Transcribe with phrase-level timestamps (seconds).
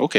[0.00, 0.16] Ok.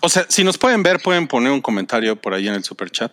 [0.00, 2.90] O sea, si nos pueden ver, pueden poner un comentario por ahí en el super
[2.90, 3.12] chat.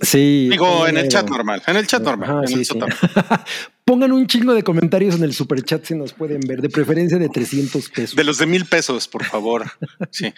[0.00, 0.48] Sí.
[0.50, 1.62] Digo, en el chat normal.
[1.66, 2.30] En el chat normal.
[2.30, 2.64] Ajá, en sí, el sí.
[2.64, 2.96] sótano.
[3.84, 7.18] Pongan un chingo de comentarios en el super chat si nos pueden ver, de preferencia
[7.18, 8.16] de 300 pesos.
[8.16, 9.70] De los de mil pesos, por favor.
[10.10, 10.32] Sí.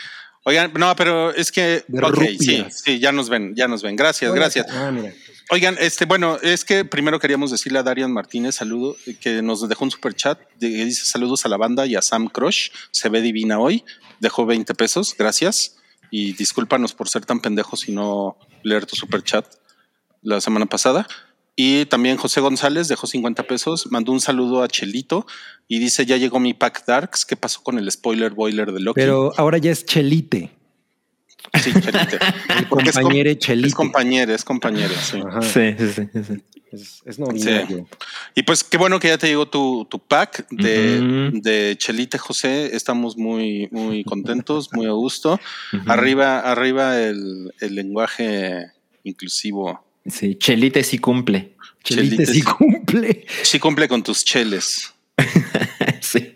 [0.44, 1.84] Oigan, no, pero es que.
[1.86, 3.94] De ok, sí, sí, ya nos ven, ya nos ven.
[3.94, 4.66] Gracias, gracias.
[4.70, 5.12] Ah, mira.
[5.50, 9.84] Oigan, este, bueno, es que primero queríamos decirle a Darian Martínez, saludo, que nos dejó
[9.84, 13.20] un super chat, que dice saludos a la banda y a Sam Crush, se ve
[13.20, 13.84] divina hoy,
[14.18, 15.76] dejó 20 pesos, gracias,
[16.10, 19.46] y discúlpanos por ser tan pendejos y no leer tu super chat
[20.22, 21.06] la semana pasada.
[21.54, 25.26] Y también José González dejó 50 pesos, mandó un saludo a Chelito
[25.68, 29.00] y dice, ya llegó mi pack Darks, ¿qué pasó con el spoiler boiler de Loki?
[29.00, 30.50] Pero ahora ya es Chelite.
[31.62, 32.18] sí, Chelite.
[32.58, 33.68] El Porque es compañero Chelite.
[33.68, 35.20] Es compañera, es compañera, sí.
[35.26, 35.42] Ajá.
[35.42, 36.42] Sí, sí, sí.
[36.72, 37.18] Es, es.
[38.34, 42.74] Y pues qué bueno que ya te llegó tu, tu pack de, de Chelite José.
[42.74, 45.38] Estamos muy, muy contentos, muy a gusto.
[45.86, 48.68] Arriba, arriba el, el lenguaje
[49.04, 49.84] inclusivo.
[50.06, 51.54] Sí, Chelite sí cumple.
[51.84, 52.42] Chelite Chelite sí sí.
[52.42, 53.26] cumple.
[53.42, 54.92] Sí cumple con tus cheles.
[56.00, 56.34] sí.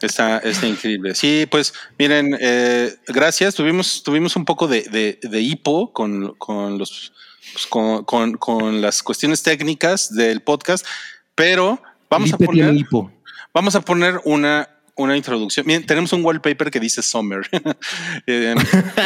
[0.00, 1.14] Está, está increíble.
[1.14, 3.54] Sí, pues miren, eh, gracias.
[3.54, 7.12] Tuvimos, tuvimos un poco de, de, de hipo con, con los
[7.52, 10.86] pues, con, con- con las cuestiones técnicas del podcast,
[11.34, 13.10] pero vamos a poner, hipo.
[13.52, 15.66] vamos a poner una, una introducción.
[15.66, 17.48] Miren, tenemos un wallpaper que dice Summer.
[18.26, 18.54] Eh,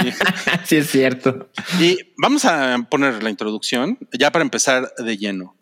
[0.64, 1.50] sí, es cierto.
[1.78, 5.56] y vamos a poner la introducción ya para empezar de lleno.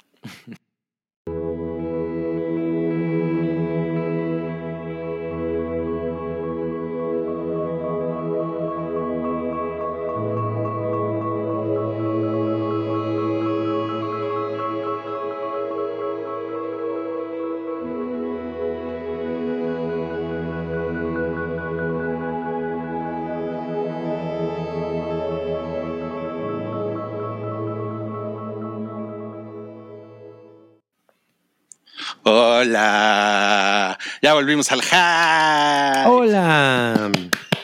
[32.71, 36.09] Hola, ya volvimos al hype.
[36.09, 37.11] Hola.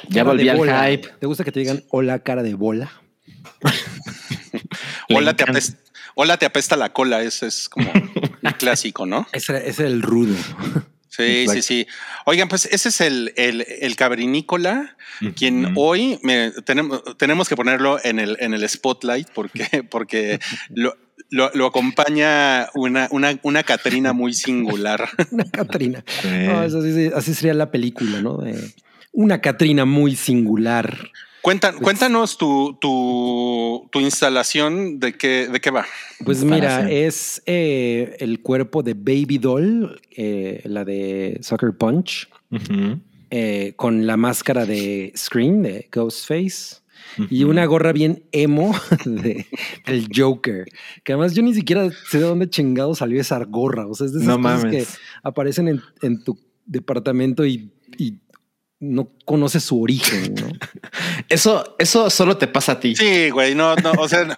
[0.09, 0.89] Ya Cara volví al bola.
[0.89, 1.11] hype.
[1.21, 2.91] ¿Te gusta que te digan hola, cara de bola?
[5.09, 5.79] Hola, te apesta,
[6.17, 7.23] hola, te apesta la cola.
[7.23, 9.29] Ese es como un clásico, ¿no?
[9.33, 10.35] Ese es el rudo.
[11.09, 11.63] Sí, sí, Exacto.
[11.63, 11.87] sí.
[12.25, 13.95] Oigan, pues ese es el, el, el
[15.37, 20.41] quien hoy me, tenemos, tenemos que ponerlo en el, en el spotlight porque, porque
[20.71, 20.97] lo,
[21.31, 25.09] lo, lo acompaña una, una, una Catrina muy singular.
[25.31, 26.05] Una Catrina.
[26.23, 26.29] Sí.
[26.29, 26.61] No,
[27.17, 28.39] así sería la película, ¿no?
[28.39, 28.57] De
[29.13, 31.11] una Catrina muy singular.
[31.43, 35.87] Cuentan, cuéntanos tu, tu, tu instalación de qué, de qué va.
[36.25, 42.29] Pues mira, es eh, el cuerpo de Baby Doll, eh, la de Sucker Punch,
[43.31, 46.79] eh, con la máscara de Scream, de Ghostface,
[47.31, 49.47] y una gorra bien emo de,
[49.87, 50.65] del Joker.
[51.05, 53.87] Que además yo ni siquiera sé de dónde chingado salió esa gorra.
[53.87, 54.87] O sea, es de esas No cosas mames.
[54.89, 58.19] que aparecen en, en tu departamento y, y
[58.79, 60.49] no conoces su origen, ¿no?
[61.31, 62.95] Eso, eso solo te pasa a ti.
[62.95, 64.37] Sí, güey, no, no, o sea,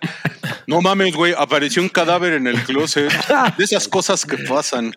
[0.67, 3.11] no mames, güey, apareció un cadáver en el closet.
[3.59, 4.93] De esas cosas que pasan.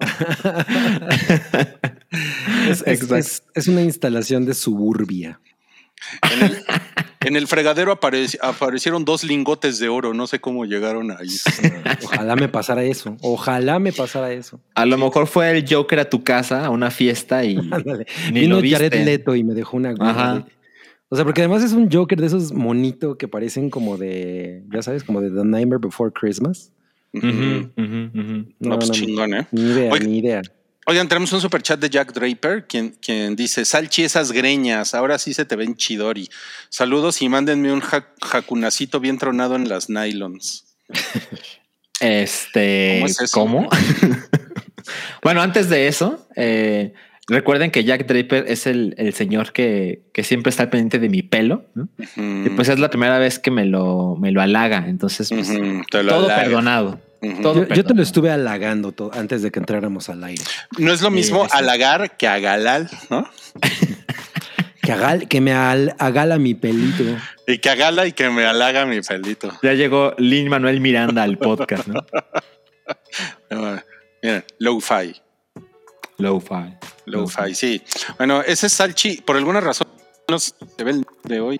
[2.68, 3.16] Es, es- Exacto.
[3.16, 5.40] es- es una instalación de suburbia.
[6.32, 6.56] En el,
[7.20, 11.28] en el fregadero apareci- aparecieron dos lingotes de oro, no sé cómo llegaron ahí.
[12.04, 13.16] Ojalá me pasara eso.
[13.22, 14.60] Ojalá me pasara eso.
[14.74, 17.56] A lo mejor fue el Joker a tu casa a una fiesta y
[18.32, 18.76] ni Vino lo viste.
[18.84, 20.46] Jared Leto y me dejó una Ajá.
[21.08, 24.82] O sea, porque además es un Joker de esos monito que parecen como de, ya
[24.82, 26.72] sabes, como de The Nightmare Before Christmas.
[27.12, 29.46] No, pues chingón, ¿eh?
[29.52, 30.42] Ni idea, ni idea.
[30.88, 35.18] Oigan, tenemos un super chat de Jack Draper, quien, quien dice: Salchi esas greñas, ahora
[35.18, 36.28] sí se te ven chidori.
[36.68, 40.64] Saludos y mándenme un ja- jacunacito bien tronado en las nylons.
[41.98, 43.32] Este, ¿Cómo es eso?
[43.32, 43.68] ¿cómo?
[45.22, 46.92] bueno, antes de eso, eh,
[47.26, 51.08] recuerden que Jack Draper es el, el señor que, que siempre está al pendiente de
[51.08, 51.64] mi pelo.
[51.74, 51.88] ¿no?
[51.98, 54.84] Y pues es la primera vez que me lo, me lo halaga.
[54.88, 55.48] Entonces, pues,
[55.90, 56.42] todo halaga.
[56.42, 57.00] perdonado.
[57.42, 60.44] Todo Yo, yo te lo estuve halagando antes de que entráramos al aire.
[60.78, 61.50] No es lo mismo sí.
[61.52, 63.28] halagar que agalal, ¿no?
[64.82, 67.02] Que, hagal- que me al- agala mi pelito.
[67.48, 69.50] Y que agala y que me halaga mi pelito.
[69.60, 72.06] Ya llegó Lin Manuel Miranda al podcast, ¿no?
[74.22, 75.20] Miren, low-fi.
[76.18, 76.76] Low-fi.
[77.06, 77.82] Lo-fi, sí.
[78.16, 79.88] Bueno, ese es Salchi, por alguna razón,
[80.28, 81.58] no se te ve el nombre hoy.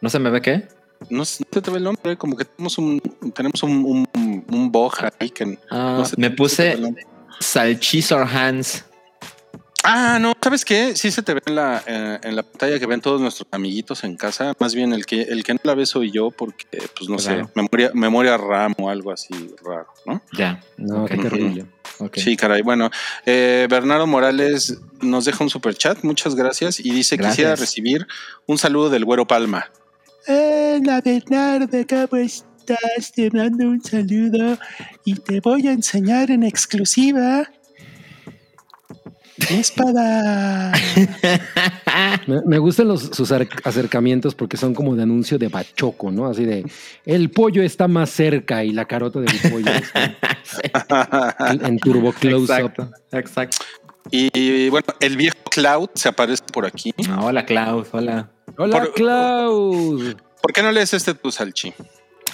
[0.00, 0.66] ¿No se me ve qué?
[1.10, 3.00] No se no se te ve el nombre, como que tenemos un,
[3.34, 4.08] tenemos un, un,
[4.50, 6.78] un bug ahí que Ah, no se- me puse.
[7.40, 8.84] Salchisor Hands.
[9.82, 10.94] Ah, no, ¿sabes qué?
[10.94, 14.04] Sí se te ve en la, eh, en la pantalla que ven todos nuestros amiguitos
[14.04, 14.52] en casa.
[14.60, 16.66] Más bien el que, el que no la ve soy yo porque,
[16.98, 17.46] pues no Claro.
[17.46, 19.32] sé, memoria, memoria RAM o algo así
[19.64, 20.20] raro, ¿no?
[20.36, 20.62] Ya.
[20.76, 21.64] No, qué terrible.
[22.14, 22.60] Sí, caray.
[22.60, 22.90] Bueno,
[23.24, 27.36] eh, Bernardo Morales nos deja un super chat, muchas gracias, y dice, Gracias.
[27.36, 28.06] quisiera recibir
[28.46, 29.70] un saludo del Güero Palma.
[30.28, 32.44] Hola Bernardo, ¿cómo estás?
[33.14, 34.58] Te mando un saludo
[35.04, 37.48] y te voy a enseñar en exclusiva
[39.50, 40.72] mi espada.
[42.26, 46.26] Me, me gustan los, sus acercamientos porque son como de anuncio de bachoco, ¿no?
[46.26, 46.64] Así de
[47.04, 52.44] el pollo está más cerca y la carota del pollo está en, en turbo close
[52.62, 52.72] up.
[52.72, 53.56] Exacto, exacto.
[54.10, 56.92] y, bueno, el viejo Cloud se aparece por aquí.
[57.08, 57.88] Ah, hola, Klaus.
[57.92, 58.30] Hola.
[58.56, 60.16] Hola, Por- Klaus.
[60.40, 61.72] ¿Por qué no lees este tu salchi?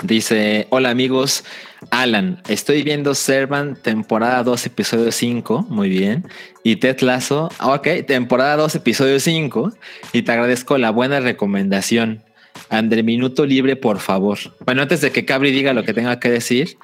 [0.02, 1.44] Dice, hola amigos,
[1.90, 6.26] Alan, estoy viendo Servant temporada 2, episodio 5, muy bien,
[6.62, 9.72] y Ted Lasso, ah, ok, temporada 2, episodio 5,
[10.12, 12.22] y te agradezco la buena recomendación.
[12.68, 14.38] André, minuto libre, por favor.
[14.64, 16.76] Bueno, antes de que Cabri diga lo que tenga que decir,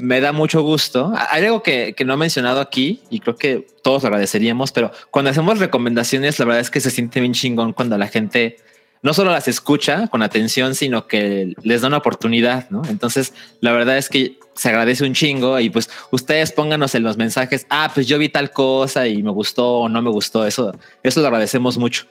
[0.00, 1.12] me da mucho gusto.
[1.30, 5.30] Hay algo que, que no he mencionado aquí y creo que todos agradeceríamos, pero cuando
[5.30, 8.56] hacemos recomendaciones, la verdad es que se siente bien chingón cuando la gente
[9.02, 12.82] no solo las escucha con atención, sino que les da una oportunidad, ¿no?
[12.88, 17.16] Entonces, la verdad es que se agradece un chingo y pues ustedes pónganos en los
[17.18, 20.72] mensajes, ah, pues yo vi tal cosa y me gustó o no me gustó, eso,
[21.02, 22.06] eso lo agradecemos mucho.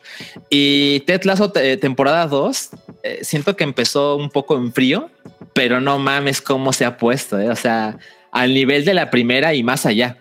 [0.50, 2.70] Y Ted Lasso te- temporada 2,
[3.04, 5.10] eh, siento que empezó un poco en frío,
[5.54, 7.50] pero no mames cómo se ha puesto, ¿eh?
[7.50, 7.98] o sea,
[8.32, 10.18] al nivel de la primera y más allá.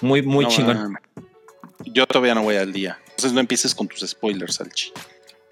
[0.00, 0.94] Muy, muy No, chingón.
[1.86, 2.98] Yo todavía no voy al día.
[3.10, 4.92] Entonces no empieces con tus spoilers, Salchi.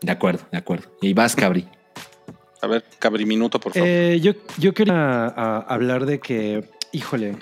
[0.00, 0.88] De acuerdo, de acuerdo.
[1.00, 1.66] Y vas, Cabri.
[2.62, 3.88] A ver, Cabri Minuto, por favor.
[3.88, 7.36] Eh, yo, yo quería a, hablar de que, híjole,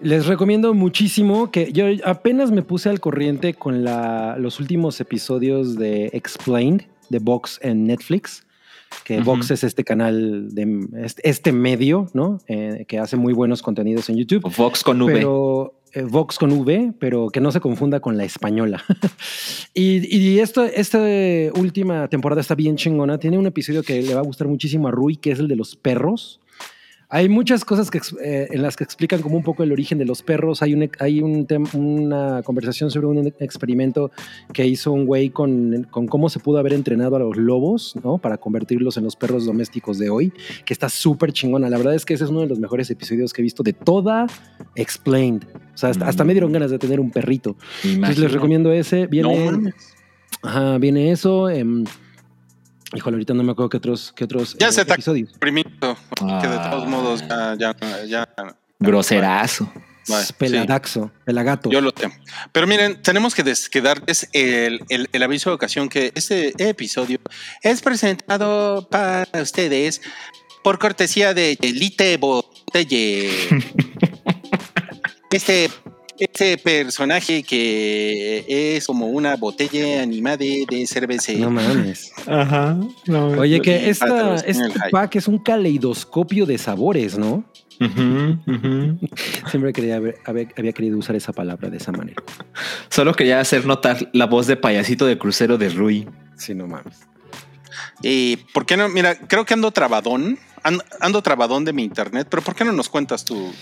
[0.00, 5.76] les recomiendo muchísimo que yo apenas me puse al corriente con la, los últimos episodios
[5.76, 8.46] de Explained de Vox en Netflix.
[9.04, 9.36] Que Ujú.
[9.36, 12.38] Vox es este canal de este, este medio, ¿no?
[12.48, 14.52] Eh, que hace muy buenos contenidos en YouTube.
[14.56, 15.12] Vox con V.
[15.12, 18.84] Pero eh, Vox con V, pero que no se confunda con la española.
[19.74, 20.62] y y esta
[21.54, 23.18] última temporada está bien chingona.
[23.18, 25.56] Tiene un episodio que le va a gustar muchísimo a Rui, que es el de
[25.56, 26.40] los perros.
[27.12, 30.04] Hay muchas cosas que, eh, en las que explican como un poco el origen de
[30.04, 30.62] los perros.
[30.62, 34.12] Hay, un, hay un una conversación sobre un experimento
[34.52, 38.18] que hizo un güey con, con cómo se pudo haber entrenado a los lobos, ¿no?
[38.18, 40.32] Para convertirlos en los perros domésticos de hoy,
[40.64, 41.68] que está súper chingona.
[41.68, 43.72] La verdad es que ese es uno de los mejores episodios que he visto de
[43.72, 44.26] toda
[44.76, 45.42] Explained.
[45.74, 47.56] O sea, hasta, hasta me dieron ganas de tener un perrito.
[47.82, 49.02] Entonces les recomiendo ese.
[49.02, 49.74] no Viene, mames.
[50.42, 51.48] ajá, viene eso.
[51.50, 51.84] em,
[52.94, 55.32] híjole, ahorita no me acuerdo qué otros, qué otros Ya eh, se episodios.
[55.38, 56.88] Primito, que de todos Ah.
[56.88, 57.76] modos ya, ya,
[58.06, 58.28] ya.
[58.78, 59.70] Groserazo.
[60.02, 60.32] Sí.
[60.38, 61.70] Peladaxo, pelagato.
[61.70, 62.14] Yo lo tengo.
[62.50, 66.52] Pero miren, tenemos que, des- que darles el, el- el aviso de ocasión que este
[66.68, 67.18] episodio
[67.62, 70.00] es presentado para ustedes
[70.64, 73.30] por cortesía de Elite Botelle.
[75.30, 75.70] este,
[76.20, 78.44] este personaje que
[78.76, 81.32] es como una botella animada de, de cerveza.
[81.32, 82.12] No mames.
[82.26, 82.78] Ajá.
[83.38, 87.44] Oye, que esta, este pack es un caleidoscopio de sabores, ¿no?
[89.50, 92.22] Siempre quería haber- había, había querido usar esa palabra de esa manera.
[92.88, 96.06] Solo quería hacer notar la voz de payasito de crucero de Rui.
[96.36, 96.98] Sí, no mames.
[98.02, 98.88] Y ¿por qué no?
[98.88, 100.38] Mira, creo que ando trabadón.
[100.62, 103.52] Ando, trabadón de mi internet, pero ¿por qué no nos cuentas tu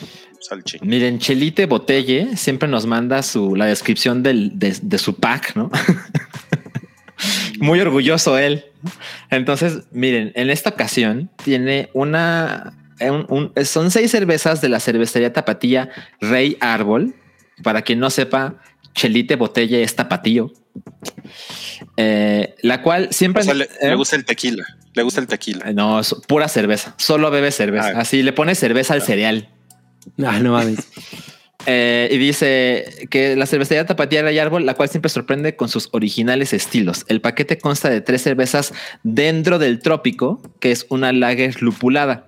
[0.40, 0.78] salchi?
[0.82, 5.70] Miren, Chelite Botelle siempre nos manda su, la descripción del, de, su pack, ¿no?
[7.60, 8.64] Muy orgulloso él.
[9.30, 12.74] Entonces, miren, en esta ocasión tiene una.
[13.00, 13.26] un-
[13.56, 15.90] un- son seis cervezas de la cervecería Tapatía
[16.20, 17.14] Rey Árbol.
[17.64, 18.56] Para quien no sepa,
[18.94, 20.52] Chelite Botelle es tapatío.
[22.00, 23.42] Eh, la cual siempre.
[23.42, 23.88] O sea, le, ¿eh?
[23.88, 24.64] le gusta el tequila.
[24.94, 25.72] Le gusta el tequila.
[25.72, 26.94] No, es pura cerveza.
[26.96, 27.92] Solo bebe cerveza.
[27.96, 28.02] Ah.
[28.02, 29.48] Así le pone cerveza al cereal.
[30.24, 30.78] Ah, no mames.
[31.70, 35.90] Eh, y dice que la cervecería Tapatía Rey Árbol, la cual siempre sorprende con sus
[35.92, 37.04] originales estilos.
[37.08, 42.24] El paquete consta de tres cervezas dentro del trópico, que es una lager lupulada.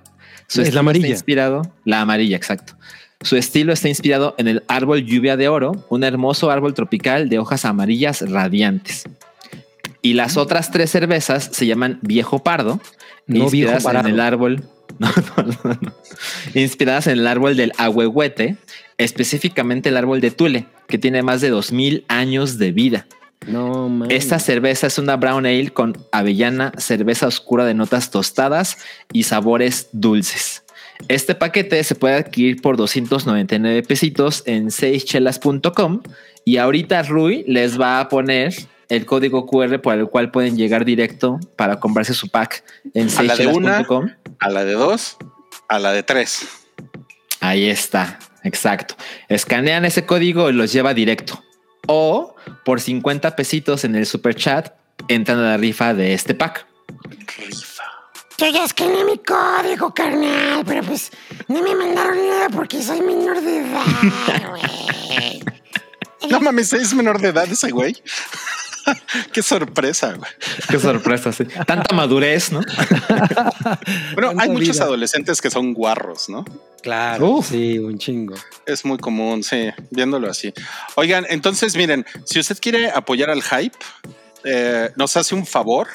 [0.49, 1.07] Es la estilo amarilla.
[1.07, 2.75] Está inspirado, la amarilla, exacto.
[3.23, 7.39] Su estilo está inspirado en el árbol lluvia de oro, un hermoso árbol tropical de
[7.39, 9.05] hojas amarillas radiantes.
[10.03, 12.81] Y las otras tres cervezas se llaman Viejo Pardo,
[13.27, 14.65] No inspiradas en el árbol.
[14.99, 15.95] No, no, no, no.
[16.53, 18.57] Inspiradas en el árbol del ahuehuete,
[18.99, 23.07] específicamente el árbol de Tule, que tiene más de 2000 años de vida.
[23.47, 24.05] No.
[24.09, 28.79] Esta cerveza es una brown ale con avellana, cerveza oscura de notas tostadas
[29.13, 30.65] y sabores dulces.
[31.09, 36.03] Este paquete se puede adquirir por 299 pesitos en 6chelas.com
[36.45, 38.55] y ahorita Rui les va a poner
[38.91, 43.23] el código QR por el cual pueden llegar directo para comprarse su pack en A
[43.23, 43.81] la de una.
[43.81, 44.11] 6chelas.com.
[44.39, 45.17] A la de dos,
[45.69, 46.47] a la de tres.
[47.41, 48.97] Ahí está, exacto.
[49.29, 51.43] Escanean ese código y los lleva directo.
[51.87, 54.75] O por 50 pesitos en el super chat
[55.09, 56.67] entran a la rifa de este pack.
[57.39, 57.85] Rifa.
[58.39, 61.11] Yo ya escaneé mi código, carnal, pero pues
[61.49, 65.43] no me mandaron nada porque soy menor de edad, güey.
[66.31, 67.97] No mames, es menor de edad ese güey.
[69.33, 70.31] Qué sorpresa, güey.
[70.69, 71.45] Qué sorpresa, sí.
[71.67, 72.61] Tanta madurez, ¿no?
[74.15, 74.85] Bueno, hay muchos vida.
[74.85, 76.45] adolescentes que son guarros, ¿no?
[76.83, 77.27] Claro.
[77.27, 77.51] Uf.
[77.51, 78.35] Sí, un chingo.
[78.67, 80.53] Es muy común, sí, viéndolo así.
[80.97, 83.77] Oigan, entonces miren, si usted quiere apoyar al hype,
[84.45, 85.89] eh, nos hace un favor.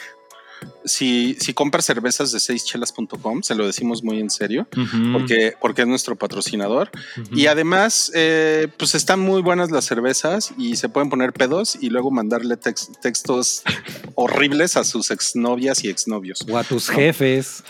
[0.84, 4.68] Si, si compra cervezas de 6chelas.com, se lo decimos muy en serio,
[5.14, 6.92] porque, porque es nuestro patrocinador.
[7.32, 11.90] Y además, eh, pues están muy buenas las cervezas y se pueden poner pedos y
[11.90, 13.64] luego mandarle tex- textos
[14.16, 16.46] horribles a sus exnovias y exnovios.
[16.50, 17.64] O a tus jefes.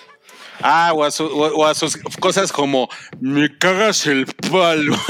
[0.61, 2.89] Ah, o a, su- o- o a sus cosas como
[3.19, 4.95] me cagas el palo.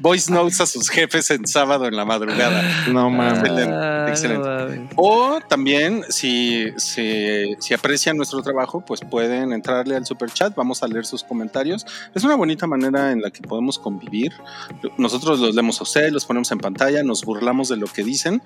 [0.00, 2.62] Voice notes a sus jefes en sábado en la madrugada.
[2.88, 3.38] No mames.
[3.38, 4.48] Excelente, Ah, excelente.
[4.78, 4.88] no.
[4.96, 10.54] O también, si, si, si aprecian nuestro trabajo, pues pueden entrarle al super chat.
[10.54, 11.84] Vamos a leer sus comentarios.
[12.14, 14.32] Es una bonita manera en la que podemos convivir.
[14.96, 18.42] Nosotros los leemos a ustedes, los ponemos en pantalla, nos burlamos de lo que dicen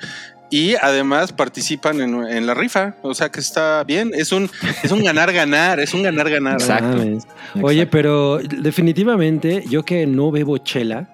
[0.50, 2.94] y además participan en, en la rifa.
[3.02, 4.10] O sea que está bien.
[4.14, 4.50] Es un,
[4.82, 6.54] es un ganar-ganar, es un ganar-ganar.
[6.54, 6.86] Exacto.
[6.88, 7.26] No mames.
[7.62, 11.08] Oye, pero definitivamente yo que no bebo chela,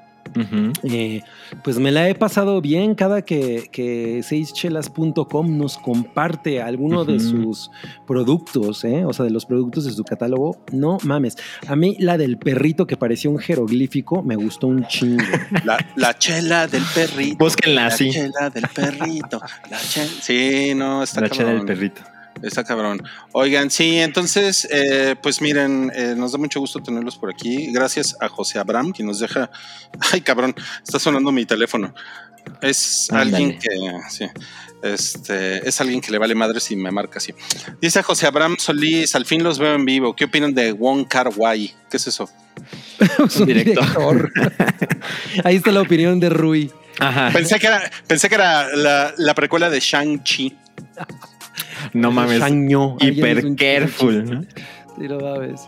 [0.84, 1.22] Eh,
[1.64, 7.70] pues me la he pasado bien cada que, que 6chelas.com nos comparte alguno de sus
[8.06, 9.04] productos, ¿eh?
[9.04, 10.58] o sea, de los productos de su catálogo.
[10.72, 11.36] No mames.
[11.66, 15.22] A mí la del perrito que parecía un jeroglífico me gustó un chingo.
[15.64, 17.36] La, la chela del perrito.
[17.38, 18.10] Búsquenla La así.
[18.10, 19.40] chela del perrito.
[19.70, 20.06] La chela.
[20.20, 22.02] Sí, no, está La chela del perrito.
[22.42, 23.02] Está cabrón.
[23.32, 27.72] Oigan, sí, entonces, eh, pues miren, eh, nos da mucho gusto tenerlos por aquí.
[27.72, 29.50] Gracias a José Abraham, que nos deja.
[30.12, 31.94] Ay, cabrón, está sonando mi teléfono.
[32.62, 33.36] Es Ándale.
[33.36, 33.68] alguien que.
[34.08, 34.26] Sí,
[34.82, 37.34] este, es alguien que le vale madre si me marca así.
[37.80, 40.14] Dice José Abraham Solís, al fin los veo en vivo.
[40.14, 41.74] ¿Qué opinan de Wong Kar Wai?
[41.90, 42.30] ¿Qué es eso?
[43.00, 43.84] Es un Director.
[43.84, 44.32] director.
[45.44, 46.70] Ahí está la opinión de Rui.
[47.00, 47.30] Ajá.
[47.32, 50.56] Pensé que era, pensé que era la, la precuela de Shang-Chi.
[51.92, 52.42] No mames.
[52.42, 52.50] Es
[53.00, 54.24] Hiper careful.
[54.24, 54.42] ¿no?
[54.42, 55.64] Sí.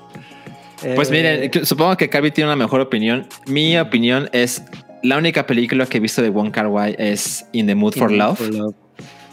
[0.94, 1.12] Pues Eh,
[1.50, 3.26] miren, supongo que Cavi tiene una mejor opinión.
[3.46, 4.62] Mi opinión es
[5.02, 8.10] la única película que he visto de Wong Kar Wai es In the Mood for
[8.10, 8.40] Love,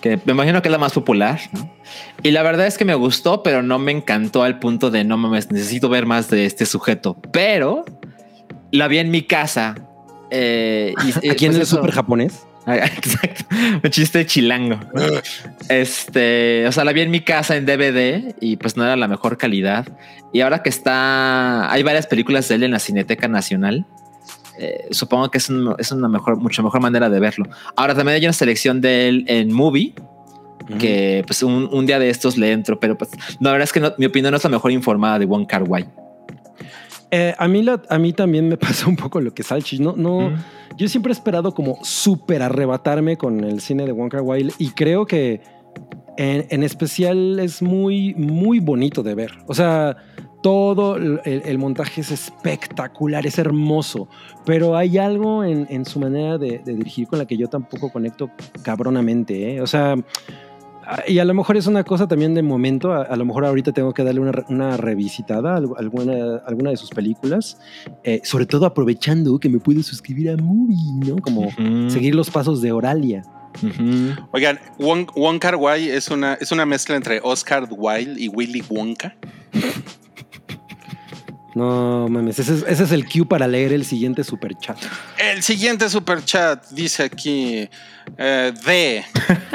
[0.01, 1.39] que me imagino que es la más popular.
[1.53, 1.73] ¿no?
[2.23, 5.17] Y la verdad es que me gustó, pero no me encantó al punto de no
[5.17, 7.17] mames, necesito ver más de este sujeto.
[7.31, 7.85] Pero
[8.71, 9.75] la vi en mi casa.
[10.31, 12.45] eh, y, Aquí en pues el eso- super japonés.
[12.67, 13.45] Ah, Exacto.
[13.83, 14.77] Un chiste chilango.
[15.69, 19.07] Este, o sea, la vi en mi casa en DVD y pues no era la
[19.07, 19.87] mejor calidad.
[20.33, 23.85] Y ahora que está, hay varias películas de él en la Cineteca Nacional.
[24.59, 27.45] eh, supongo que es, un- es una mejor, mucho mejor manera de verlo.
[27.75, 29.93] Ahora también hay una selección de él en Movie
[30.79, 33.79] que pues un, un día de estos le entro, pero pues la verdad es que
[33.79, 35.85] no- mi opinión no es la mejor informada de Wong Kar Wai.
[37.11, 39.79] Eh, a, mí la- a mí también me pasa un poco lo que Salchi.
[39.79, 40.35] No, no, Mm.
[40.77, 44.69] Yo siempre he esperado como súper arrebatarme con el cine de Wong Kar Wai y
[44.71, 45.41] creo que
[46.17, 49.31] en, en especial es muy, muy bonito de ver.
[49.47, 49.97] O sea,
[50.43, 54.07] todo el, el montaje es espectacular, es hermoso,
[54.45, 57.91] pero hay algo en, en su manera de, de dirigir con la que yo tampoco
[57.91, 58.29] conecto
[58.61, 59.55] cabronamente.
[59.55, 59.61] ¿eh?
[59.61, 59.95] O sea,
[61.07, 63.71] y a lo mejor es una cosa también de momento, a, a lo mejor ahorita
[63.73, 67.59] tengo que darle una, una revisitada a algu- alguna, alguna de sus películas,
[68.03, 71.17] eh, sobre todo aprovechando que me puedo suscribir a Movie, ¿no?
[71.17, 71.49] Como
[71.89, 73.23] seguir los pasos de Oralia.
[73.61, 74.15] ujú.
[74.31, 78.63] Oigan, Wong, Wong Kar Wai es una, es una mezcla entre Oscar Wilde y Willy
[78.69, 79.15] Wonka.
[81.57, 84.77] No mames, ese es, ese es el cue para leer el siguiente super chat.
[85.17, 87.67] El siguiente super chat dice aquí
[88.15, 89.03] eh, de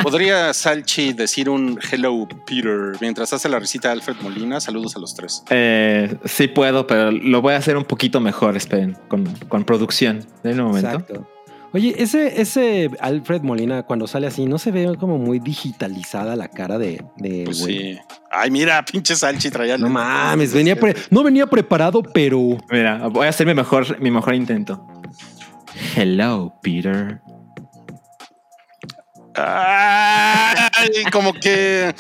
[0.03, 4.61] podría Salchi decir un hello Peter mientras hace la risita de Alfred Molina.
[4.61, 5.45] Saludos a los tres.
[5.51, 10.27] Eh, sí puedo, pero lo voy a hacer un poquito mejor, esperen, con, con producción.
[10.43, 10.91] En un momento.
[10.91, 11.29] Exacto.
[11.75, 16.49] Oye, ese, ese Alfred Molina, cuando sale así, ¿no se ve como muy digitalizada la
[16.49, 17.95] cara de, de Pues güey?
[17.95, 17.99] sí.
[18.31, 19.79] Ay, mira, pinche Salchi traía.
[19.79, 24.11] No mames, venía pre- no venía preparado, pero Mira, voy a hacer mi mejor, mi
[24.11, 24.87] mejor intento.
[25.97, 27.21] Hello, Peter.
[30.83, 31.95] Ay, como que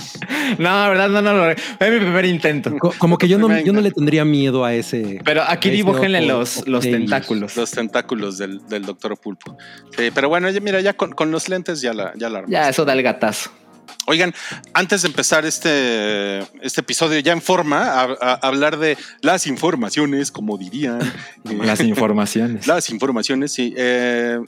[0.59, 1.55] No, verdad, no, no, no.
[1.79, 2.77] Fue mi primer intento.
[2.79, 5.21] Co- Como que yo no, yo no le tendría miedo a ese.
[5.25, 7.57] Pero aquí dibújenle ojo- los, los tentáculos.
[7.57, 9.57] los tentáculos del, del doctor Pulpo.
[9.97, 12.45] Sí, pero bueno, ya, mira, ya con, con los lentes ya la, ya la.
[12.49, 13.51] Ya, eso da el gatazo.
[14.07, 14.35] Oigan,
[14.75, 20.31] antes de empezar este, este episodio ya en forma, a, a- hablar de las informaciones,
[20.33, 21.01] como dirían.
[21.51, 22.67] eh, Las informaciones.
[22.67, 23.75] las informaciones, sí.
[23.77, 24.41] Eh,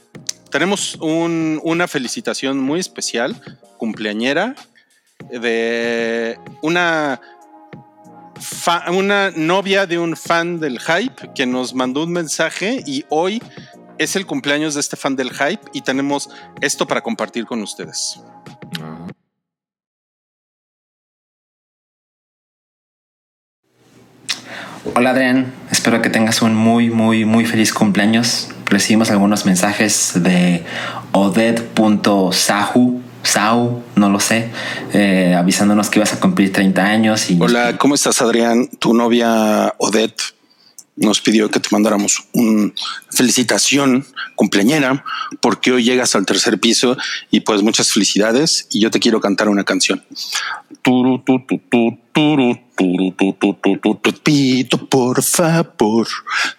[0.51, 3.41] tenemos un- una felicitación muy especial,
[3.77, 4.55] cumpleañera,
[5.29, 7.21] de una,
[8.89, 13.41] una novia de un fan del hype que nos mandó un mensaje y hoy
[13.97, 16.29] es el cumpleaños de este fan del hype y tenemos
[16.61, 18.19] esto para compartir con ustedes.
[24.93, 28.49] Hola Adrián, espero que tengas un muy, muy, muy feliz cumpleaños.
[28.65, 30.63] Recibimos algunos mensajes de
[31.11, 34.51] oded.sahu, Sau, no lo sé,
[34.93, 38.69] eh, avisándonos que ibas a cumplir 30 años y Hola, ¿cómo estás, Adrián?
[38.79, 40.21] Tu novia Odette
[40.95, 42.71] nos pidió que te mandáramos una
[43.09, 44.05] felicitación
[44.35, 45.03] cumpleañera
[45.41, 46.97] porque hoy llegas al tercer piso
[47.31, 50.03] y pues muchas felicidades y yo te quiero cantar una canción.
[50.81, 53.15] Turu, tu, tu, tu, turu, turu, tu.
[54.23, 56.07] Pido por favor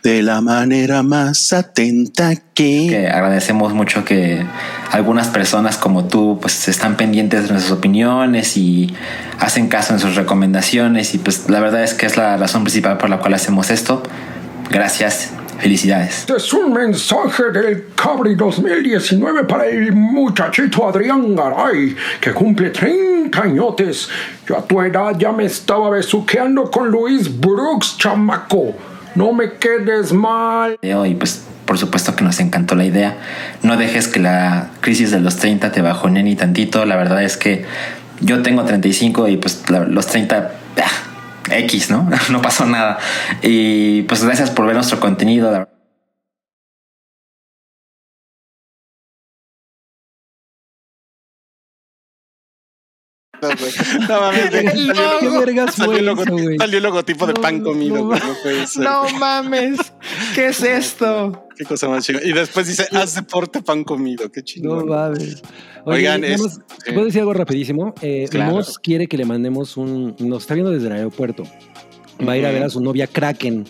[0.02, 2.86] de la manera más atenta que...
[2.88, 4.44] que agradecemos mucho que
[4.92, 8.94] algunas personas como tú pues están pendientes de nuestras opiniones y
[9.40, 12.98] hacen caso en sus recomendaciones y pues la verdad es que es la razón principal
[12.98, 14.02] por la cual hacemos esto.
[14.70, 16.20] Gracias, felicidades.
[16.20, 23.40] Este es un mensaje del Cabri 2019 para el muchachito Adrián Garay, que cumple 30
[23.40, 24.08] añotes.
[24.48, 28.74] Yo a tu edad ya me estaba besuqueando con Luis Brooks, chamaco.
[29.14, 30.78] No me quedes mal.
[30.82, 33.16] Y pues por supuesto que nos encantó la idea.
[33.62, 36.84] No dejes que la crisis de los 30 te bajonee ni tantito.
[36.86, 37.64] La verdad es que
[38.20, 40.52] yo tengo 35 y pues los 30...
[40.80, 41.15] ah,
[41.50, 42.08] X, ¿no?
[42.30, 42.98] No pasó nada.
[43.42, 45.68] Y pues gracias por ver nuestro contenido.
[54.08, 56.58] No mames, ¿Qué vergas salió, eso, logotipo, güey?
[56.58, 57.96] salió el logotipo de No, pan comido.
[57.96, 58.82] no güey, no puede ser.
[58.84, 59.78] No mames.
[60.34, 61.46] ¿Qué es esto?
[61.56, 62.26] Qué cosa más chingona.
[62.26, 64.30] Y después dice, haz deporte pan comido.
[64.30, 64.88] Qué No chingón.
[64.88, 65.42] mames.
[65.84, 66.40] Oye, Oigan, es-
[66.84, 66.92] sí.
[66.92, 67.94] ¿puedo decir algo rapidísimo?
[68.02, 68.52] Eh, Claro.
[68.52, 70.16] Moss quiere que le mandemos un.
[70.18, 71.44] Nos está viendo desde el aeropuerto.
[72.26, 73.64] Va a ir a ver a su novia Kraken.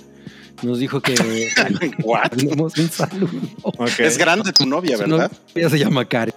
[0.62, 1.14] Nos dijo que
[2.02, 2.30] What?
[2.30, 3.30] mandemos un saludo.
[3.98, 5.30] Es grande tu novia, Su ¿verdad?
[5.54, 6.34] novia se llama Karen.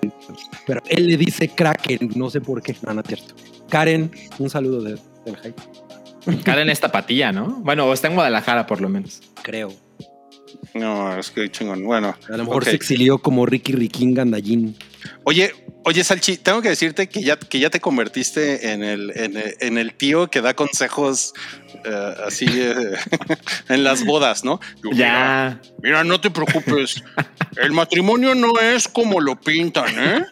[0.68, 2.12] Pero él le dice Kraken.
[2.16, 2.76] No sé por qué.
[2.86, 3.34] No, no es cierto.
[3.70, 6.44] Karen, un saludo de- del hype.
[6.44, 7.60] Karen es tapatía, ¿no?
[7.64, 9.22] Bueno, está en Guadalajara por lo menos.
[9.42, 9.74] Creo.
[10.74, 11.84] No, es que chingón.
[11.84, 14.76] Bueno, A lo mejor se exilió como Ricky Riquín Gandallín.
[15.24, 15.52] Oye,
[15.86, 19.56] oye, Salchi, tengo que decirte que ya, que ya te convertiste en el, en el,
[19.62, 21.34] en el tío que da consejos
[21.86, 22.74] eh, así eh,
[23.70, 24.60] en las bodas, ¿no?
[24.84, 24.92] Ya.
[24.92, 27.04] Mira, mira, no te preocupes.
[27.62, 30.26] El matrimonio no es como lo pintan, ¿eh?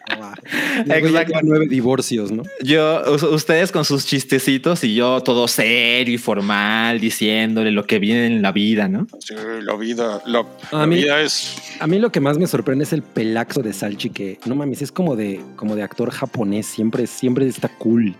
[0.86, 1.38] Exacto.
[1.42, 2.42] nueve divorcios, ¿no?
[2.62, 8.26] Yo, ustedes con sus chistecitos y yo todo serio y formal diciéndole lo que viene
[8.26, 9.06] en la vida, ¿no?
[9.20, 10.40] Sí, la vida, la,
[10.72, 11.56] A la mí- vida es.
[11.80, 14.82] A mí lo que más me sorprende es el pelaxo de Salchi, que no mames,
[14.82, 18.14] es como de, como de actor japonés, siempre, siempre está cool.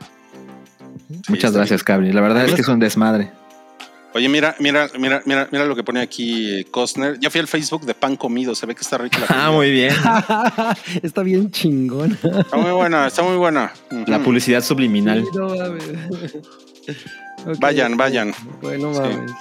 [1.28, 2.12] Muchas gracias, Cabri.
[2.12, 3.30] La verdad es que es un desmadre.
[4.14, 7.18] Oye, mira, mira, mira, mira, mira lo que pone aquí Costner.
[7.20, 9.70] Ya fui al Facebook de pan comido, se ve que está rica la Ah, muy
[9.70, 9.94] bien.
[11.02, 12.18] está bien chingón.
[12.22, 13.72] Está muy buena, está muy buena.
[14.06, 15.24] La publicidad subliminal.
[15.34, 15.48] No
[17.60, 18.34] Vayan, vayan.
[18.60, 19.00] Bueno, Sí.
[19.00, 19.32] mames.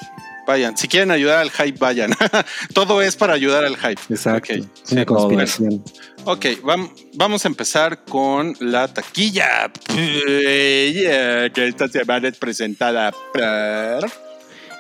[0.46, 2.12] Vayan, si quieren ayudar al hype, vayan.
[2.74, 4.00] Todo es para ayudar al hype.
[4.10, 4.54] Exacto.
[4.54, 5.84] Ok, Es sí, una todo conspiración.
[6.30, 9.72] Ok, vam- vamos a empezar con la taquilla.
[9.96, 14.12] Que esta semana es presentada por...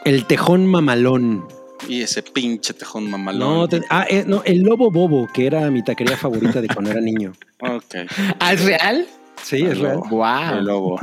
[0.04, 1.48] El tejón mamalón.
[1.88, 3.40] Y ese pinche tejón mamalón.
[3.60, 6.92] No, te- ah, eh, no, el lobo bobo, que era mi taquería favorita de cuando
[6.92, 7.32] era niño.
[7.62, 7.96] Ok.
[8.40, 9.08] ¿Ah, es real?
[9.42, 10.02] Sí, es real.
[10.04, 10.62] El Wow.
[10.64, 11.00] lobo.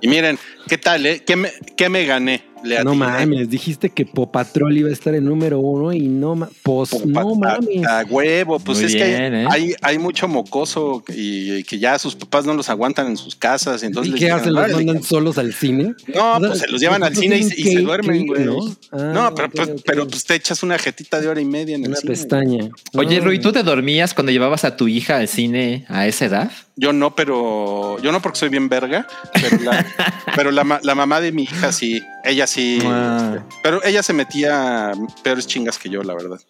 [0.00, 1.22] Y miren, ¿qué tal, eh?
[1.26, 2.44] ¿Qué me, qué me gané?
[2.64, 6.48] Le No mames, dijiste que Popatrol iba a estar en número uno y no ma-
[6.62, 7.86] Pues Popa- no mames.
[7.86, 9.46] A, a huevo, pues Muy es que hay, ¿eh?
[9.50, 13.34] hay, hay mucho mocoso y, y que ya sus papás no los aguantan en sus
[13.36, 13.82] casas.
[13.82, 14.52] y Entonces ¿Y les qué hacen?
[14.54, 15.94] ¿Los "Órale, mandan solos al cine?
[16.14, 17.82] No, O sea, pues se los llevan al nosotros cine y, se- y se que-
[17.82, 18.44] duermen, güey.
[18.44, 18.54] ¿no?
[18.92, 21.74] No, Ah, pero, ok, pues, pero pues te echas una jetita de hora y media
[21.76, 22.10] en el Una cine.
[22.12, 22.68] pestaña.
[22.94, 26.26] Oye, No, Rui, ¿tú te dormías cuando llevabas a tu hija al cine a esa
[26.26, 26.50] edad?
[26.82, 29.86] Yo no, pero yo no porque soy bien verga, pero la,
[30.34, 33.34] pero la, ma- la mamá de mi hija sí, ella sí, Ah.
[33.36, 34.90] este, pero ella se metía
[35.22, 36.40] peores chingas que yo, la verdad.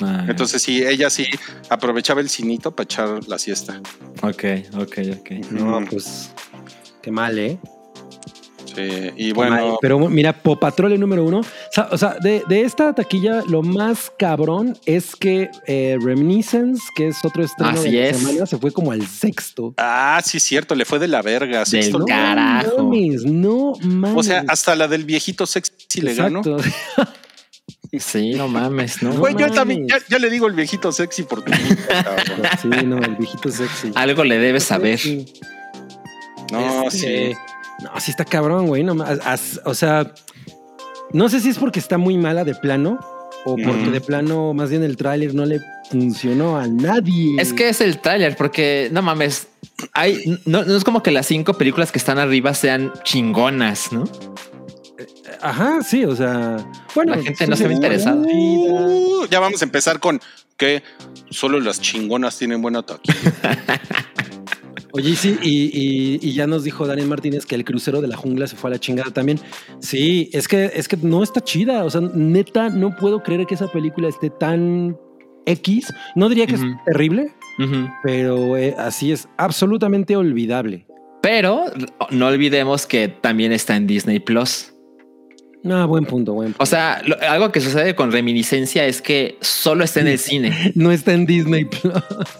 [0.00, 1.26] Ah, Entonces sí, ella sí
[1.68, 3.80] aprovechaba el cinito para echar la siesta.
[4.22, 5.30] Ok, ok, ok.
[5.50, 6.30] No, pues
[7.02, 7.58] qué mal, ¿eh?
[8.74, 9.78] Sí, y bueno.
[9.80, 11.40] Pero mira, Popatrole número uno.
[11.40, 16.82] O sea, o sea, de, de esta taquilla, lo más cabrón es que eh, Reminiscence,
[16.94, 18.18] que es otro estreno Así de es.
[18.18, 19.74] semana, se fue como al sexto.
[19.76, 21.64] ah, sí, cierto, le fue de la verga.
[21.66, 22.36] sexto Del lugar.
[22.36, 22.76] carajo.
[22.78, 24.16] No mames, no mames.
[24.18, 26.42] O sea, hasta la del viejito sexy le ganó.
[27.98, 29.12] Sí, no mames, ¿no?
[29.14, 29.54] Güey, yo mames.
[29.56, 31.50] también, ya, ya le digo el viejito sexy por tu.
[32.62, 33.90] Sí, no, el viejito sexy.
[33.96, 35.00] Algo le debes saber.
[36.52, 37.36] No, Este, sí.
[37.82, 38.82] No, sí está cabrón, güey.
[38.84, 40.12] No, as- o sea,
[41.12, 42.98] no sé si es porque está muy mala de plano
[43.44, 47.40] o porque de plano, más bien el tráiler no le funcionó a nadie.
[47.40, 49.48] Es que es el tráiler, porque no mames.
[49.94, 54.04] Hay, no, no es como que las cinco películas que están arriba sean chingonas, ¿no?
[55.40, 56.58] Ajá, sí, o sea,
[56.94, 58.16] bueno, La gente no se ve interesada.
[58.16, 60.20] Uh, ya vamos a empezar con
[60.58, 60.82] que
[61.30, 63.10] solo las chingonas tienen buen ataque.
[64.92, 68.16] Oye, sí, y, y- y ya nos dijo Daniel Martínez que el crucero de la
[68.16, 69.38] jungla se fue a la chingada también.
[69.80, 71.84] Sí, es que, es que no está chida.
[71.84, 74.96] O sea, neta, no puedo creer que esa película esté tan
[75.46, 75.92] X.
[76.16, 77.32] No diría que es terrible,
[78.02, 80.86] pero eh, así es absolutamente olvidable.
[81.22, 81.64] Pero
[82.10, 84.69] no olvidemos que también está en Disney Plus.
[85.62, 86.62] No, buen punto, buen punto.
[86.62, 90.72] O sea, lo- algo que sucede con reminiscencia es que solo está en el cine.
[90.74, 91.92] No está en Disney Plus.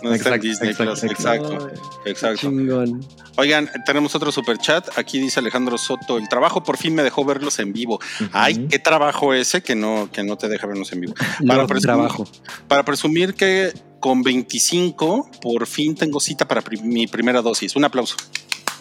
[0.03, 1.69] No está en Exacto, Disney exacto, Plus, exacto,
[2.07, 2.37] exacto.
[2.49, 3.05] Chingón.
[3.37, 4.89] Oigan, tenemos otro super chat.
[4.99, 8.01] Aquí dice Alejandro Soto: el trabajo por fin me dejó verlos en vivo.
[8.33, 11.15] Ay, qué trabajo ese que no, que no te deja vernos en vivo.
[11.47, 12.27] Para presumir- trabajo.
[12.69, 17.77] Para presumir que con 25 por fin tengo cita para pri- mi primera dosis.
[17.77, 18.17] Un aplauso.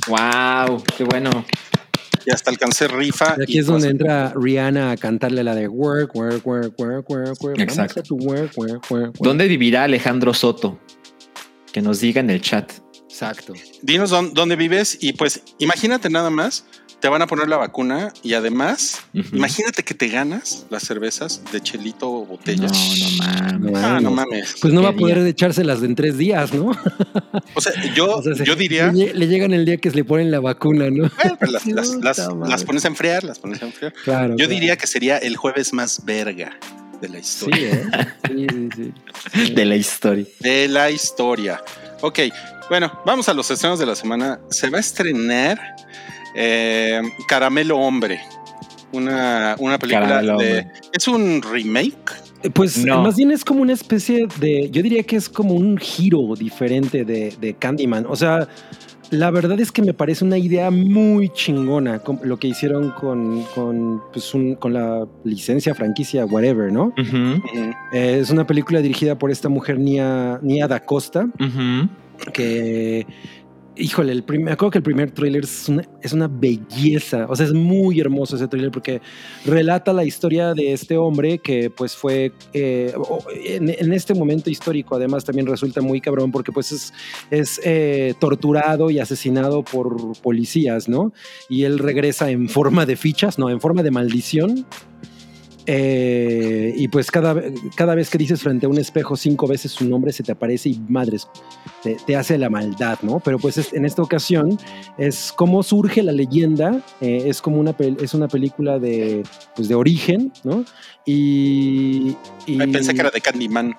[0.08, 1.44] Wow, qué bueno.
[2.26, 3.36] Y hasta alcancé rifa.
[3.38, 7.10] Y aquí y es donde entra Rihanna a cantarle la de work, work, work, work,
[7.10, 7.60] work, work.
[7.60, 7.96] Exacto.
[7.96, 9.16] Vamos a tu work, work, work, work.
[9.20, 10.80] ¿Dónde vivirá Alejandro Soto?
[11.72, 12.72] Que nos diga en el chat.
[13.10, 13.54] Exacto.
[13.82, 16.66] Dinos dónde, dónde vives y pues imagínate nada más,
[17.00, 21.62] te van a poner la vacuna y además, imagínate que te ganas las cervezas de
[21.62, 22.68] chelito o No, botella.
[22.68, 23.84] no mames.
[23.84, 24.56] Ah, no mames.
[24.62, 25.30] Pues no va a poder día.
[25.30, 26.72] echárselas en tres días, ¿no?
[27.56, 29.96] O sea, yo, O sea, se- yo diría, Le, le llegan el día que se
[29.96, 31.10] le ponen la vacuna, ¿no?
[31.24, 32.18] bueno, pues las, las- las-
[32.50, 33.94] las pones a enfriar, las pones a enfriar.
[34.04, 34.30] Claro.
[34.32, 34.50] Yo claro.
[34.54, 36.58] diría que sería el jueves más verga
[37.02, 37.70] de la Sí, historia.
[37.74, 38.08] ¿eh?
[38.28, 38.70] Sí, sí,
[39.46, 39.52] sí.
[39.54, 40.26] De la historia.
[40.42, 41.62] De la historia.
[42.02, 42.20] Ok,
[42.70, 44.40] bueno, vamos a los estrenos de la semana.
[44.50, 45.60] Se va a estrenar
[46.36, 48.20] eh, Caramelo Hombre.
[48.92, 50.48] Una, una película Caramelo de.
[50.60, 50.72] Hombre.
[50.94, 52.12] Es un remake.
[52.44, 53.04] Eh, Pues No.
[53.04, 57.06] más bien es como una especie de, yo diría que es como un giro diferente
[57.06, 58.06] de, de Candyman.
[58.08, 58.48] O sea,
[59.12, 64.02] la verdad es que me parece una idea muy chingona lo que hicieron con, con,
[64.14, 66.94] pues, un- con la licencia, franquicia, whatever, ¿no?
[67.92, 71.28] Eh, es una película dirigida por esta mujer Nia, Nia Da Costa,
[72.34, 73.06] que,
[73.80, 77.36] híjole, el primer, me acuerdo que el primer tráiler es una, es una belleza, o
[77.36, 79.02] sea, es muy hermoso ese tráiler porque
[79.46, 82.94] relata la historia de este hombre que pues fue, eh,
[83.46, 86.94] en, en este momento histórico además también resulta muy cabrón porque pues es,
[87.32, 91.14] es eh, torturado y asesinado por policías, ¿no?
[91.50, 94.66] Y él regresa en forma de fichas, no, en forma de maldición.
[95.66, 97.36] Eh, y pues cada,
[97.76, 100.70] cada vez que dices frente a un espejo cinco veces su nombre se te aparece
[100.70, 101.28] y madres,
[102.06, 103.20] te, hace la maldad, ¿no?
[103.20, 104.58] Pero pues es- en esta ocasión
[104.98, 109.24] es cómo surge la leyenda, eh, es como una, es una película de,
[109.56, 110.66] pues de origen, ¿no?
[111.06, 112.16] Y...
[112.72, 113.76] pensé que era de Candyman.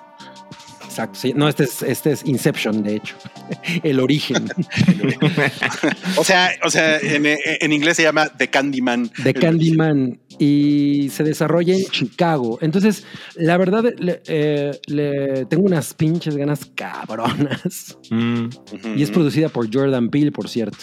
[1.03, 1.33] Exacto, sí.
[1.35, 3.15] No, este es, este es Inception, de hecho.
[3.83, 4.45] El origen
[6.17, 9.11] O sea, o sea en, en inglés se llama The Candyman.
[9.23, 12.57] de Candyman y se desarrolla en Chicago.
[12.61, 13.03] Entonces,
[13.35, 17.97] la verdad, le, eh, le- tengo unas pinches ganas cabronas.
[18.09, 18.47] Mm.
[18.95, 20.77] Y es producida por Jordan Peele, por cierto.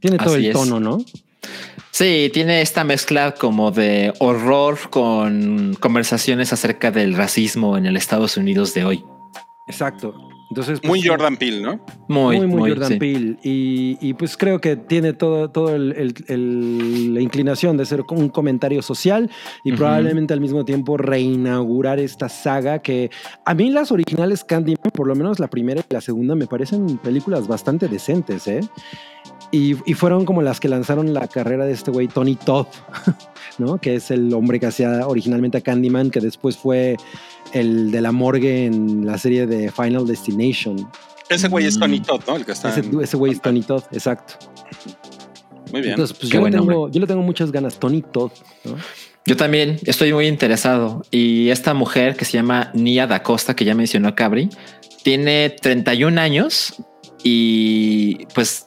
[0.00, 0.52] Tiene todo Así el es.
[0.52, 1.04] tono, ¿no?
[1.90, 8.36] Sí, tiene esta mezcla como de horror con conversaciones acerca del racismo en el Estados
[8.36, 9.04] Unidos de hoy.
[9.66, 10.14] Exacto.
[10.50, 11.80] Entonces, pues, Muy Jordan Peele, ¿no?
[12.06, 12.98] Muy, muy, muy, Jordan sí.
[12.98, 13.38] Peele.
[13.42, 18.04] Y, y, pues creo que tiene todo, todo el- el- el- la inclinación de ser
[18.10, 19.30] un comentario social
[19.64, 23.10] y probablemente al mismo tiempo reinaugurar esta saga que
[23.44, 26.98] a mí las originales Candyman, por lo menos la primera y la segunda, me parecen
[26.98, 28.60] películas bastante decentes, ¿eh?
[29.50, 32.66] Y, y fueron como las que lanzaron la carrera de este güey Tony Todd,
[33.58, 33.78] ¿no?
[33.78, 36.96] Que es el hombre que hacía originalmente a Candyman, que después fue
[37.54, 40.88] el de la morgue en la serie de Final Destination.
[41.30, 42.02] Ese güey es Tony Mm.
[42.04, 42.36] Todd, ¿no?
[42.36, 42.68] El que está.
[42.70, 44.34] Ese, en- ese güey es Tony Todd, exacto.
[45.72, 45.92] Muy bien.
[45.94, 46.92] Entonces, pues Qué yo le, buen tengo, nombre.
[46.94, 47.78] yo le tengo muchas ganas.
[47.78, 48.30] Tony Todd,
[48.64, 48.76] ¿no?
[49.26, 51.02] Yo también estoy muy interesado.
[51.10, 54.50] Y esta mujer que se llama Nia Da Costa, que ya mencionó Cabri,
[55.02, 56.74] tiene 31 años
[57.22, 58.66] y pues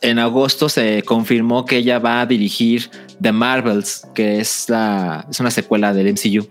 [0.00, 5.38] en agosto se confirmó que ella va a dirigir The Marvels, que es la es
[5.40, 6.48] una secuela del MCU.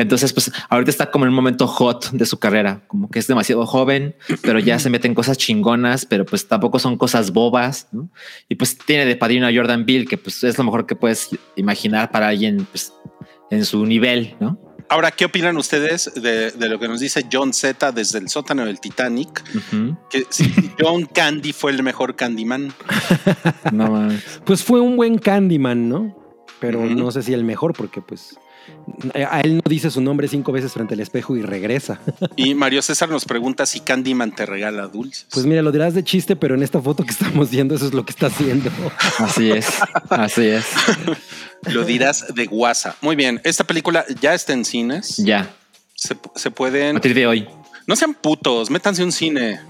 [0.00, 3.26] Entonces, pues ahorita está como en un momento hot de su carrera, como que es
[3.26, 7.88] demasiado joven, pero ya se meten cosas chingonas, pero pues tampoco son cosas bobas.
[7.92, 8.08] ¿no?
[8.48, 11.30] Y pues tiene de padrino a Jordan Bill, que pues es lo mejor que puedes
[11.56, 12.92] imaginar para alguien pues,
[13.50, 14.58] en su nivel, ¿no?
[14.88, 18.64] Ahora, ¿qué opinan ustedes de, de, lo que nos dice John Z desde el sótano
[18.66, 19.44] del Titanic?
[19.54, 19.98] Uh -huh.
[20.10, 22.72] Que si John Candy fue el mejor Candyman.
[23.72, 24.40] no más.
[24.44, 26.16] Pues fue un buen Candyman, ¿no?
[26.58, 26.96] Pero uh -huh.
[26.96, 28.36] no sé si el mejor, porque pues
[29.14, 32.00] a él no dice su nombre cinco veces frente al espejo y regresa.
[32.36, 35.26] Y Mario César nos pregunta si Candyman te regala dulces.
[35.30, 37.92] Pues mira, lo dirás de chiste, pero en esta foto que estamos viendo, eso es
[37.92, 38.70] lo que está haciendo.
[39.18, 39.66] Así es,
[40.08, 40.64] así es.
[41.72, 42.96] lo dirás de guasa.
[43.00, 45.18] Muy bien, esta película ya está en cines.
[45.18, 45.54] Ya.
[45.94, 46.90] Se, se pueden.
[46.90, 47.48] A partir de hoy.
[47.86, 49.60] No sean putos, métanse un cine.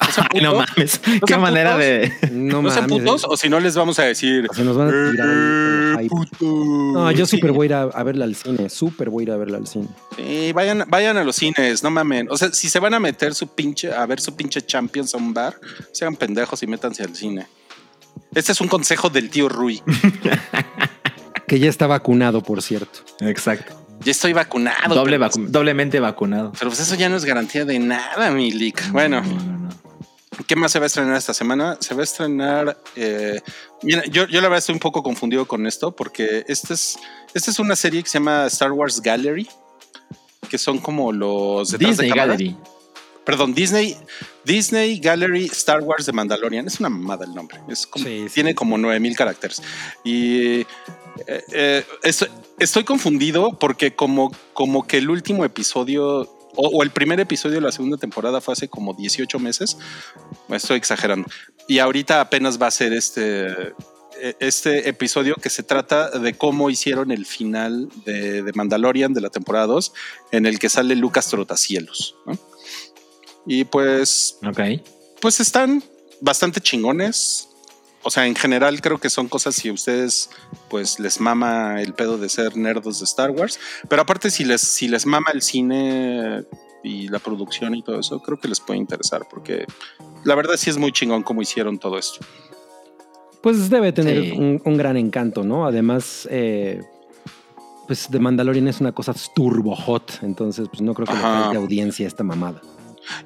[0.00, 1.00] ¿No, Ay, no mames.
[1.06, 1.86] ¿No Qué manera putos?
[1.86, 2.30] de.
[2.32, 4.46] No, ¿No sean putos o si no les vamos a decir.
[4.52, 6.14] Se nos van a tirar el hype.
[6.40, 8.68] No, yo súper voy a ir a, a, verla al cine.
[8.68, 9.88] Súper voy a ir a verla al cine.
[10.16, 12.28] Sí, vayan, vayan a los cines, no mamen.
[12.30, 15.18] O sea, si se van a meter su pinche, a ver su pinche Champions a
[15.18, 15.58] un bar,
[15.92, 17.46] sean pendejos y métanse al cine.
[18.34, 19.82] Este es un consejo del tío Rui.
[21.46, 23.00] que ya está vacunado, por cierto.
[23.20, 23.80] Exacto.
[24.00, 24.94] Ya estoy vacunado.
[24.94, 26.52] Doble vacu doblemente vacunado.
[26.58, 28.90] Pero pues eso ya no es garantía de nada, mi leak.
[28.90, 29.22] Bueno.
[29.22, 29.83] No, no, no.
[30.46, 31.76] ¿Qué más se va a estrenar esta semana?
[31.80, 32.78] Se va a estrenar.
[32.96, 33.40] Eh,
[33.82, 36.98] mira, yo, yo la verdad estoy un poco confundido con esto porque esta es,
[37.34, 39.48] esta es una serie que se llama Star Wars Gallery,
[40.48, 42.56] que son como los Disney de Gallery.
[43.24, 43.96] Perdón, Disney,
[44.44, 46.66] Disney Gallery Star Wars de Mandalorian.
[46.66, 47.58] Es una mamada el nombre.
[47.68, 48.54] Es como, sí, sí, tiene sí.
[48.54, 49.62] como 9000 caracteres.
[50.04, 50.66] Y eh,
[51.52, 57.20] eh, estoy, estoy, confundido porque como, como que el último episodio o, o, el primer
[57.20, 59.76] episodio de la segunda temporada fue hace como 18 meses.
[60.48, 61.28] Estoy exagerando.
[61.68, 63.74] Y ahorita apenas va a ser este,
[64.40, 69.30] este episodio que se trata de cómo hicieron el final de, de Mandalorian de la
[69.30, 69.92] temporada 2,
[70.32, 72.16] en el que sale Lucas Trotacielos.
[72.26, 72.38] ¿no?
[73.46, 74.82] Y pues, okay.
[75.20, 75.82] pues están
[76.20, 77.48] bastante chingones.
[78.04, 80.30] O sea, en general creo que son cosas si a ustedes
[80.68, 84.60] pues les mama el pedo de ser nerdos de Star Wars, pero aparte si les
[84.60, 86.44] si les mama el cine
[86.82, 89.66] y la producción y todo eso, creo que les puede interesar porque
[90.22, 92.24] la verdad sí es muy chingón cómo hicieron todo esto.
[93.42, 94.32] Pues debe tener sí.
[94.32, 95.66] un, un, gran encanto, ¿no?
[95.66, 96.80] Además, eh,
[97.86, 101.56] pues The Mandalorian es una cosa turbo hot, entonces pues no creo que le falte
[101.56, 102.62] audiencia a esta mamada.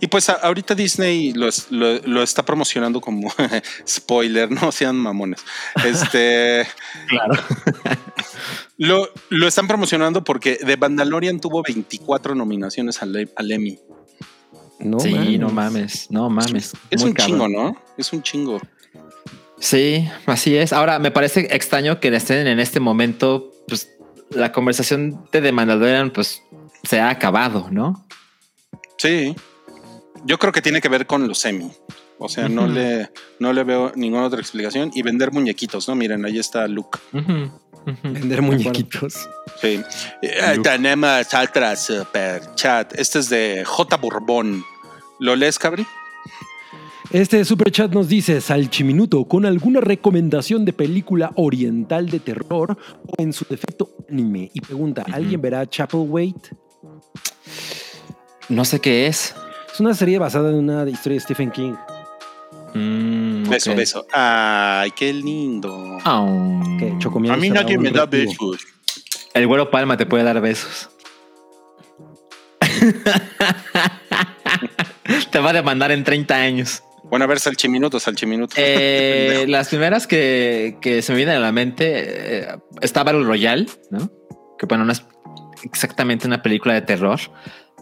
[0.01, 3.33] Y pues a, ahorita Disney lo, lo, lo, está promocionando como
[3.89, 5.41] spoiler, no sean mamones.
[5.85, 6.67] Este.
[7.09, 7.35] claro.
[8.77, 13.79] lo, lo, están promocionando porque The Mandalorian tuvo 24 nominaciones al, al Emmy.
[14.81, 15.41] No sí, mames.
[15.41, 16.73] no mames, no mames.
[16.91, 17.39] Es un cabrón.
[17.39, 17.83] chingo, ¿no?
[17.97, 18.61] Es un chingo.
[19.59, 20.73] Sí, así es.
[20.73, 23.91] Ahora me parece extraño que estén en este momento, pues
[24.31, 26.43] la conversación de The Mandalorian, pues
[26.85, 28.07] se ha acabado, ¿no?
[28.99, 29.35] Sí
[30.25, 31.71] yo creo que tiene que ver con los semi.
[32.19, 32.55] O sea, uh -huh.
[32.55, 34.91] no, le, no le veo ninguna otra explicación.
[34.95, 35.95] Y vender muñequitos, ¿no?
[35.95, 36.99] Miren, ahí está Luke.
[37.13, 37.51] Uh -huh.
[37.87, 38.13] Uh -huh.
[38.13, 39.29] Vender muñequitos.
[39.61, 39.81] Sí.
[40.23, 42.93] Eh, tenemos otra super chat.
[42.99, 43.97] Este es de J.
[43.97, 44.65] Bourbon.
[45.21, 45.87] ¿Lo lees, Cabri?
[47.11, 52.77] Este super chat nos dice Salchiminuto con alguna recomendación de película oriental de terror
[53.07, 54.51] o en su defecto anime.
[54.53, 56.51] Y pregunta, ¿alguien verá Chapelwaite?
[58.51, 59.35] No sé qué es.
[59.79, 61.75] Es una serie basada en una historia de Stephen King.
[62.75, 63.79] Mm, beso, okay.
[63.79, 64.05] beso.
[64.13, 65.99] Ay, qué lindo.
[66.05, 66.61] Oh.
[66.81, 66.97] ¿Qué,
[67.31, 68.67] A mí nadie me da besos.
[69.35, 70.91] El güero Palma te puede dar besos.
[75.31, 76.83] te va a demandar en 30 años.
[77.05, 78.57] Bueno, a ver, Salchiminuto, Salchiminuto.
[78.59, 82.49] Eh, las primeras que, que, se me vienen a la mente eh,
[82.81, 84.11] está Battle Royale, ¿no?
[84.59, 85.05] Que bueno, no es
[85.63, 87.21] exactamente una película de terror,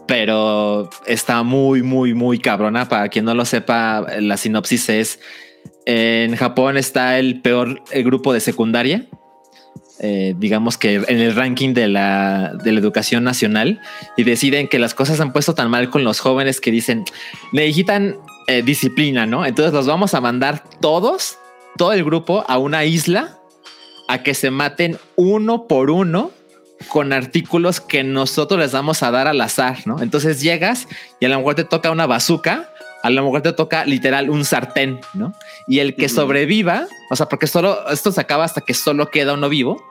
[0.07, 2.87] pero está muy, muy, muy cabrona.
[2.87, 5.19] Para quien no lo sepa, la sinopsis es
[5.85, 9.05] en Japón está el peor el grupo de secundaria.
[9.99, 13.81] Eh, digamos que en el ranking de la, de la educación nacional
[14.15, 17.03] y deciden que las cosas han puesto tan mal con los jóvenes que dicen
[17.51, 19.45] necesitan eh, disciplina, ¿no?
[19.45, 21.39] Entonces los vamos a mandar todos,
[21.77, 23.39] todo el grupo a una isla
[24.07, 26.31] a que se maten uno por uno
[26.89, 30.01] con artículos que nosotros les vamos a dar al azar, ¿no?
[30.01, 30.87] Entonces llegas
[31.19, 32.69] y a lo mejor te toca una bazooka,
[33.03, 35.33] a lo mejor te toca literal un sartén, ¿no?
[35.67, 39.33] Y el que sobreviva, o sea, porque solo esto se acaba hasta que solo queda
[39.33, 39.83] uno vivo.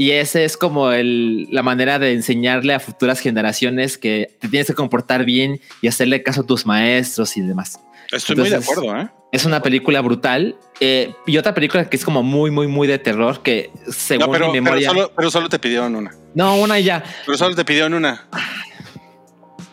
[0.00, 4.68] Y ese es como el, la manera de enseñarle a futuras generaciones que te tienes
[4.68, 7.80] que comportar bien y hacerle caso a tus maestros y demás.
[8.12, 9.08] Estoy muy de acuerdo, ¿eh?
[9.30, 10.56] Es una película brutal.
[10.80, 14.32] Eh, y otra película que es como muy, muy, muy de terror, que según No,
[14.32, 14.88] pero, mi pero memoria.
[14.88, 16.10] solo, pero solo te pidieron una.
[16.34, 17.02] No, una y ya.
[17.26, 18.26] Pero solo te pidieron una.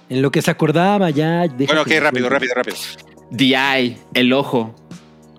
[0.10, 1.46] En lo que se acordaba ya.
[1.48, 2.76] Bueno, ok, que- rápido, rápido, rápido.
[3.36, 4.76] The Eye, El Ojo.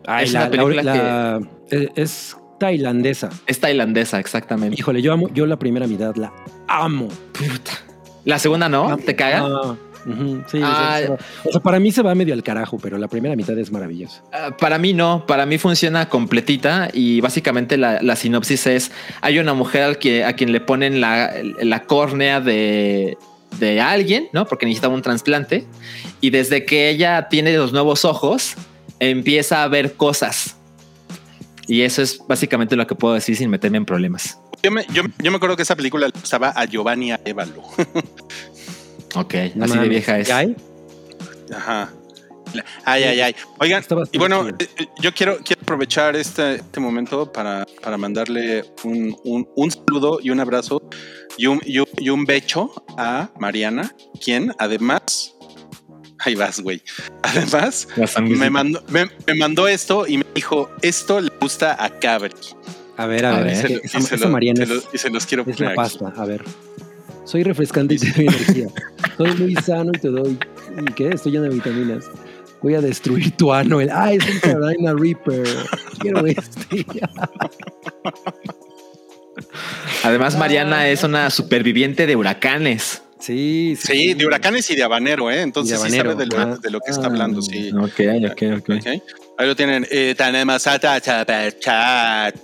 [0.07, 3.31] Ay, Es la- una película la- eh, es tailandesa.
[3.47, 4.77] Es tailandesa, exactamente.
[4.79, 6.33] Híjole, yo amo, yo la primera mitad la
[6.69, 7.09] amo.
[8.25, 9.77] La segunda no, ¿te caga?
[10.09, 11.01] Ah, sí, Ah.
[11.45, 14.23] o sea, para mí se va medio al carajo, pero la primera mitad es maravillosa.
[14.33, 19.39] Ah, Para mí no, para mí funciona completita y básicamente la, la sinopsis es, hay
[19.39, 23.19] una mujer al que, a quien le ponen la, la córnea de,
[23.59, 24.47] de alguien, ¿no?
[24.47, 25.67] Porque necesitaba un trasplante
[26.21, 28.55] y desde que ella tiene los nuevos ojos,
[29.01, 30.57] empieza a ver cosas.
[31.69, 34.39] Y eso es básicamente lo que puedo decir sin meterme en problemas.
[34.63, 37.63] Yo me, yo, yo me acuerdo que esa película le gustaba a Giovanni Arevalo.
[39.17, 40.29] Ok, No así de vieja es.
[40.29, 40.57] ¿ya hay?
[41.55, 41.93] Ajá.
[42.85, 43.37] Ay, ay, ay.
[43.59, 48.65] Oigan, y bueno, eh, eh, yo quiero, quiero aprovechar este, este momento para, para mandarle
[48.85, 50.81] un, un- un saludo y un abrazo
[51.37, 53.93] y un, y un, y un becho a Mariana,
[54.25, 55.35] quien además.
[56.21, 56.83] Ahí vas, güey.
[57.23, 57.89] Además,
[58.23, 62.33] me mandó, me, me mandó esto y me dijo: Esto le gusta a Cabri.
[62.97, 63.45] A ver, a, A ver.
[63.45, 63.53] ver.
[63.53, 65.27] Y se, lo- esa, y se esa lo- Mariana se lo- es, y se los
[65.27, 65.99] quiero es poner la aquí.
[65.99, 66.21] pasta.
[66.21, 66.43] A ver.
[67.27, 68.69] Soy refrescante y te doy energía.
[69.19, 70.39] Soy muy sano y te doy.
[70.81, 71.09] ¿Y qué?
[71.09, 72.05] Estoy lleno de vitaminas.
[72.63, 73.81] Voy a destruir tu ano.
[73.81, 75.47] El, ah, es un Carolina Reaper.
[75.99, 76.87] Quiero este.
[80.05, 83.03] Además, Mariana es una superviviente de huracanes.
[83.19, 85.41] Sí, Sí, de huracanes y de habanero, ¿eh?
[85.43, 86.59] Entonces sí habanero, sabe de lo, ah.
[86.63, 87.11] de lo que está Ah.
[87.11, 87.71] hablando, sí.
[87.73, 88.71] Ok, ok, ok.
[88.77, 89.03] Ok.
[89.39, 89.87] Ahí lo tienen.
[89.91, 91.27] Eh, tenemos a chat.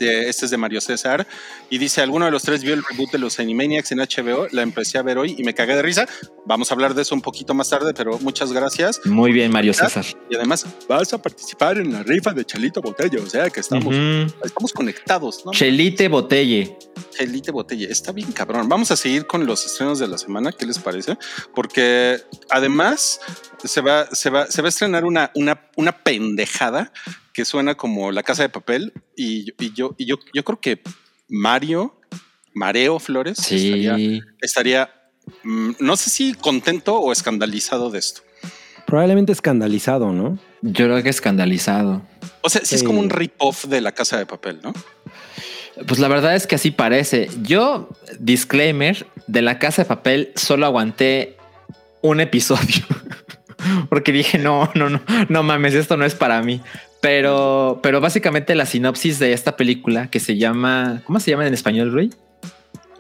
[0.03, 1.27] Eh, Este es de Mario César.
[1.71, 4.47] Y dice: ¿Alguno de los tres vio el reboot de los Animaniacs en HBO?
[4.51, 6.07] La empecé a ver hoy y me cagué de risa.
[6.45, 9.01] Vamos a hablar de eso un poquito más tarde, pero muchas gracias.
[9.07, 10.05] Muy bien, Mario César.
[10.29, 13.21] Y además, vas a participar en la rifa de Chalito Botella.
[13.23, 14.35] O sea que estamos, Ujú.
[14.45, 15.53] estamos conectados, ¿no?
[15.53, 16.77] Chelite Botelle.
[17.17, 17.89] Chelite Botella.
[17.89, 18.69] Está bien, cabrón.
[18.69, 20.53] Vamos a seguir con los estrenos de la semana.
[20.53, 21.17] ¿Qué les parece?
[21.55, 23.21] Porque además
[23.65, 26.93] se va, se va, se va a estrenar una, una, una pendejada
[27.33, 28.93] que suena como La Casa de Papel.
[29.17, 30.83] Y, y yo, y yo, yo creo que
[31.29, 31.99] Mario,
[32.55, 34.21] Mareo Flores, estaría, Sí.
[34.41, 34.91] estaría,
[35.45, 38.23] mm, no sé si contento o escandalizado de esto.
[38.87, 40.39] Probablemente escandalizado, ¿no?
[40.61, 42.03] Yo creo que escandalizado.
[42.43, 44.73] O sea, sí es como un rip-off de La Casa de Papel, ¿no?
[45.87, 47.31] Pues la verdad es que así parece.
[47.43, 47.89] Yo,
[48.21, 51.39] disclaimer, de la casa de papel solo aguanté
[52.03, 52.85] un episodio.
[53.89, 56.61] Porque dije, no, no, no, no mames, esto no es para mí.
[57.01, 61.55] Pero, pero básicamente la sinopsis de esta película que se llama, ¿cómo se llama en
[61.55, 62.11] español, Rui?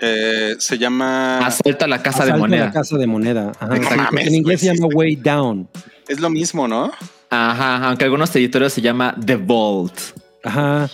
[0.00, 1.38] Eh, se llama...
[1.46, 2.64] Asalto a la casa de a moneda.
[2.66, 3.52] La casa de moneda.
[3.60, 3.76] Ajá.
[3.76, 5.68] No mames, en inglés se llama Way Down.
[6.08, 6.90] Es lo mismo, ¿no?
[7.30, 9.94] Ajá, aunque algunos territorios se llama The Vault.
[10.42, 10.90] Ajá.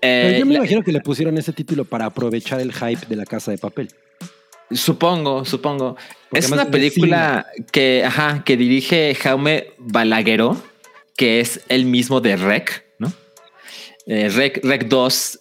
[0.00, 3.06] Eh, Pero yo me la- imagino que le pusieron ese título para aprovechar el hype
[3.08, 3.88] de la casa de papel.
[4.70, 5.96] Supongo, supongo.
[6.30, 10.60] Porque es una película que, ajá, que dirige Jaume Balagueró,
[11.16, 13.12] que es el mismo de Rec, ¿no?
[14.06, 15.40] Eh, Rec, Rec 2,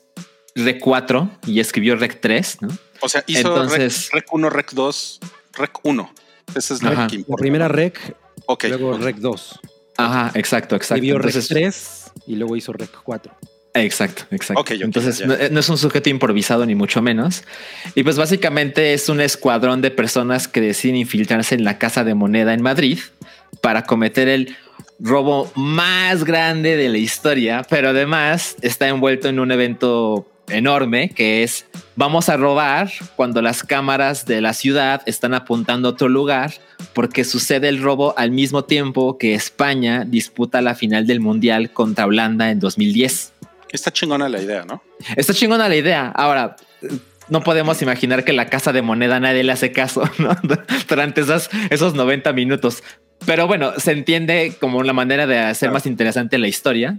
[0.55, 2.69] Rec 4 y escribió Rec 3, ¿no?
[3.01, 5.19] O sea, hizo Entonces- Rec, Rec 1, Rec 2,
[5.53, 6.13] Rec 1.
[6.55, 7.07] Esa es la Ajá.
[7.07, 8.63] que La primera Rec, Ok.
[8.69, 9.59] luego Rec 2.
[9.97, 10.95] Ajá, exacto, exacto.
[10.95, 13.35] Escribió Rec Entonces, 3 y luego hizo Rec 4.
[13.83, 14.73] Exacto, exacto.
[14.73, 17.43] Entonces no, no es un sujeto improvisado ni mucho menos.
[17.95, 22.13] Y pues básicamente es un escuadrón de personas que deciden infiltrarse en la casa de
[22.13, 22.99] moneda en Madrid
[23.61, 24.55] para cometer el
[24.99, 31.43] robo más grande de la historia, pero además está envuelto en un evento enorme que
[31.43, 36.53] es vamos a robar cuando las cámaras de la ciudad están apuntando a otro lugar
[36.93, 42.05] porque sucede el robo al mismo tiempo que España disputa la final del Mundial contra
[42.05, 43.33] Holanda en 2010.
[43.71, 44.82] Está chingona la idea, ¿no?
[45.15, 46.10] Está chingona la idea.
[46.15, 46.56] Ahora,
[47.30, 50.36] no podemos imaginar que la casa de moneda nadie le hace caso ¿no?
[50.89, 52.83] durante esas, esos 90 minutos.
[53.25, 56.98] Pero bueno, se entiende como una manera de hacer más interesante la historia.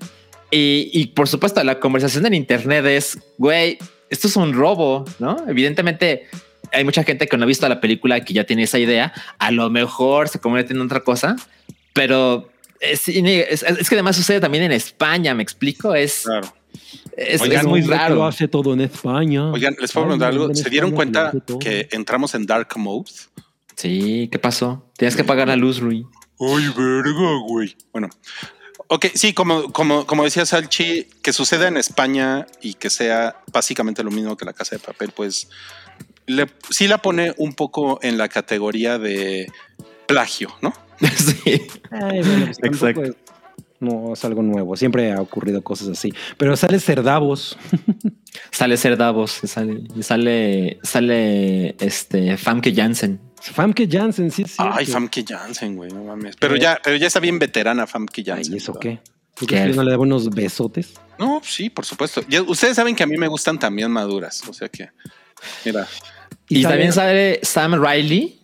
[0.50, 3.78] Y, y por supuesto, la conversación en Internet es, güey,
[4.10, 5.36] esto es un robo, ¿no?
[5.48, 6.26] Evidentemente,
[6.72, 9.12] hay mucha gente que no ha visto la película que ya tiene esa idea.
[9.38, 11.36] A lo mejor se convierte en otra cosa,
[11.92, 15.94] pero es, es- es que además sucede también en España, me explico.
[15.94, 16.52] Es, Claro.
[17.16, 18.26] Es, Oigan, es muy que Lo raro.
[18.26, 19.50] hace todo en España.
[19.50, 20.54] Oigan, les puedo preguntar algo.
[20.54, 23.10] ¿Se dieron España cuenta que entramos en Dark Mode?
[23.76, 24.90] Sí, ¿qué pasó?
[24.96, 26.06] Tienes que pagar la luz, Rui.
[26.40, 27.76] Ay, verga, güey.
[27.92, 28.08] Bueno,
[28.90, 34.02] Ok, sí, como, como, como decía Salchi, que suceda en España y que sea básicamente
[34.02, 35.50] lo mismo que la casa de papel, pues
[36.26, 39.52] le, sí la pone un poco en la categoría de
[40.06, 40.72] plagio, ¿no?
[41.00, 41.66] sí.
[41.90, 43.18] Ay, bueno, pues tampoco Exacto.
[43.80, 44.76] No es algo nuevo.
[44.76, 46.12] Siempre ha ocurrido cosas así.
[46.36, 47.56] Pero sale Cerdavos.
[48.50, 53.18] Sale Ser Davos, sale, sale, sale este Famke Janssen.
[53.40, 54.54] Famke Janssen, sí, sí.
[54.58, 56.36] Ay, Famke Janssen, güey, no mames.
[56.38, 58.54] Pero ya, pero ya está bien veterana Famke Ay, Janssen.
[58.56, 58.80] ¿eso ¿verdad?
[59.02, 59.10] qué?
[59.34, 59.56] ¿Tú ¿Qué?
[59.56, 60.92] crees que no le daba unos besotes?
[61.18, 62.22] No, sí, por supuesto.
[62.28, 64.90] Ya- ustedes saben que a mí me gustan también maduras, o sea que,
[65.64, 65.86] mira,
[66.48, 68.40] Y, sale- también sale Sam Riley.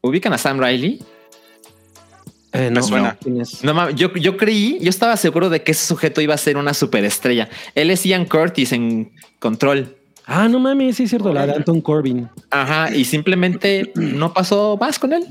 [0.00, 1.02] ¿Ubican a Sam Riley?
[2.52, 3.18] Eh, no, Me suena.
[3.26, 3.42] no.
[3.62, 6.56] No mames, yo, yo creí, yo estaba seguro de que ese sujeto iba a ser
[6.56, 7.48] una superestrella.
[7.74, 9.94] Él es Ian Curtis en Control.
[10.26, 12.28] Ah, no mames, sí es cierto, la de Anton Corbin.
[12.50, 15.24] Ajá, y simplemente no pasó más con él.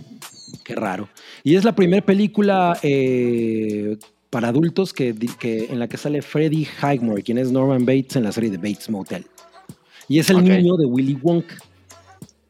[0.63, 1.07] Qué raro.
[1.43, 3.97] Y es la primera película eh,
[4.29, 8.23] para adultos que, que- en la que sale Freddie Highmore, quien es Norman Bates en
[8.23, 9.25] la serie de Bates Motel.
[10.07, 10.43] Y es el Ok.
[10.43, 11.55] niño de Willy Wonka.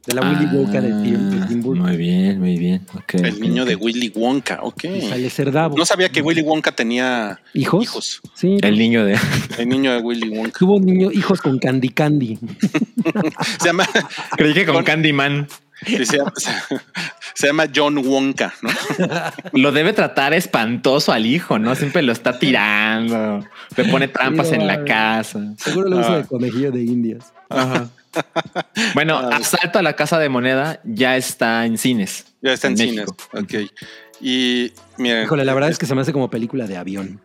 [0.07, 1.85] De la Willy Wonka de Tim, de Tim Burton.
[1.85, 2.81] Ah, Muy bien, muy bien.
[3.13, 3.75] el niño de.
[3.75, 4.83] Willy Wonka, ok.
[5.09, 5.77] Sale Cerdavo.
[5.77, 7.83] No sabía que Willy Wonka tenía ¿Hijos?
[7.83, 8.21] hijos.
[8.33, 8.57] Sí.
[8.61, 9.19] El niño de.
[9.57, 10.57] El niño de Willy Wonka.
[10.59, 12.39] Tuvo niño, hijos con Candy Candy.
[13.59, 13.85] Se llama,
[14.37, 14.85] Creí que con Con-
[15.85, 16.33] sí, se llama,
[17.35, 18.69] se llama John Wonka, ¿no?
[19.53, 21.75] Lo debe tratar espantoso al hijo, ¿no?
[21.75, 23.45] Siempre lo está tirando.
[23.75, 25.53] Le pone trampas Sí, en la casa.
[25.57, 26.17] Seguro lo usa Ah.
[26.17, 27.31] de conejillo de indias.
[27.49, 27.89] Ajá.
[28.93, 29.37] Bueno, Ah.
[29.37, 32.25] Asalto a la Casa de Moneda ya está en cines.
[32.41, 33.05] Ya está en, En cines.
[33.05, 33.17] México.
[33.33, 33.71] Ok.
[34.21, 35.23] Y miren.
[35.23, 37.21] Híjole, la verdad es que se me hace como película de avión.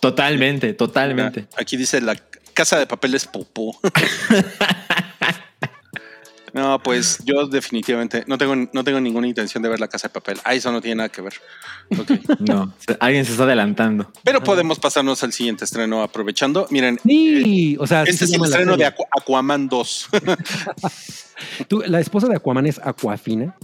[0.00, 1.46] Totalmente, totalmente.
[1.56, 2.16] Aquí dice la
[2.54, 3.78] casa de papel es popó.
[6.58, 10.14] No, pues yo definitivamente no tengo, no tengo ninguna intención de ver la casa de
[10.14, 10.40] papel.
[10.42, 11.34] Ah, eso no tiene nada que ver.
[12.40, 14.10] No, alguien se está adelantando.
[14.24, 16.66] Pero podemos pasarnos al siguiente estreno aprovechando.
[16.70, 18.86] Miren, Sí, o sea, este se es el estreno de.
[18.86, 20.08] Aqu- Aquaman 2.
[21.68, 23.54] Tú, la esposa de Aquaman es Aquafina.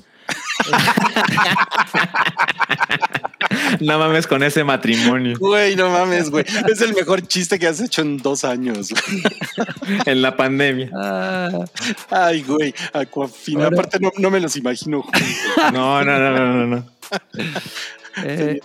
[3.80, 6.44] No mames con ese matrimonio Güey, no mames, güey.
[6.70, 8.90] Es el mejor chiste que has hecho en dos años.
[8.90, 9.22] güey.
[10.06, 10.90] en la pandemia.
[10.94, 11.50] Ah,
[12.10, 13.66] Ay, güey, Aquafina.
[13.66, 15.22] Aparte, no, no me los imagino juntos.
[15.72, 16.86] No, no, no, no, no, no.
[18.22, 18.60] Eh,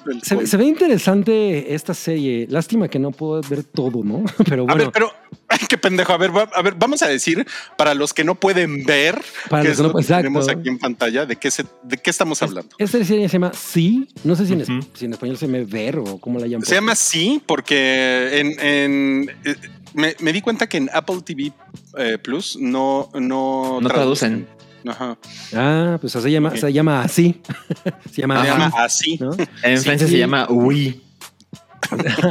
[0.45, 2.45] se, ve interesante esta serie.
[2.49, 4.23] Lástima que no puedo ver todo, ¿no?
[4.49, 5.11] Pero A bueno, ver, pero
[5.47, 6.13] ay, qué pendejo.
[6.13, 7.45] A ver, va- a ver, vamos a decir
[7.77, 9.19] para los que no pueden ver,
[9.49, 10.21] Para que los es que no- lo que exacto.
[10.23, 12.75] tenemos aquí en pantalla, de qué se, de qué estamos hablando.
[12.77, 14.07] esta serie se llama Sí.
[14.23, 16.65] No sé si en, si español se me ver o cómo la llaman.
[16.65, 19.55] Se llama sí porque en, en- eh,
[19.93, 21.51] me, me di cuenta que en Apple TV
[21.97, 24.47] eh, Plus no no, No traducen.
[24.87, 25.17] Ajá.
[25.55, 27.41] Ah, pues se llama, se llama así.
[28.11, 28.59] se llama, Se Ajá.
[28.69, 29.17] llama así.
[29.19, 29.31] ¿no?
[29.63, 29.83] En Sí.
[29.83, 31.01] Francia se llama Wii.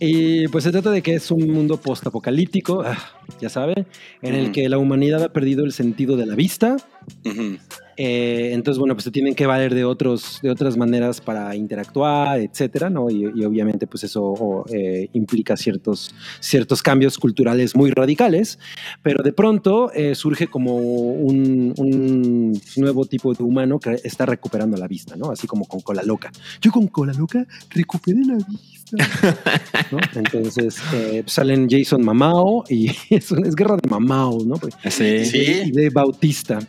[0.00, 2.96] Y pues se trata de que es un mundo post-apocalíptico, ah,
[3.40, 3.84] ya saben,
[4.22, 6.76] en el que la humanidad ha perdido el sentido de la vista.
[7.24, 7.58] Ujú.
[8.00, 12.38] Eh, entonces, bueno, pues se tienen que valer de, otros, de otras maneras para interactuar,
[12.38, 13.10] etcétera, ¿no?
[13.10, 18.60] Y, y obviamente, pues eso o, eh, implica ciertos, ciertos cambios culturales muy radicales,
[19.02, 24.76] pero de pronto eh, surge como un, un nuevo tipo de humano que está recuperando
[24.76, 25.32] la vista, ¿no?
[25.32, 26.30] Así como con cola loca.
[26.60, 28.78] Yo con cola loca recuperé la vista.
[29.90, 29.98] ¿no?
[30.14, 34.54] Entonces eh, salen Jason Mamao y es, es guerra de Mamao, ¿no?
[34.56, 35.24] Pues, Sí.
[35.24, 35.62] Sí.
[35.66, 36.60] Y de Bautista.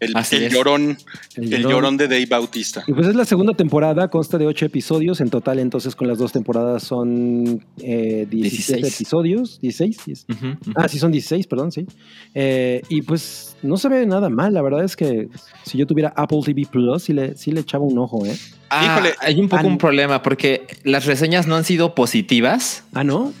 [0.00, 0.98] El, Así el llorón,
[1.36, 1.70] El el llorón.
[1.72, 2.82] llorón de Dave Bautista.
[2.86, 6.18] Y pues es la segunda temporada, consta de ocho episodios en total, entonces con las
[6.18, 8.94] dos temporadas son eh, 17 16.
[8.94, 9.96] episodios, 16.
[10.06, 10.72] diez- Ujú, ujú.
[10.74, 11.86] Ah, sí, son 16, perdón, sí.
[12.34, 15.28] Eh, y pues no se ve nada mal, la verdad es que
[15.64, 18.36] si yo tuviera Apple TV Plus, sí le, sí le echaba un ojo, ¿eh?
[18.70, 19.14] Ah, Híjole.
[19.20, 23.32] hay un poco un problema porque las reseñas no han sido positivas Ah, ¿no?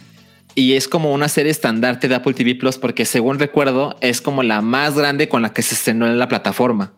[0.54, 4.42] Y es como una serie estandarte de Apple TV Plus porque según recuerdo es como
[4.42, 6.92] la más grande con la que se estrenó en la plataforma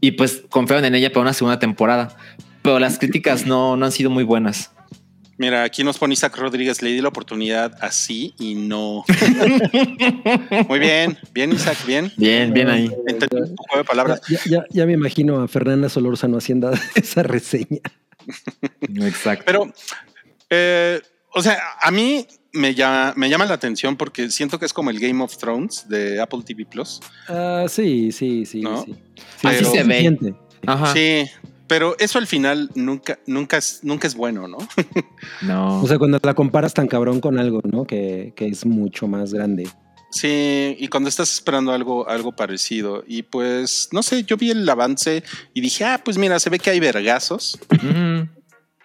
[0.00, 2.16] y pues confiaron en ella para una segunda temporada,
[2.62, 4.72] pero las críticas no, no han sido muy buenas.
[5.38, 9.04] Mira, aquí nos pone Isaac Rodríguez, le di la oportunidad así y no.
[10.68, 12.12] Muy bien, bien Isaac, bien.
[12.16, 12.90] Bien, bien ahí.
[13.06, 14.20] Entendí un poco de palabras.
[14.28, 17.78] Ya, ya, ya me imagino a Fernanda Solórzano haciendo esa reseña.
[18.80, 19.44] Exacto.
[19.46, 19.72] Pero,
[20.50, 21.00] eh,
[21.32, 24.90] o sea, a mí me llama, me llama la atención porque siento que es como
[24.90, 27.00] el Game of Thrones de Apple TV Plus.
[27.28, 28.84] Ah, sí, sí, sí, ¿No?
[28.84, 28.94] sí.
[29.42, 30.34] Así es se ve.
[30.66, 30.92] Ajá.
[30.92, 31.24] Sí,
[31.66, 34.58] pero eso al final nunca, nunca es, nunca es bueno, ¿no?
[35.42, 35.82] No.
[35.82, 37.84] O sea, cuando la comparas tan cabrón con algo, ¿no?
[37.84, 39.68] Que, que es mucho más grande.
[40.10, 43.04] Sí, y cuando estás esperando algo, algo parecido.
[43.06, 45.22] Y pues, no sé, yo vi el avance
[45.52, 47.58] y dije, ah, pues mira, se ve que hay vergazos.
[47.70, 48.26] Ujú.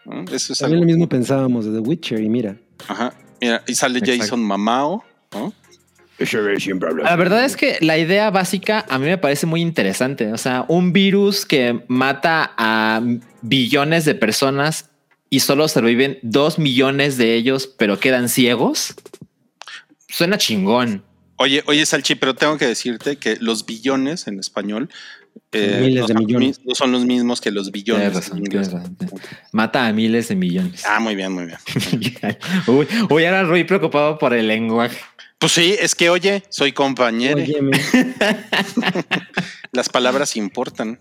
[0.06, 0.26] ¿no?
[0.34, 0.82] Eso es También algo.
[0.82, 2.58] lo mismo pensábamos de The Witcher y mira.
[2.90, 3.14] Ajá.
[3.42, 4.22] Mira, y sale Exacto.
[4.22, 5.04] Jason Mamao,
[5.34, 5.54] ¿no?
[7.04, 10.32] La verdad es que la idea básica a mí me parece muy interesante.
[10.32, 13.02] O sea, un virus que mata a
[13.42, 14.90] billones de personas
[15.30, 18.94] y solo sobreviven dos millones de ellos, pero quedan ciegos.
[20.08, 21.04] Suena chingón.
[21.38, 24.90] Oye, oye, Salchi, pero tengo que decirte que los billones en español
[25.52, 26.60] eh, Miles no de millones.
[26.60, 28.12] mi- no son los mismos que los billones.
[28.12, 28.70] Tienes razón, en inglés.
[28.70, 29.20] tienes razón.
[29.52, 30.84] Mata a miles de millones.
[30.88, 31.58] Ah, muy bien, muy bien.
[32.68, 34.98] uy, uy, ahora Rui preocupado por el lenguaje.
[35.38, 37.38] Pues sí, es que oye, soy compañero.
[39.72, 40.98] Las palabras importan.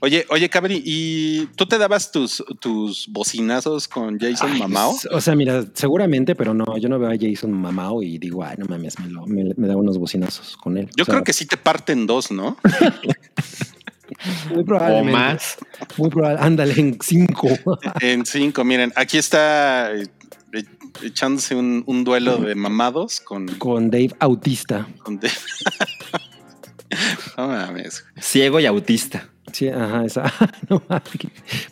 [0.00, 4.94] Oye, oye, Cabri, ¿y tú te dabas tus, tus bocinazos con Jason Ay, Mamao?
[5.12, 8.56] O sea, mira, seguramente, pero no, yo no veo a Jason Mamao y digo, ay,
[8.58, 10.90] no mames, me, lo- me- me da unos bocinazos con él.
[10.96, 12.56] Yo O sea, creo que sí te parten dos, ¿no?
[14.50, 15.12] muy O probablemente.
[15.12, 15.56] más.
[15.96, 16.38] Muy probable.
[16.40, 17.48] Ándale, en cinco.
[18.00, 20.06] En cinco, miren, aquí está eh,
[20.52, 20.64] eh,
[21.02, 24.86] echándose un, un duelo de mamados con, con Dave Autista.
[25.02, 25.30] con de-
[27.36, 28.04] No mames.
[28.20, 29.28] Ciego y autista.
[29.52, 30.32] Sí, ajá, esa.
[30.68, 30.82] no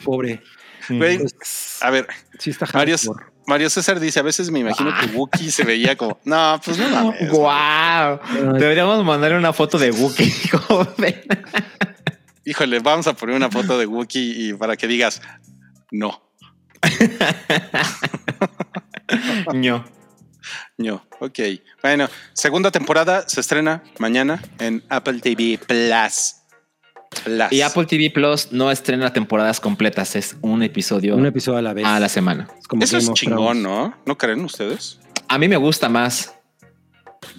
[0.04, 0.42] pobre.
[0.88, 2.06] Güey, Pues, a ver,
[2.38, 2.96] sí está Mario.
[3.46, 6.88] Mario César dice, a veces me imagino que Wookiee se veía como, no, pues no
[6.90, 7.30] mames.
[7.30, 8.20] ¡Guau!
[8.58, 10.32] Deberíamos mandarle una foto de Wookiee.
[10.66, 11.22] joven.
[12.44, 15.20] Híjole, vamos a poner una foto de Wookiee y para que digas,
[15.90, 16.22] no,
[19.54, 19.84] Ño.
[20.76, 21.38] No, ok.
[21.82, 26.36] Bueno, segunda temporada se estrena mañana en Apple TV Plus.
[27.24, 27.52] Plus.
[27.52, 31.72] Y Apple TV Plus no estrena temporadas completas, es un episodio Un episodio a la
[31.72, 31.84] vez.
[31.86, 32.48] a la semana.
[32.58, 33.62] Es como Eso Game es chingón, Thrones.
[33.62, 33.94] ¿no?
[34.04, 34.98] ¿No creen ustedes?
[35.28, 36.34] A mí me gusta más.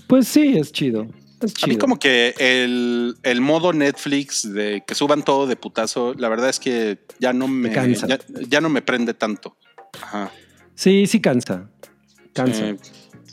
[0.07, 1.07] Pues sí, es chido.
[1.41, 1.79] Es A mí chido.
[1.79, 6.59] como que el, el modo Netflix de que suban todo de putazo, la verdad es
[6.61, 8.07] que ya no me, cansa.
[8.07, 9.57] ya, ya no me prende tanto.
[10.01, 10.31] Ajá.
[10.73, 11.69] Sí, sí cansa.
[12.33, 12.69] Cansa.
[12.69, 12.77] Eh,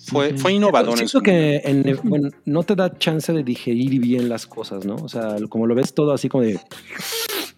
[0.07, 0.93] fue, fue innovador.
[0.93, 4.85] en Siento su que en- bueno, no te da chance de digerir bien las cosas,
[4.85, 4.97] ¿no?
[4.97, 6.59] O sea, como lo ves todo así como de.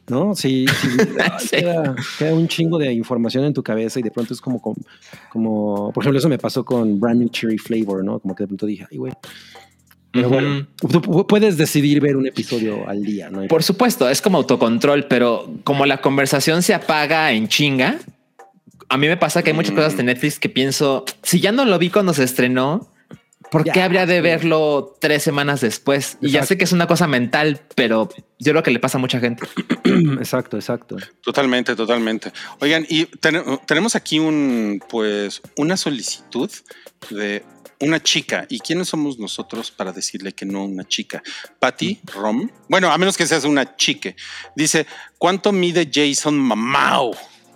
[0.07, 0.35] ¿No?
[0.35, 0.89] Sí, sí.
[1.51, 4.77] Queda, queda un chingo de información en tu cabeza y de pronto es como, como,
[5.33, 8.19] como- por ejemplo, eso me pasó con Brand New Cherry Flavor, ¿no?
[8.19, 9.13] Como que de pronto dije, ay, güey.
[10.11, 10.35] Pero Ujú.
[10.35, 13.49] bueno, tú pu- puedes decidir ver un episodio al día, ¿no?
[13.49, 17.97] Por supuesto, es como autocontrol, pero como la conversación se apaga en chinga,
[18.89, 19.77] a mí me pasa que hay muchas Mm.
[19.77, 22.91] cosas de Netflix que pienso, si ya no lo vi cuando se estrenó,
[23.51, 26.19] ¿por Ya, qué habría de verlo tres semanas después?
[26.21, 28.09] Y ya sé que es una cosa mental, pero
[28.39, 29.47] yo creo que le pasa a mucha gente.
[30.19, 30.97] exacto, exacto.
[31.23, 32.33] Totalmente, totalmente.
[32.61, 36.51] Oigan, y ten- tenemos aquí un, pues, una solicitud
[37.11, 37.45] de
[37.81, 38.47] una chica.
[38.49, 41.23] ¿Y quiénes somos nosotros para decirle que no una chica?
[41.59, 42.49] Patty Rom.
[42.69, 44.17] Bueno, a menos que seas una chique.
[44.57, 44.87] Dice,
[45.19, 47.15] ¿cuánto mide Jason Mamao?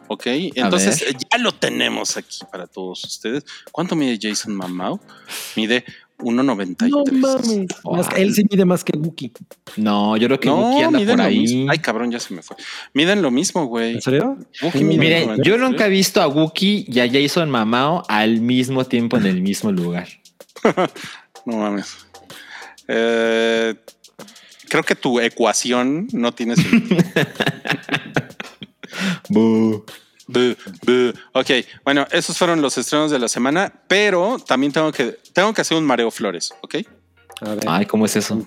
[0.08, 3.44] Ok, entonces ya lo tenemos aquí para todos ustedes.
[3.72, 5.00] ¿Cuánto mide Jason Mamao?
[5.56, 5.84] Mide
[6.18, 6.88] 1.93.
[6.88, 7.66] No mames.
[7.84, 9.32] Más él sí mide más que Wookie.
[9.76, 11.38] No, yo creo que No, Wookiee anda por ahí.
[11.40, 11.70] mismo.
[11.70, 12.56] Ay, cabrón, ya se me fue.
[12.94, 13.94] Miden lo mismo, güey.
[13.94, 14.36] ¿En serio?
[14.62, 15.42] Wookiee mide Mire, 1.93.
[15.44, 19.40] yo nunca he visto a Wookiee y a Jason Mamao al mismo tiempo en el
[19.42, 20.08] mismo lugar.
[21.46, 21.96] No mames.
[22.88, 23.74] Eh,
[24.68, 27.02] creo que tu ecuación no tiene sentido.
[31.32, 31.50] Ok,
[31.84, 35.76] bueno, esos fueron los estrenos de la semana, pero también tengo que, tengo que hacer
[35.76, 36.76] un mareo flores, ¿ok?
[37.40, 38.44] A ver, Ay, ¿cómo es ¿qué eso?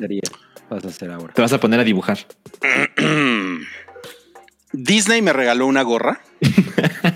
[0.70, 1.34] vas a hacer ahora?
[1.34, 2.20] Te vas a poner a dibujar.
[4.74, 6.22] Disney me regaló una gorra.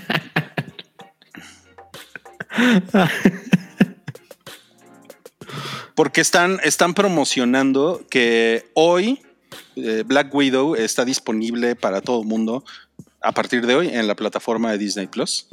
[5.94, 9.22] Porque están, están promocionando que hoy
[9.76, 12.64] eh, Black Widow está disponible para todo el mundo
[13.26, 15.48] a partir de hoy en la plataforma de Disney Plus.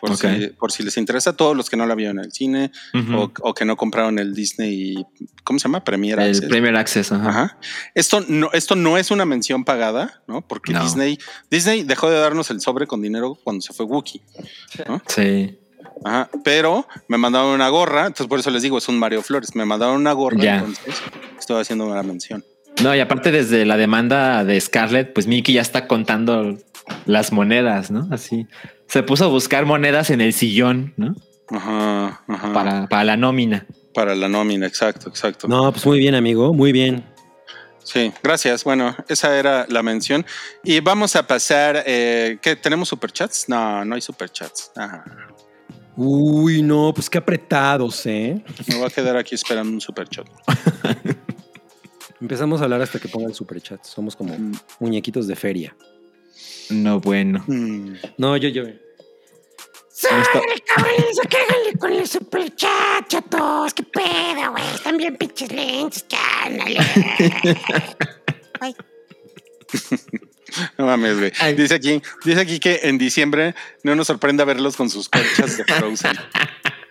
[0.00, 2.72] Por, si, por si les interesa, todos los que no la vieron en el cine
[3.14, 4.96] o, o que no compraron el Disney,
[5.44, 5.84] ¿cómo se llama?
[5.84, 6.48] Premier el Access.
[6.48, 7.12] Premier Access.
[7.12, 7.28] ajá.
[7.28, 7.58] Ajá.
[7.94, 10.40] Esto no, esto no es una mención pagada, ¿no?
[10.42, 10.82] Porque No.
[10.82, 11.20] Disney,
[11.52, 14.22] Disney dejó de darnos el sobre con dinero cuando se fue Wookiee.
[15.06, 15.56] Sí.
[16.04, 16.28] Ajá.
[16.42, 19.54] Pero me mandaron una gorra, entonces por eso les digo, es un Mario Flores.
[19.54, 20.56] Me mandaron una gorra, Ya.
[20.58, 20.96] entonces
[21.38, 22.44] estoy haciendo una mención.
[22.82, 26.58] No, y aparte desde la demanda de Scarlett, pues Mickey ya está contando
[27.06, 28.08] las monedas, ¿no?
[28.10, 28.46] Así.
[28.86, 31.14] Se puso a buscar monedas en el sillón, ¿no?
[31.50, 32.52] Ajá, ajá.
[32.52, 33.66] Para, para la nómina.
[33.94, 35.48] Para la nómina, exacto, exacto.
[35.48, 37.04] No, pues muy bien, amigo, muy bien.
[37.84, 38.62] Sí, gracias.
[38.64, 40.24] Bueno, esa era la mención.
[40.64, 41.82] Y vamos a pasar.
[41.84, 42.54] Eh, ¿Qué?
[42.56, 43.48] ¿Tenemos superchats?
[43.48, 44.70] No, no hay superchats.
[44.76, 45.04] Ajá.
[45.96, 48.42] Uy, no, pues qué apretados, ¿eh?
[48.68, 50.26] Me voy a quedar aquí esperando un superchat.
[52.20, 53.84] Empezamos a hablar hasta que ponga el superchat.
[53.84, 54.52] Somos como Mm.
[54.78, 55.76] muñequitos de feria.
[56.70, 57.44] No, bueno.
[57.46, 57.94] Mm.
[58.18, 58.64] No, yo, yo.
[59.88, 60.24] ¡Sale,
[60.66, 61.20] cabrones!
[61.30, 63.72] ¡Cáganle con el super chat, chatos!
[63.74, 64.64] ¡Qué pedo, güey!
[64.74, 66.78] Están bien pinches lentos, cándale.
[68.60, 68.74] Ay,
[70.78, 71.32] No mames, güey.
[71.54, 73.54] Dice aquí, dice aquí que en diciembre
[73.84, 76.16] no nos sorprenda verlos con sus conchas de Frozen.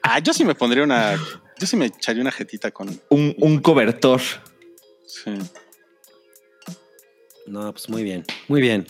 [0.04, 1.16] Ah, yo sí me pondría una.
[1.60, 3.00] Yo sí me echaría una jetita con.
[3.10, 4.22] Un, un cobertor.
[5.06, 5.32] sí.
[7.46, 8.88] No, pues muy bien, muy bien.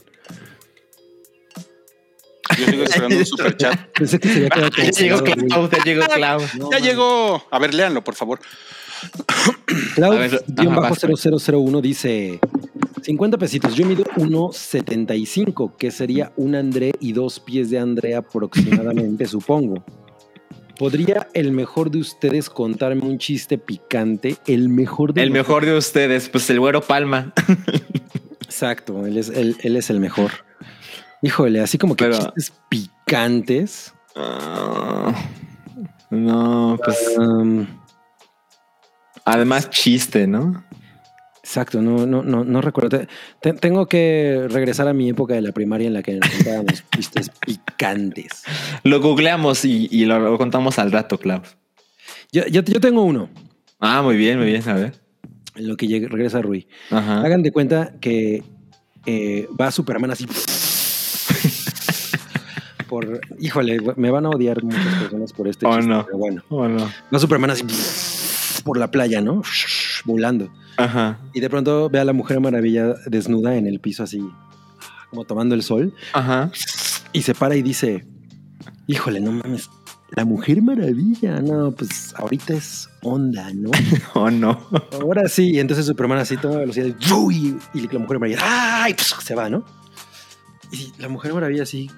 [2.57, 3.79] Yo sigo esperando un super chat.
[3.93, 5.35] Pensé que se había quedado Ya llegó güey.
[5.47, 6.41] Clau, ya llegó Clau.
[6.57, 6.87] No, ya man.
[6.87, 7.43] llegó.
[7.51, 8.39] A ver, léanlo, por favor.
[9.95, 12.39] Clau, A ver, guion ajá, bajo vas, 0001 dice
[13.01, 13.75] 50 pesitos.
[13.75, 19.83] Yo mido 1.75, que sería un André y dos pies de André aproximadamente, supongo.
[20.77, 24.37] ¿Podría el mejor de ustedes contarme un chiste picante?
[24.47, 27.33] El mejor de El mejor de ustedes, pues el güero Palma.
[28.41, 30.31] Exacto, él es, él, él es el mejor.
[31.21, 33.93] Híjole, así como que Pero- chistes picantes.
[34.15, 35.13] Ah,
[36.09, 37.65] no, pues Um,
[39.25, 40.63] además chiste, ¿no?
[41.43, 42.89] exacto, no, no, no, no recuerdo.
[42.99, 43.07] Te-
[43.41, 46.83] te- tengo que regresar a mi época de la primaria en la que nos contábamos
[46.95, 48.43] chistes picantes.
[48.83, 51.41] Lo googleamos y, y lo, lo contamos al rato, Clau.
[52.31, 53.29] Yo, yo, yo tengo uno,
[53.79, 54.67] Ah, muy bien, muy bien.
[54.69, 55.01] A ver.
[55.55, 56.67] en lo que llegue- regresa Rui.
[56.91, 57.21] Ajá.
[57.21, 58.43] Hagan de cuenta que
[59.05, 60.25] eh, va Superman así.
[62.91, 66.05] Por, híjole, me van a odiar muchas personas por este Oh, chiste, no.
[66.05, 66.43] pero bueno.
[66.49, 66.89] Oh, no.
[67.13, 67.63] Va Superman así
[68.65, 69.41] por la playa, ¿no?
[70.03, 70.51] Volando.
[70.77, 71.19] Ajá.
[71.33, 74.21] Y de pronto ve a la Mujer Maravilla desnuda en el piso así,
[75.09, 75.93] como tomando el sol.
[76.11, 76.51] Ajá.
[77.13, 78.05] Y se para y dice,
[78.87, 79.69] híjole, no mames,
[80.11, 83.71] la Mujer Maravilla, no, pues ahorita es onda, ¿no?
[84.13, 84.59] Oh, no.
[84.99, 86.87] Ahora sí, y entonces Superman así toma velocidad
[87.31, 88.39] y, y la Mujer Maravilla
[88.83, 88.93] ¡ay!
[88.93, 89.63] Pss, se va, ¿no?
[90.73, 91.89] Y la Mujer Maravilla así,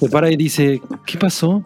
[0.00, 1.64] Se para y dice, ¿qué pasó?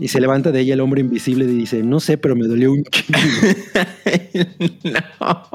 [0.00, 2.72] Y se levanta de ella el hombre invisible y dice, no sé, pero me dolió
[2.72, 3.18] un chingo.
[4.84, 5.48] no.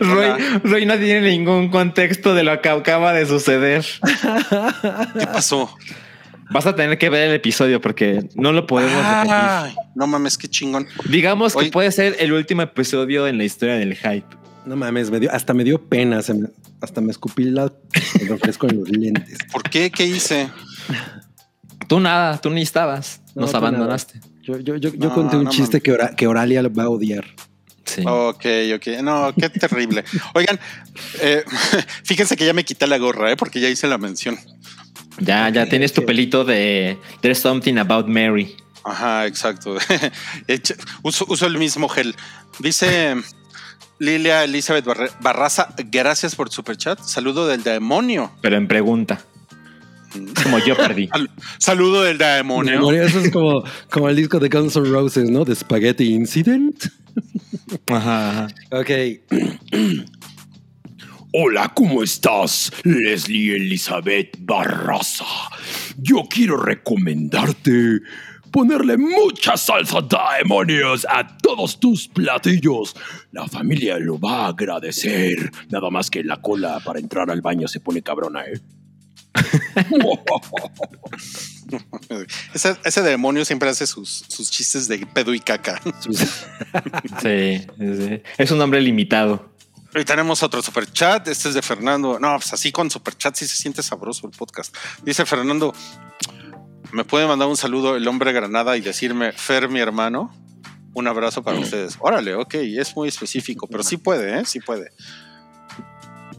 [0.00, 0.30] Roy,
[0.64, 3.84] Roy no tiene ningún contexto de lo que acaba de suceder.
[5.18, 5.70] ¿Qué pasó?
[6.52, 9.32] Vas a tener que ver el episodio porque no lo podemos repetir.
[9.32, 10.86] Ay, no mames, qué chingón.
[11.08, 14.26] Digamos que puede ser el último episodio en la historia del hype.
[14.66, 16.48] No mames, me dio, hasta me dio pena, se me-
[16.80, 17.72] hasta me escupí la,
[18.20, 19.38] el refresco en los lentes.
[19.52, 19.90] ¿Por qué?
[19.90, 20.50] ¿Qué hice?
[21.88, 23.20] Tú nada, tú ni estabas.
[23.34, 24.20] No, Nos abandonaste.
[24.42, 26.88] Yo, yo, yo, yo No, conté un no chiste que, Ora- que Oralia va a
[26.88, 27.24] odiar.
[27.84, 28.02] Sí.
[28.06, 28.44] Ok,
[28.76, 28.86] ok.
[29.02, 30.04] No, qué terrible.
[30.34, 30.58] Oigan,
[31.20, 31.44] eh,
[32.04, 33.36] fíjense que ya me quité la gorra, ¿eh?
[33.36, 34.38] porque ya hice la mención.
[35.18, 38.54] Ya, ya tienes tu pelito de There's something about Mary.
[38.84, 39.76] Ajá, exacto.
[41.02, 42.14] Uso, uso el mismo gel.
[42.60, 43.16] Dice
[44.00, 46.98] Lilia Elizabeth Barre- Barraza, gracias por super chat.
[47.00, 48.32] Saludo del demonio.
[48.40, 49.20] Pero en pregunta.
[50.42, 51.06] Como yo perdí.
[51.12, 52.80] Sal- saludo del demonio.
[52.80, 55.44] Bueno, Eso es como, como el disco de Guns N' Roses, ¿no?
[55.44, 56.82] The Spaghetti Incident.
[57.88, 58.48] Ajá, ajá.
[58.72, 58.90] Ok.
[61.32, 62.72] Hola, ¿cómo estás?
[62.82, 65.24] Leslie Elizabeth Barraza.
[65.98, 68.00] Yo quiero recomendarte
[68.50, 70.00] ponerle mucha salsa
[70.38, 72.94] demonios a todos tus platillos.
[73.32, 75.50] La familia lo va a agradecer.
[75.68, 78.60] Nada más que la cola para entrar al baño se pone cabrona, ¿eh?
[82.52, 85.80] Ese, ese demonio siempre hace sus, sus chistes de pedo y caca.
[87.22, 88.22] Sí, sí.
[88.38, 89.50] Es un hombre limitado.
[89.94, 91.26] Y tenemos otro super chat.
[91.28, 92.18] Este es de Fernando.
[92.18, 94.74] No, pues así con super chat sí se siente sabroso el podcast.
[95.02, 95.74] Dice Fernando:
[96.92, 100.34] ¿Me puede mandar un saludo el hombre Granada y decirme, Fer, mi hermano?
[100.94, 101.96] Un abrazo para ustedes.
[102.00, 104.44] Órale, ok, es muy específico, pero sí puede, ¿eh?
[104.44, 104.90] Sí puede.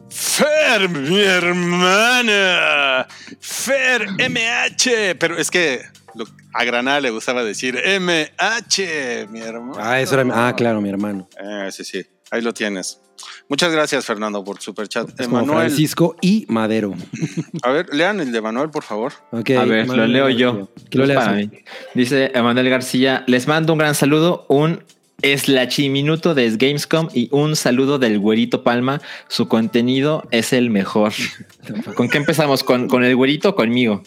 [0.09, 3.07] Fer, mi hermana.
[3.39, 5.15] Fer, MH.
[5.17, 5.81] Pero es que
[6.15, 9.75] lo- a Granada le gustaba decir MH, mi hermano.
[9.77, 10.47] Ah, eso era.
[10.47, 11.29] Ah, claro, mi hermano.
[11.39, 12.99] Eh, sí, sí, ahí lo tienes.
[13.49, 15.09] Muchas gracias, Fernando, por super chat.
[15.19, 16.93] Es Emanuel, Francisco y Madero.
[17.63, 19.13] a ver, lean el de Manuel, por favor.
[19.31, 20.69] Ok, A ver, lo Manuel leo yo.
[20.91, 21.25] Lo Es leas.
[21.25, 21.49] para mí.
[21.93, 24.83] Dice Emanuel García, les mando un gran saludo, un
[25.89, 29.01] minuto de Gamescom y un saludo del güerito Palma.
[29.27, 31.13] Su contenido es el mejor.
[31.95, 32.63] ¿Con qué empezamos?
[32.63, 34.01] ¿Con, con el güerito o conmigo?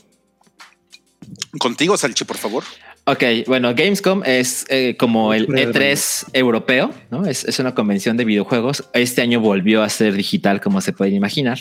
[1.58, 2.64] Contigo, Salchi, por favor.
[3.06, 7.26] Ok, bueno, Gamescom es eh, como el Super E3 europeo, ¿no?
[7.26, 8.84] Es, es una convención de videojuegos.
[8.94, 11.58] Este año volvió a ser digital, como se pueden imaginar.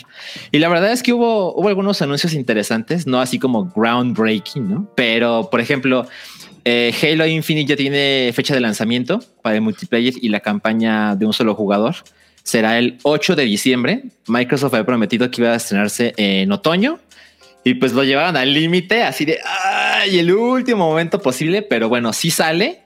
[0.52, 4.90] Y la verdad es que hubo, hubo algunos anuncios interesantes, no así como groundbreaking, ¿no?
[4.96, 6.06] Pero, por ejemplo,
[6.64, 11.26] eh, Halo Infinite ya tiene fecha de lanzamiento para el multiplayer y la campaña de
[11.26, 11.96] un solo jugador.
[12.42, 14.02] será el 8 de diciembre.
[14.28, 17.00] Microsoft había prometido que iba a estrenarse en otoño
[17.64, 22.12] y pues lo llevaban al límite, así de ay, el último momento posible, pero bueno,
[22.12, 22.82] sí sale.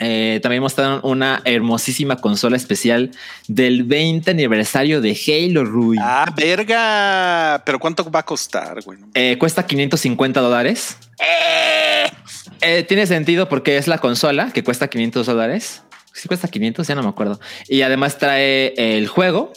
[0.00, 3.12] Eh, también mostraron una hermosísima consola especial
[3.48, 5.96] del 20 aniversario de Halo Rui.
[6.00, 7.62] Ah, verga.
[7.64, 8.98] Pero ¿cuánto va a costar, güey?
[9.14, 10.98] Eh, cuesta 550 dólares.
[12.60, 15.82] Eh, tiene sentido porque es la consola que cuesta 500 dólares.
[16.12, 17.40] Si cuesta 500, ya no me acuerdo.
[17.68, 19.52] Y además trae el juego.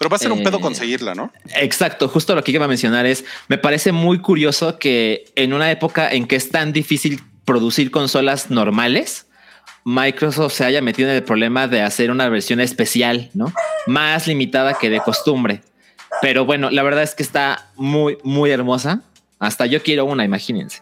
[0.00, 1.30] Pero va a ser un Eh, pedo conseguirla, ¿no?
[1.56, 5.70] Exacto, justo lo que iba a mencionar es, me parece muy curioso que en una
[5.70, 9.26] época en que es tan difícil producir consolas normales,
[9.84, 13.52] Microsoft se haya metido en el problema de hacer una versión especial, ¿no?
[13.86, 15.60] Más limitada que de costumbre.
[16.22, 19.02] Pero bueno, la verdad es que está muy, muy hermosa.
[19.38, 20.80] Hasta yo quiero una, imagínense.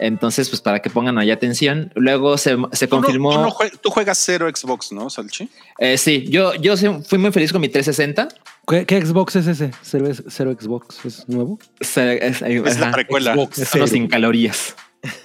[0.00, 1.90] Entonces, pues para que pongan ahí atención.
[1.96, 3.32] Luego se, se Tú no- confirmó.
[3.32, 5.48] Tú, no jue- tú juegas cero Xbox, ¿no, Salchi?
[5.78, 8.28] Eh, sí, yo, yo fui muy feliz con mi 360.
[8.68, 9.70] ¿Qué, qué Xbox es ese?
[9.82, 11.04] ¿Cero, cero Xbox?
[11.04, 11.58] ¿Es nuevo?
[11.80, 13.34] Se- es, Es la precuela.
[13.34, 13.58] Xbox.
[13.58, 14.74] Es uno sin calorías.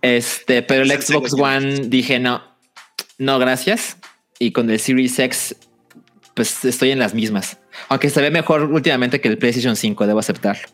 [0.00, 2.42] Este, pero el Xbox One dije no,
[3.18, 3.98] no, gracias.
[4.38, 5.56] Y con el Series X,
[6.34, 7.58] pues estoy en las mismas.
[7.88, 10.68] Aunque se ve mejor últimamente que el PlayStation 5, debo aceptarlo.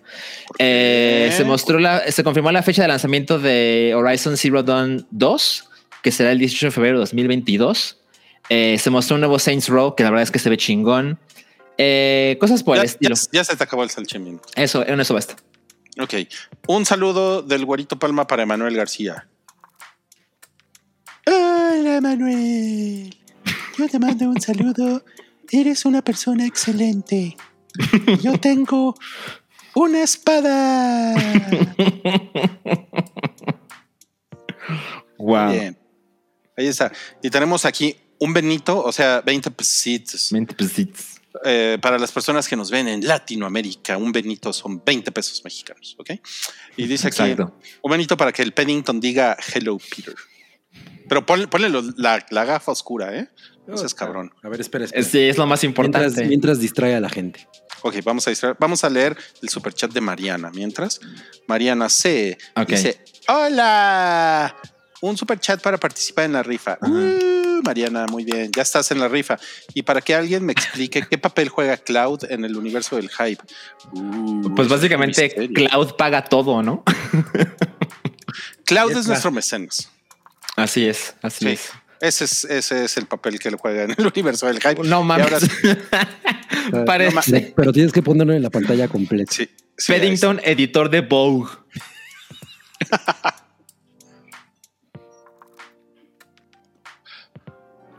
[0.59, 5.69] Eh, se mostró la, se confirmó la fecha de lanzamiento de Horizon Zero Dawn 2,
[6.03, 7.99] que será el 18 de febrero de 2022.
[8.51, 11.19] Eh, se mostró un nuevo Saints Row, que la verdad es que se ve chingón.
[11.79, 13.15] Eh, cosas por Ya, el estilo.
[13.15, 14.49] ya- ya se te acabó el salchimiento.
[14.55, 15.37] Eso, en eso basta.
[16.01, 16.15] Ok.
[16.69, 19.29] Un saludo del Güerito Palma para Emanuel García.
[21.27, 23.17] Hola Manuel.
[23.79, 25.05] Yo te mando un saludo.
[25.51, 27.37] Eres una persona excelente.
[28.23, 28.95] Yo tengo
[29.75, 31.15] una espada.
[35.19, 35.51] Wow.
[35.53, 35.79] Bien.
[36.57, 36.93] Ahí está.
[37.23, 40.29] Y tenemos aquí un Benito, o sea, 20 pesitos.
[40.33, 41.14] 20 pesitos.
[41.45, 45.97] Eh, para las personas que nos ven en Latinoamérica, un Benito son 20 pesos mexicanos,
[45.99, 46.11] ¿ok?
[46.77, 47.59] Y dice aquí, Exacto.
[47.83, 50.15] un Benito para que el Paddington diga Hello Peter.
[51.09, 53.29] Pero ponle, ponle lo- la, la gafa oscura, ¿eh?
[53.67, 54.33] No seas cabrón.
[54.43, 55.03] A ver, espera, espera.
[55.03, 55.99] Sí, es lo más importante.
[56.07, 57.49] Mientras, mientras distrae a la gente.
[57.83, 60.51] Ok, vamos a, distraer- vamos a leer el superchat de Mariana.
[60.55, 61.01] Mientras,
[61.49, 62.39] Mariana C.
[62.57, 62.69] Ok.
[62.69, 64.55] dice: Hola,
[65.09, 66.79] un superchat para participar en la rifa.
[66.81, 69.39] Uh, Mariana, muy bien, ya estás en la rifa.
[69.75, 73.43] Y para que alguien me explique qué papel juega Cloud en el universo del hype.
[73.93, 75.31] Uh, Pues básicamente.
[75.53, 76.83] Cloud paga todo, ¿no?
[78.65, 79.91] Cloud Es nuestro mecenas.
[80.57, 81.51] Así es, así Sí.
[81.53, 81.71] es.
[82.01, 84.83] Ese es, ese es el papel que él juega en el universo del hype.
[84.85, 85.33] No mames.
[85.33, 85.39] ahora
[86.87, 87.11] Pero,
[87.57, 89.33] pero tienes que ponerlo en la pantalla completa.
[89.33, 89.49] sí,
[89.87, 91.51] Paddington, editor de Vogue.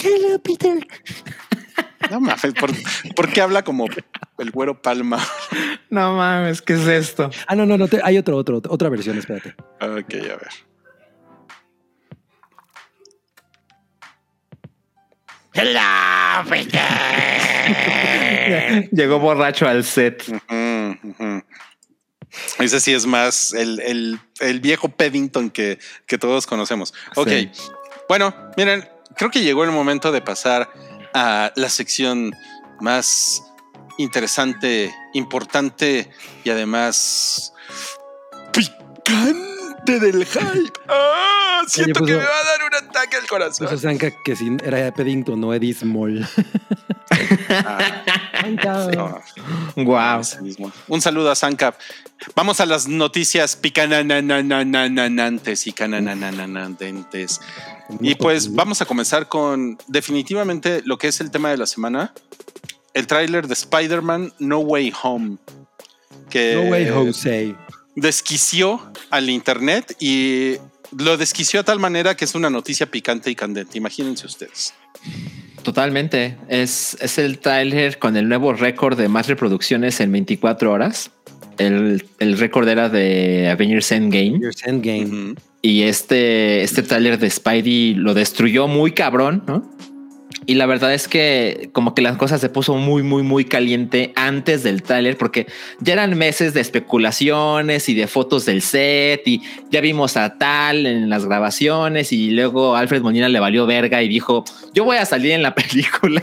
[0.05, 0.87] Hello Peter.
[2.11, 2.71] No mames, ¿por,
[3.15, 3.87] por qué habla como
[4.37, 5.25] el güero Palma?
[5.89, 7.29] No mames, ¿qué es esto?
[7.47, 7.87] Ah, no, no, no.
[7.87, 9.55] te- hay otro, otro, otra versión, espérate.
[9.81, 10.49] Ok, a ver.
[15.53, 15.79] Hello,
[16.49, 16.81] Peter.
[18.91, 20.23] Llegó borracho al set.
[20.27, 21.43] Ujú, ujú.
[22.59, 26.93] Ese sí es más el, el- el viejo Paddington que, que todos conocemos.
[27.15, 27.29] Ok.
[27.29, 27.49] Sí.
[28.09, 30.69] Bueno, miren, creo que llegó el momento de pasar
[31.13, 32.35] a la sección
[32.79, 33.43] más
[33.97, 36.11] interesante, importante
[36.43, 37.53] y además
[38.51, 40.73] picante del hype.
[40.89, 41.61] ¡Ah!
[41.67, 43.67] Siento pues, que me va a dar un ataque al corazón.
[43.67, 46.27] Eso Sanka que si era Paddington, no Eddie Small.
[47.49, 48.01] Ah.
[49.75, 50.21] Wow.
[50.87, 51.75] Un saludo a Sancap.
[52.35, 57.39] Vamos a las noticias picananananananantes y canananananantes.
[57.99, 62.13] Y pues vamos a comenzar con definitivamente lo que es el tema de la semana.
[62.93, 65.37] El tráiler de Spider-Man No Way Home.
[66.29, 67.55] Que No way, Jose.
[67.95, 70.55] desquició al internet y
[70.97, 73.77] lo desquició de tal manera que es una noticia picante y candente.
[73.77, 74.73] Imagínense ustedes.
[75.65, 76.37] Totalmente.
[76.47, 81.09] Es, es el tráiler con el nuevo récord de más reproducciones en 24 horas.
[81.57, 84.39] El, el récord era de Avengers Endgame.
[85.05, 85.35] Ujú.
[85.63, 89.67] Y este, este tráiler de Spidey lo destruyó muy cabrón, ¿no?
[90.45, 94.13] Y la verdad es que como que las cosas se puso muy, muy, muy caliente
[94.15, 95.47] antes del tráiler porque
[95.79, 99.41] ya eran meses de especulaciones y de fotos del set y
[99.71, 104.07] ya vimos a tal en las grabaciones y luego Alfred Molina le valió verga y
[104.07, 104.43] dijo,
[104.73, 106.21] yo voy a salir en la película.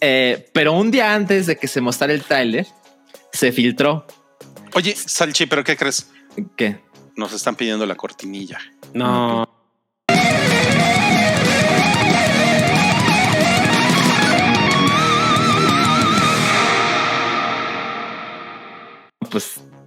[0.00, 2.66] Eh, pero un día antes de que se mostrara el tráiler,
[3.32, 4.06] se filtró
[4.74, 6.10] Oye, Salchi, ¿pero qué crees?
[6.56, 6.78] que
[7.16, 8.58] Nos están pidiendo la cortinilla.
[8.94, 9.48] No.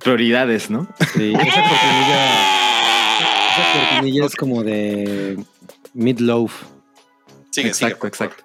[0.04, 0.88] Prioridades, ¿no?
[1.14, 2.26] Sí, esa cortinilla,
[3.52, 5.38] esa cortinilla es como de
[5.94, 6.64] Midloaf.
[7.52, 8.08] Sigue, exacto, sigue.
[8.08, 8.44] exacto.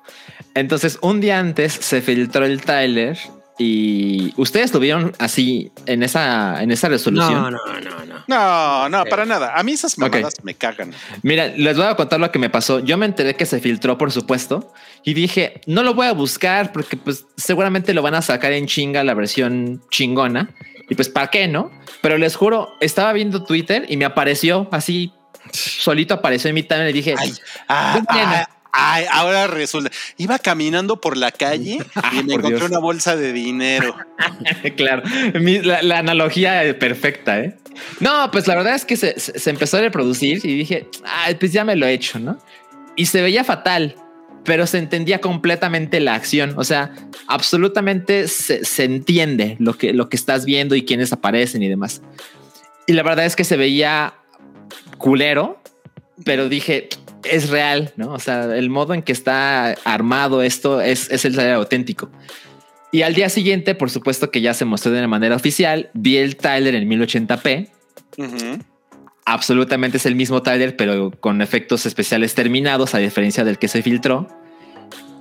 [0.54, 3.18] Entonces, un día antes se filtró el Tyler
[3.58, 7.34] y ustedes lo vieron así en esa, en esa resolución.
[7.34, 8.16] No, no, no, no.
[8.28, 9.56] No, no, para nada.
[9.56, 10.92] A mí esas mamadas me cagan.
[11.22, 12.80] Mira, les voy a contar lo que me pasó.
[12.80, 14.72] Yo me enteré que se filtró, por supuesto,
[15.04, 18.66] y dije, no lo voy a buscar porque pues seguramente lo van a sacar en
[18.66, 20.50] chinga la versión chingona.
[20.88, 21.70] Y pues, ¿para qué no?
[22.00, 25.12] Pero les juro, estaba viendo Twitter y me apareció así,
[25.52, 27.32] solito apareció en mi timeline y dije, Ay,
[27.68, 29.90] ah, ah, ahora resulta.
[30.16, 31.78] Iba caminando por la calle
[32.12, 32.70] y me encontré Dios.
[32.70, 33.96] una bolsa de dinero.
[34.76, 35.02] claro,
[35.40, 37.56] mi- la, la analogía perfecta, ¿eh?
[38.00, 40.88] No, pues la verdad es que se, se- se empezó a reproducir y dije,
[41.40, 42.38] pues ya me lo he hecho, ¿no?
[42.94, 43.96] Y se veía fatal,
[44.46, 46.54] pero se entendía completamente la acción.
[46.56, 46.94] O sea,
[47.26, 52.00] absolutamente se, se entiende lo que, lo que estás viendo y quiénes aparecen y demás.
[52.86, 54.14] Y la verdad es que se veía
[54.96, 55.60] culero,
[56.24, 56.88] pero dije,
[57.24, 58.12] es real, ¿no?
[58.12, 62.10] O sea, el modo en que está armado esto es, es el trailer auténtico.
[62.92, 66.36] Y al día siguiente, por supuesto que ya se mostró de manera oficial, vi el
[66.36, 67.68] Tyler en 1080p.
[68.16, 68.64] Ujú.
[69.28, 73.82] Absolutamente es el mismo Tyler, pero con efectos especiales terminados, a diferencia del que se
[73.82, 74.28] filtró.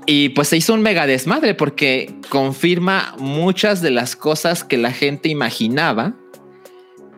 [0.06, 4.92] Y pues se hizo un mega desmadre porque confirma muchas de las cosas que la
[4.92, 6.14] gente imaginaba.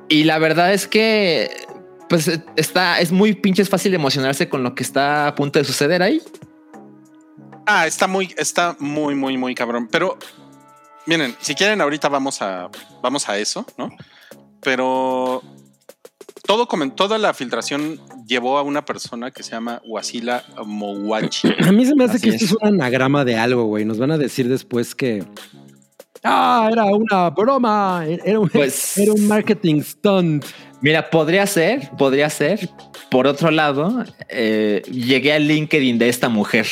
[0.07, 1.51] Y la verdad es que
[2.07, 6.01] pues está, es muy pinches fácil emocionarse con lo que está a punto de suceder
[6.01, 6.21] ahí.
[7.65, 9.89] Ah, está muy, está muy, muy, muy cabrón.
[9.91, 10.17] Pero
[11.05, 12.69] miren, si quieren, ahorita vamos a,
[13.03, 13.89] vamos a eso, ¿no?
[14.61, 15.43] Pero
[16.47, 21.49] todo toda la filtración llevó a una persona que se llama Wasila Mowachi.
[21.67, 22.51] A mí se me hace Así que esto es.
[22.51, 23.85] es un anagrama de algo, güey.
[23.85, 25.23] Nos van a decir después que.
[26.23, 28.03] Ah, era una broma.
[28.07, 30.43] Era un, Pues- era un marketing stunt.
[30.81, 32.69] Mira, podría ser, podría ser.
[33.09, 36.67] Por otro lado, eh, llegué al LinkedIn de esta mujer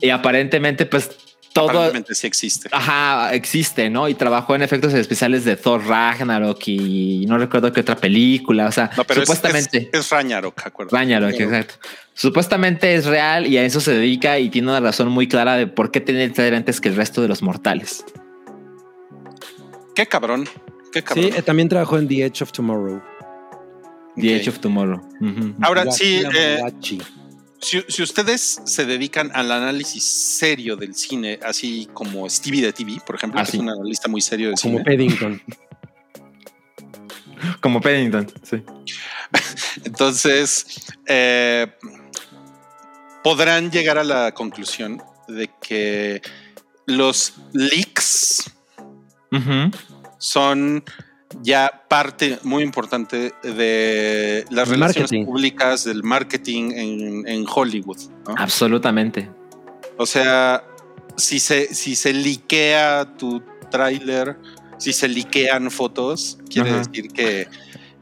[0.00, 1.10] y aparentemente, pues
[1.52, 2.68] todo, sí existe.
[2.72, 4.08] ajá, existe, ¿no?
[4.08, 8.66] Y trabajó en efectos especiales de Thor Ragnarok y no recuerdo qué otra película.
[8.66, 9.90] O sea, No, pero es- supuestamente.
[9.92, 10.96] es, es Ragnarok, acuerdo.
[10.96, 11.74] Ragnarok, exacto.
[12.14, 15.66] Supuestamente es real y a eso se dedica y tiene una razón muy clara de
[15.66, 18.04] por qué tiene el antes que el resto de los mortales.
[19.94, 20.48] Qué cabrón.
[20.92, 21.26] Qué cabrón.
[21.26, 23.02] Sí, eh, también trabajó en The Edge of Tomorrow.
[24.16, 24.36] The.
[24.36, 25.00] Edge of Tomorrow.
[25.60, 26.58] Ahora sí, eh.
[27.60, 33.00] Si, si ustedes se dedican al análisis serio del cine, así como Stevie de TV,
[33.04, 34.84] por ejemplo, Ah, que es un analista muy serio de como cine.
[34.84, 35.42] Paddington.
[37.60, 38.62] Como Paddington, sí.
[39.84, 40.66] Entonces,
[41.06, 41.68] eh,
[43.22, 46.20] podrán llegar a la conclusión de que
[46.86, 48.50] los leaks
[50.18, 50.82] son
[51.42, 55.26] ya parte muy importante de las El relaciones marketing.
[55.26, 57.98] públicas, del marketing en, en Hollywood.
[58.26, 58.34] ¿no?
[58.36, 59.28] Absolutamente.
[59.96, 60.64] O sea,
[61.16, 64.38] si se, si se liquea tu tráiler,
[64.78, 66.78] si se liquean fotos, quiere Ajá.
[66.78, 67.48] decir que,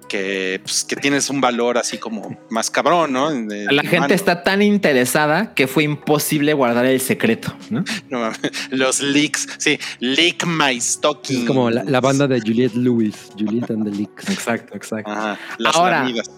[0.09, 3.31] que, pues, que tienes un valor así como más cabrón, ¿no?
[3.31, 4.15] La gente mano.
[4.15, 7.55] está tan interesada que fue imposible guardar el secreto.
[7.71, 7.85] ¿no?
[8.09, 8.41] No mames,
[8.71, 11.41] los leaks, sí, leak my stocking.
[11.41, 14.31] Es como la, la banda de Juliette Lewis, Juliette and the Leaks.
[14.31, 15.11] Exacto, exacto.
[15.11, 16.03] Ajá, las Ahora.
[16.03, 16.31] lamidas.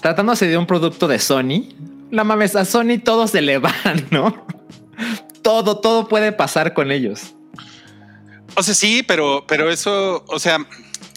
[0.00, 1.68] Tratándose de un producto de Sony,
[2.10, 3.74] la mames, a Sony todo se le va,
[4.10, 4.46] ¿no?
[5.42, 7.34] Todo, todo puede pasar con ellos.
[8.56, 10.58] O sea, sí, pero, pero eso, o sea,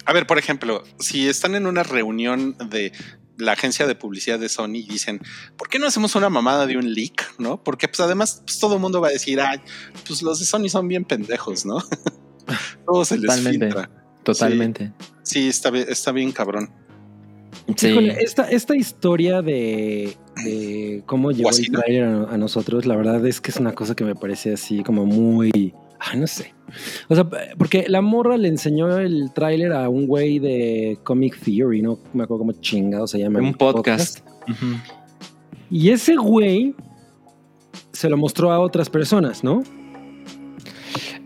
[0.10, 2.92] a ver, por ejemplo, si están en una reunión de
[3.38, 5.22] la agencia de publicidad de Sony y dicen,
[5.56, 7.36] ¿por qué no hacemos una mamada de un leak?
[7.38, 7.64] ¿No?
[7.64, 9.60] Porque pues además pues, todo el mundo va a decir, ay,
[10.08, 11.78] pues los de Sony son bien pendejos, ¿no?
[12.88, 13.66] todo se les Totalmente.
[13.68, 13.92] filtra.
[14.24, 14.94] Totalmente.
[15.22, 16.72] Sí, está bien, está bien cabrón.
[17.78, 17.90] Sí.
[17.90, 23.24] Híjole, esta, esta historia de, de cómo llegó el trailer a, a nosotros, la verdad
[23.28, 25.76] es que es una cosa que me parece así como muy.
[26.00, 26.54] Ah, no sé.
[27.08, 27.28] O sea,
[27.58, 32.24] porque la morra le enseñó el tráiler a un güey de Comic Theory, no me
[32.24, 33.40] acuerdo cómo chingado se llama.
[33.40, 34.20] Un el podcast.
[34.48, 34.78] Ujú.
[35.72, 36.74] Y ese güey
[37.92, 39.64] se lo mostró a otras personas, ¿no?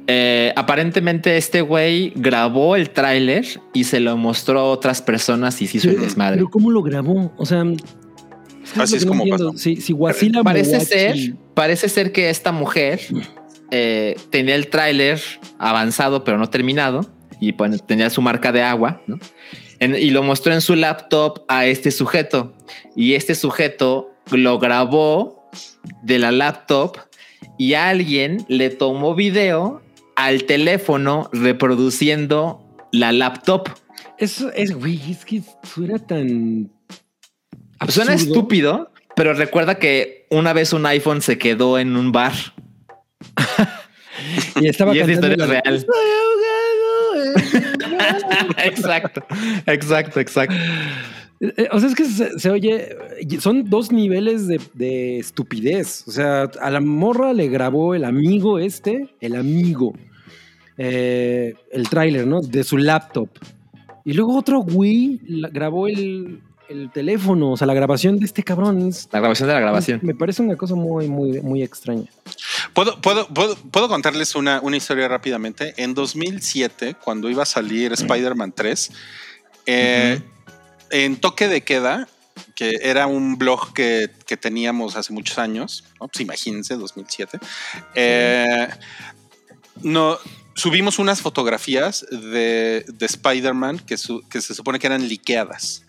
[0.08, 5.68] Eh, aparentemente este güey grabó el tráiler y se lo mostró a otras personas y
[5.68, 6.38] se hizo el desmadre.
[6.38, 7.32] Pero ¿cómo lo grabó?
[7.38, 7.64] O sea,
[8.76, 9.48] Así es no como entiendo.
[9.52, 9.58] pasó.
[9.60, 13.00] Si, si Wasila parece ser, parece ser que esta mujer
[13.72, 15.20] eh, tenía el tráiler
[15.60, 17.02] avanzado pero no terminado
[17.40, 19.18] y bueno, tenía su marca de agua ¿no?
[19.80, 22.54] En- y lo mostró en su laptop a este sujeto
[22.96, 25.50] y este sujeto lo grabó
[26.04, 26.98] de la laptop
[27.58, 29.82] y alguien le tomó video
[30.16, 33.70] al teléfono reproduciendo la laptop.
[34.18, 36.72] Eso es, güey, es que suena tan.
[37.90, 42.34] Suena estúpido, pero recuerda que una vez un iPhone se quedó en un bar.
[44.62, 45.76] Y estaba Y esa historia la- real.
[45.76, 47.34] Estoy ahogado en-
[48.72, 49.24] exacto,
[49.66, 50.56] exacto, exacto.
[51.40, 52.96] Eh, O sea, es que se, se oye,
[53.40, 56.08] son dos niveles de, de estupidez.
[56.08, 59.94] O sea, a la morra le grabó el amigo este, el amigo,
[60.78, 62.42] eh, el tráiler, ¿no?
[62.42, 63.30] De su laptop.
[64.06, 65.20] Y luego otro güey
[65.52, 66.40] grabó el,
[66.70, 68.88] el teléfono, o sea, la grabación de este cabrón.
[68.90, 70.00] Es- La grabación de la grabación.
[70.04, 72.10] Me parece una cosa muy, muy, muy extraña.
[72.74, 75.74] ¿Puedo, puedo, puedo, puedo contarles una, una historia rápidamente.
[75.78, 78.92] En 2007, cuando iba a salir Spider-Man 3,
[79.66, 80.22] eh,
[80.90, 82.08] en Toque de Queda,
[82.56, 86.08] que era un blog que, que teníamos hace muchos años, ¿no?
[86.08, 87.40] pues imagínense, 2007,
[87.96, 88.68] eh,
[89.82, 90.18] no,
[90.56, 95.84] subimos unas fotografías de, de Spider-Man que, su- que se supone que eran liqueadas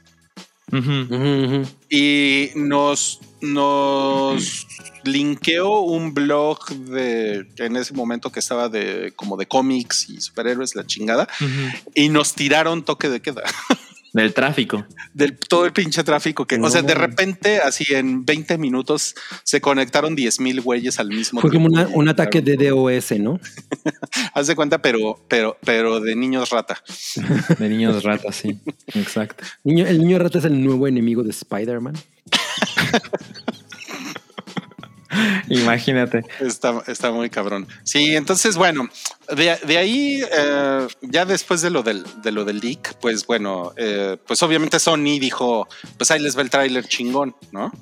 [1.91, 4.67] Y nos, nos
[5.05, 10.75] linkeó un blog de en ese momento que estaba de como de cómics y superhéroes,
[10.75, 11.29] la chingada,
[11.95, 13.43] y nos tiraron toque de queda
[14.15, 14.87] Del tráfico.
[15.13, 19.61] del todo el pinche tráfico que, o sea, de repente, así en 20 minutos se
[19.61, 21.89] conectaron 10 mil güeyes al mismo Fue como tiempo.
[21.91, 23.41] una- un ataque de DOS, ¿no?
[24.33, 26.81] Haz de cuenta, pero, pero, pero de niños rata.
[27.59, 28.59] De niños ratas, sí.
[28.95, 29.45] Exacto.
[29.65, 31.95] Niño, el niño rata es el nuevo enemigo de Spider-Man.
[35.49, 36.23] Imagínate.
[36.41, 37.67] Está, está muy cabrón.
[37.83, 38.89] Sí, entonces, bueno,
[39.37, 43.73] de, de ahí, eh, ya después de lo del, de lo del leak, pues bueno,
[43.77, 47.73] eh, pues obviamente Sony dijo, pues ahí les va el tráiler chingón, ¿no?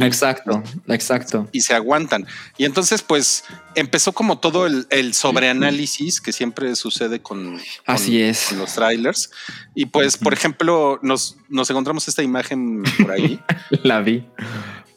[0.00, 1.48] Exacto, exacto.
[1.52, 2.26] Y se aguantan.
[2.56, 3.44] Y entonces, pues,
[3.74, 8.46] empezó como todo el, el sobreanálisis que siempre sucede con, con- Así es.
[8.48, 9.30] con los trailers.
[9.74, 13.38] Y pues, por ejemplo, nos, nos encontramos esta imagen por ahí.
[13.82, 14.24] La vi.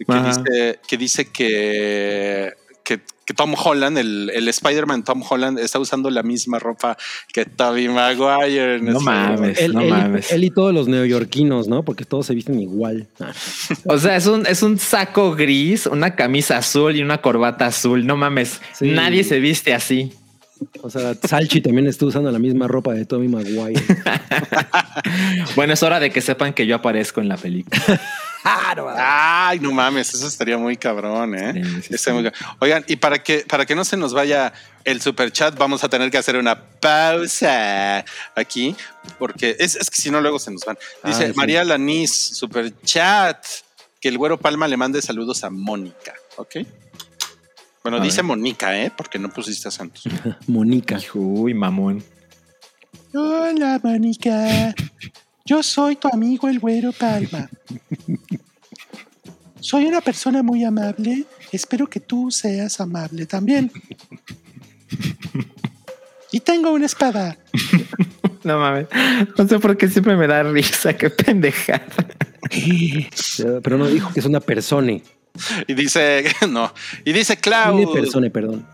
[0.06, 5.78] Que dice, que dice que, que, que Tom Holland, el, el Spider-Man Tom Holland, está
[5.80, 6.98] usando la misma ropa
[7.34, 8.76] que Tobey Maguire.
[8.78, 9.60] en No mames.
[9.60, 10.32] Él, no él- mames.
[10.32, 11.84] él y todos los neoyorquinos, ¿no?
[11.84, 13.08] Porque todos se visten igual.
[13.20, 13.32] Ah.
[13.86, 18.06] O sea, es un, es un saco gris, una camisa azul y una corbata azul.
[18.08, 18.60] No mames.
[18.74, 18.92] Sí.
[18.92, 20.12] Nadie se viste así.
[20.82, 23.82] O sea, Salchi también está usando la misma ropa de Tommy Maguire.
[25.56, 27.82] Bueno, es hora de que sepan que yo aparezco en la película.
[28.98, 31.54] Ay, no mames, eso estaría muy cabrón, ¿eh?
[31.54, 32.16] Sí, sí, Está sí.
[32.16, 34.54] muy ca- Oigan, y para que, para que no se nos vaya
[34.86, 38.06] el super chat, vamos a tener que hacer una pausa
[38.36, 38.76] aquí,
[39.18, 40.78] porque es, es que si no, luego se nos van.
[41.04, 41.34] Dice Ah, sí.
[41.36, 43.44] María Lanís, super chat,
[44.00, 46.58] que el güero Palma le mande saludos a Mónica, ¿ok?
[47.84, 48.26] Bueno, A dice ver.
[48.26, 48.92] Mónica, ¿eh?
[48.96, 50.04] Porque no pusiste a Santos.
[50.48, 51.00] Mónica.
[51.14, 52.04] Uy, mamón.
[53.14, 54.76] Hola, Mónica.
[55.46, 57.50] Yo soy tu amigo el güero Palma.
[59.60, 61.26] Soy una persona muy amable.
[61.52, 63.72] Espero que tú seas amable también.
[66.32, 67.38] Y tengo una espada.
[68.42, 68.88] No mames.
[69.38, 70.96] No sé por qué siempre me da risa.
[70.96, 71.84] Qué pendejada.
[73.64, 74.94] Pero no dijo que es una persona.
[75.68, 76.74] Y dice, no,
[77.06, 78.66] y dice Cloud, persona, perdón.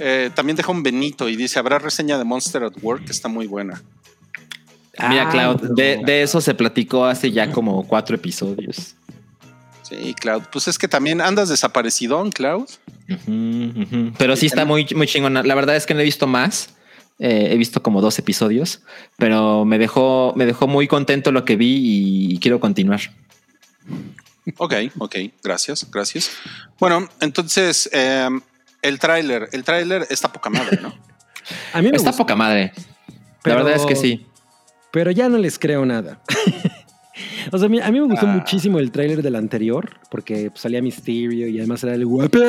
[0.00, 3.28] eh, también deja un Benito y dice, habrá reseña de Monster at Work, que está
[3.28, 3.82] muy buena.
[5.08, 8.94] Mira, Ah, Cloud, pero- de, de eso se platicó hace ya como cuatro episodios.
[9.82, 12.68] Sí, Cloud, pues es que también andas desaparecidón, Cloud.
[13.08, 14.12] Ujú.
[14.18, 15.42] Pero sí está muy, muy chingona.
[15.42, 16.70] La verdad es que no he visto más.
[17.20, 18.82] Eh, he visto como dos episodios,
[19.16, 23.00] pero me dejó, me dejó muy contento lo que vi y quiero continuar.
[24.56, 26.30] Ok, ok, gracias, gracias.
[26.78, 28.28] Bueno, entonces, eh,
[28.82, 30.94] el tráiler, el tráiler está poca madre, ¿no?
[31.72, 32.72] A mí me Está poca madre.
[33.42, 34.26] pero- La verdad es que sí.
[34.90, 36.20] Pero ya no les creo nada.
[37.52, 38.30] o sea, a mí, a mí me gustó Ah.
[38.30, 42.46] muchísimo el tráiler del anterior, porque pues, salía Mysterio y además era el guapísimo.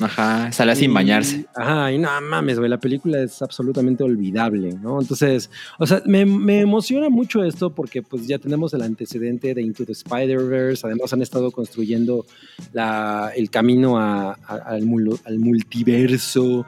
[0.00, 1.44] Ajá, sale sin bañarse.
[1.54, 5.00] Ajá, y no mames, güey, la película es absolutamente olvidable, ¿no?
[5.00, 9.62] Entonces, o sea, me, me emociona mucho esto porque pues ya tenemos el antecedente de
[9.62, 12.24] Into the Spider-Verse, además han estado construyendo
[12.72, 16.64] la, el camino a- a- al, mul- al multiverso,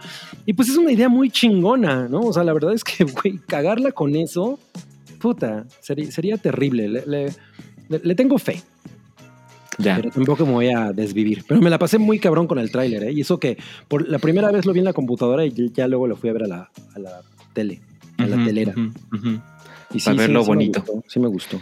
[0.46, 2.20] y pues es una idea muy chingona, ¿no?
[2.20, 4.58] O sea, la verdad es que, güey, cagarla con eso,
[5.20, 7.32] puta, sería, sería terrible, le, le-
[7.88, 8.60] le- le tengo fe.
[9.78, 9.96] Ya.
[9.96, 11.44] Pero tampoco me voy a desvivir.
[11.48, 13.12] Pero me la pasé muy cabrón con el tráiler, ¿eh?
[13.12, 13.56] Y eso que
[13.88, 16.32] por la primera vez lo vi en la computadora y ya luego lo fui a
[16.34, 17.20] ver a la, a la
[17.54, 17.80] tele,
[18.18, 18.74] a la telera.
[18.76, 19.40] ujú.
[19.94, 20.80] Y Para ver lo me bonito.
[20.80, 21.60] gustó, sí me gustó.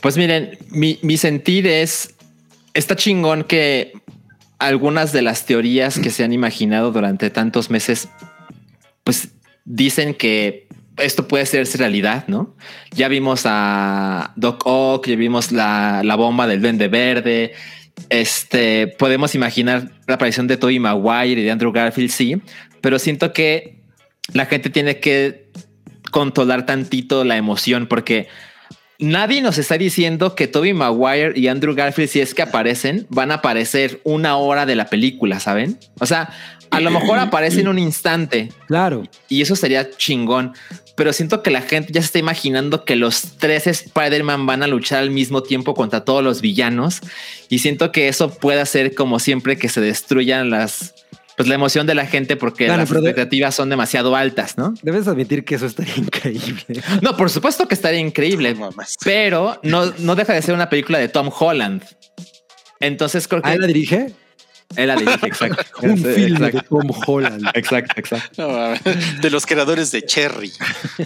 [0.00, 2.14] Pues miren, mi, mi sentir es,
[2.74, 3.92] está chingón que
[4.60, 8.08] algunas de las teorías que se han imaginado durante tantos meses,
[9.02, 9.30] pues
[9.64, 10.67] dicen que
[10.98, 12.56] esto puede ser realidad, ¿no?
[12.92, 17.52] Ya vimos a Doc Ock, ya vimos la, la bomba del Duende Verde.
[18.10, 22.40] Este podemos imaginar la aparición de Tobey Maguire y de Andrew Garfield, sí,
[22.80, 23.82] pero siento que
[24.32, 25.50] la gente tiene que
[26.10, 28.28] controlar tantito la emoción porque
[28.98, 33.30] nadie nos está diciendo que Tobey Maguire y Andrew Garfield, si es que aparecen, van
[33.30, 35.78] a aparecer una hora de la película, ¿saben?
[36.00, 36.30] O sea,
[36.70, 38.50] a lo mejor aparecen un instante.
[38.66, 39.04] Claro.
[39.28, 40.52] Y eso sería chingón.
[40.96, 44.66] Pero siento que la gente ya se está imaginando que los tres Spider-Man van a
[44.66, 47.00] luchar al mismo tiempo contra todos los villanos.
[47.48, 50.94] Y siento que eso puede hacer como siempre que se destruyan las,
[51.36, 54.74] pues la emoción de la gente porque Claro, las de- expectativas son demasiado altas, ¿no?
[54.82, 56.64] Debes admitir que eso estaría increíble.
[57.00, 58.70] No, por supuesto que estaría increíble, No
[59.04, 61.84] pero no, no deja de ser una película de Tom Holland.
[62.80, 64.12] Entonces creo que ¿Ah, la dirige?
[64.76, 65.64] Él la dirige, exacto.
[65.86, 66.78] Un Sí, filme de exacto.
[66.78, 67.48] Tom Holland.
[67.54, 68.48] Exacto, exacto.
[68.48, 68.74] No
[69.22, 70.52] de los creadores de Cherry.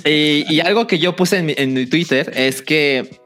[0.05, 3.21] Y, y algo que yo puse en mi, en Twitter es que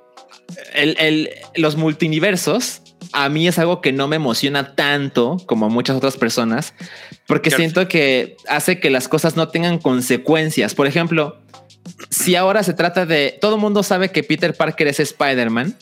[0.75, 2.83] el, el- los multiversos
[3.13, 6.75] a mí es algo que no me emociona tanto como a muchas otras personas,
[7.27, 7.61] porque Claro.
[7.63, 10.75] siento que hace que las cosas no tengan consecuencias.
[10.75, 11.41] Por ejemplo,
[12.11, 15.77] si ahora se trata de todo el mundo sabe que Peter Parker es Spider-Man,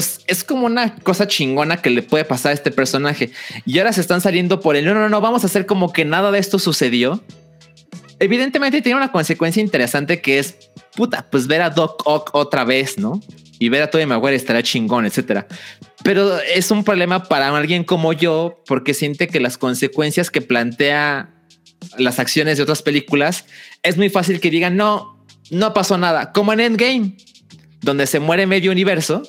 [0.00, 3.32] pues es como una cosa chingona que le puede pasar a este personaje.
[3.66, 6.06] Y ahora se están saliendo por el no, no, no, vamos a hacer como que
[6.06, 7.22] nada de esto sucedió.
[8.18, 10.54] Evidentemente tiene una consecuencia interesante que es
[10.96, 13.20] puta, pues ver a Doc Ock otra vez, ¿no?
[13.58, 15.46] Y ver a Tobey Maguire estará chingón, etcétera.
[16.02, 21.28] Pero es un problema para alguien como yo porque siente que las consecuencias que plantea
[21.98, 23.44] las acciones de otras películas
[23.82, 27.18] es muy fácil que digan no, no pasó nada, como en Endgame,
[27.82, 29.22] donde se muere medio universo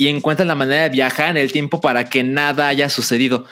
[0.00, 3.44] y encuentran la manera de viajar en el tiempo para que nada haya sucedido.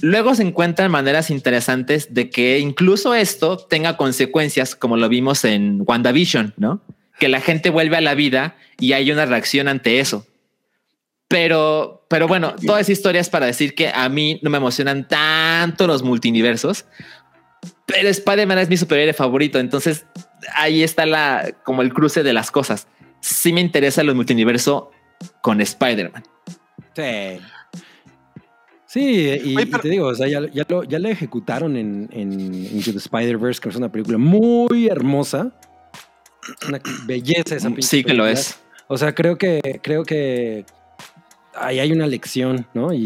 [0.00, 5.82] Luego se encuentran maneras interesantes de que incluso esto tenga consecuencias, como lo vimos en
[5.86, 6.80] WandaVision, ¿no?
[7.18, 10.26] Que la gente vuelve a la vida y hay una reacción ante eso.
[11.28, 15.06] Pero, pero bueno, toda esa historia es para decir que a mí no me emocionan
[15.06, 16.86] tanto los multiversos,
[17.84, 19.58] pero Spider-Man es mi superhéroe favorito.
[19.58, 20.06] Entonces
[20.54, 22.88] ahí está la, como el cruce de las cosas.
[23.20, 24.92] Sí me interesa los multiverso
[25.40, 26.22] con Spider-Man.
[26.94, 27.40] Sí.
[28.86, 29.00] Sí,
[29.44, 32.08] y, Oye, y pero- te digo, o sea, ya, ya lo, ya la ejecutaron en,
[32.12, 35.52] en Into the Spider-Verse, que es una película muy hermosa.
[36.66, 38.32] Una belleza esa pinche Sí que lo película.
[38.40, 38.60] es.
[38.88, 40.64] O sea, creo que, creo que
[41.54, 42.92] ahí hay una lección, ¿no?
[42.92, 42.98] Y,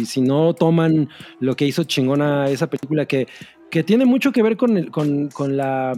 [0.00, 1.08] y si no toman
[1.40, 3.26] lo que hizo chingona esa película, que,
[3.70, 5.94] que tiene mucho que ver con, el- con, con la.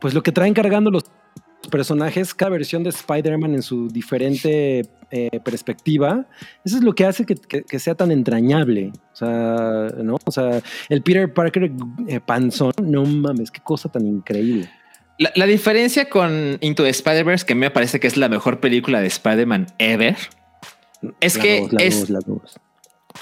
[0.00, 1.04] Pues lo que traen cargando los
[1.72, 6.26] personajes, cada versión de Spider-Man en su diferente eh, perspectiva,
[6.64, 8.92] eso es lo que hace que, que- que sea tan entrañable.
[9.12, 10.18] O sea, ¿no?
[10.24, 11.72] O sea, el Peter Parker
[12.06, 14.70] eh, panzón, no mames, qué cosa tan increíble.
[15.18, 19.00] La, la diferencia con Into the Spider-Verse, que me parece que es la mejor película
[19.00, 20.16] de Spider-Man ever,
[21.20, 22.56] es La que dos, la es, dos, la dos.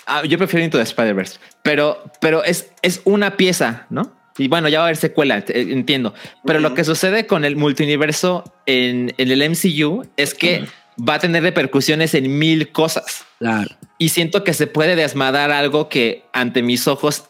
[0.07, 4.13] Ah, yo prefiero Into the Spider-Verse, pero, pero es, es una pieza, ¿no?
[4.39, 6.15] Y bueno, ya va a haber secuela, eh, entiendo.
[6.45, 6.77] Pero lo Ujú.
[6.77, 10.65] que sucede con el multiverso en, en el MCU es que
[11.09, 13.25] va a tener repercusiones en mil cosas.
[13.39, 13.69] Claro.
[13.99, 17.25] Y siento que se puede desmadar algo que ante mis ojos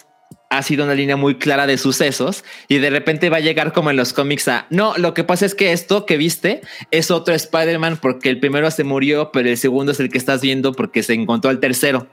[0.51, 3.91] ha sido una línea muy clara de sucesos y de repente va a llegar como
[3.91, 7.35] en los cómics a no, lo que pasa es que esto que viste es otro
[7.35, 11.05] Spider-Man porque el primero se murió, pero el segundo es el que estás viendo porque
[11.05, 12.09] se encontró al tercero.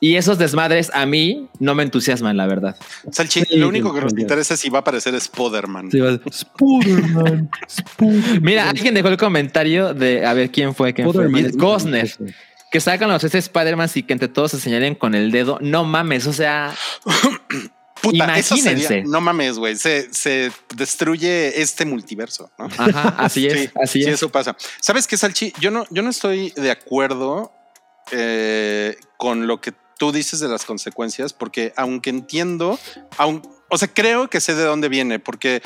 [0.00, 2.76] Y esos desmadres a mí no me entusiasman, la verdad.
[3.10, 5.90] Salchi, Sí, lo único que nos interesa es si va a aparecer Spider-Man.
[5.90, 5.98] Sí.
[6.26, 7.50] Spider-Man.
[8.42, 11.28] Mira, alguien dejó el comentario de a ver quién fue, quién fue.
[11.52, 12.12] Gosner,
[12.70, 15.58] que sacan los tres Spider-Man y que entre todos se señalen con el dedo.
[15.62, 16.74] No mames, o sea,
[18.02, 18.86] Puta, eso Imagínense.
[18.86, 22.66] sería, no mames, güey, se, se destruye este multiverso, ¿no?
[22.76, 24.14] ajá, así es, Sí, así sí, es.
[24.16, 24.54] eso pasa.
[24.80, 25.54] ¿Sabes qué, Salchi?
[25.58, 27.50] Yo no, yo no estoy de acuerdo
[28.10, 32.78] eh, con lo que tú dices de las consecuencias, porque aunque entiendo,
[33.18, 35.62] aun- o sea, creo que sé de dónde viene, porque,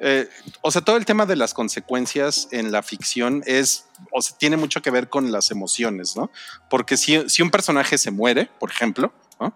[0.00, 0.28] eh,
[0.62, 4.56] o sea, todo el tema de las consecuencias en la ficción es, o sea, tiene
[4.56, 6.30] mucho que ver con las emociones, ¿no?
[6.70, 9.54] Porque si, si un personaje se muere, por ejemplo, ¿no?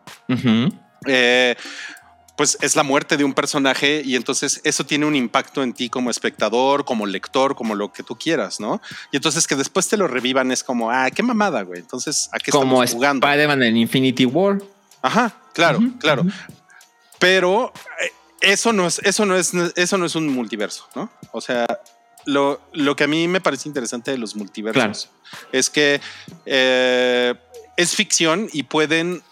[1.07, 1.57] Eh,
[2.37, 5.89] pues es la muerte de un personaje y entonces eso tiene un impacto en ti
[5.89, 8.81] como espectador, como lector, como lo que tú quieras, ¿no?
[9.11, 11.81] Y entonces que después te lo revivan es como, ah, qué mamada, güey.
[11.81, 13.27] Entonces, ¿a qué Como estamos jugando?
[13.27, 14.61] Spider-Man en Infinity War.
[15.01, 16.25] Ajá, claro, claro.
[17.19, 17.73] Pero
[18.03, 21.11] eh, eso no es, eso no es, eso no es un multiverso, ¿no?
[21.33, 21.67] O sea,
[22.27, 25.09] lo, lo que a mí me parece interesante de los multiversos
[25.53, 26.01] es que
[26.45, 27.35] eh,
[27.77, 29.23] es ficción y pueden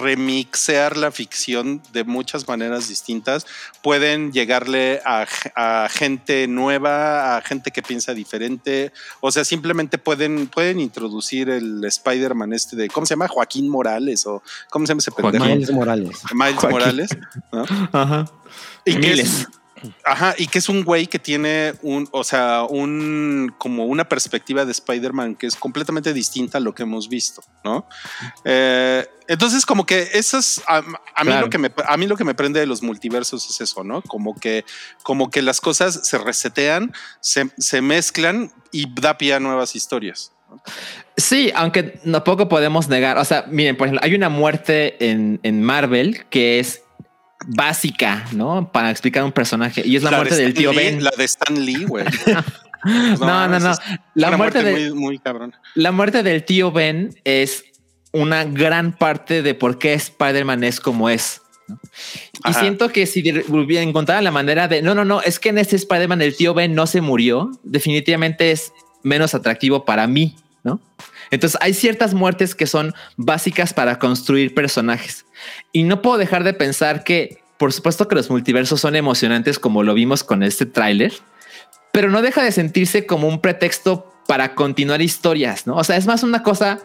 [0.00, 3.46] remixear la ficción de muchas maneras distintas.
[3.82, 8.92] Pueden llegarle a, a gente nueva, a gente que piensa diferente.
[9.20, 13.28] O sea, simplemente pueden, pueden introducir el Spider-Man este de, ¿cómo se llama?
[13.28, 15.44] Joaquín Morales o ¿cómo se llama ese pendejo?
[15.44, 16.22] Miles Morales.
[16.34, 16.70] Miles Joaquín.
[16.70, 17.10] Morales.
[17.52, 17.64] ¿no?
[17.92, 18.24] Ajá.
[18.84, 19.28] Y que Miles.
[19.40, 19.48] es-
[20.04, 24.64] ajá, y que es un güey que tiene un, o sea, un como una perspectiva
[24.64, 27.86] de Spider-Man que es completamente distinta a lo que hemos visto, ¿no?
[28.44, 30.82] Eh, entonces, como que esas a,
[31.14, 33.60] a mí lo que me a mí lo que me prende de los multiversos es
[33.60, 34.02] eso, ¿no?
[34.02, 34.64] Como que
[35.02, 40.32] como que las cosas se resetean, se, se mezclan y da pie a nuevas historias.
[41.16, 43.18] Sí, aunque tampoco podemos negar.
[43.18, 46.83] O sea, miren, por ejemplo, hay una muerte en, en Marvel que es
[47.46, 48.70] básica, ¿no?
[48.72, 51.04] Para explicar un personaje y es la, muerte de del tío Lee- Ben.
[51.04, 52.04] La de Stan Lee, güey.
[52.86, 53.70] No, no, no.
[53.70, 53.78] es
[54.14, 55.54] La muerte, de, muy, muy cabrón.
[55.74, 57.64] la muerte del tío Ben es
[58.12, 61.40] una gran parte de por qué Spider-Man es como es.
[61.66, 61.80] ¿no?
[62.46, 65.38] Y siento que si de- volviera a encontrar la manera de no, no, no, es
[65.38, 68.70] que en este Spider-Man el tío Ben no se murió, definitivamente es
[69.02, 70.78] menos atractivo para mí, ¿no?
[71.30, 75.24] Entonces hay ciertas muertes que son básicas para construir personajes
[75.72, 79.82] y no puedo dejar de pensar que, por supuesto, que los multiversos son emocionantes, como
[79.82, 81.12] lo vimos con este tráiler,
[81.92, 85.76] pero no deja de sentirse como un pretexto para continuar historias, ¿no?
[85.76, 86.80] O sea, es más una cosa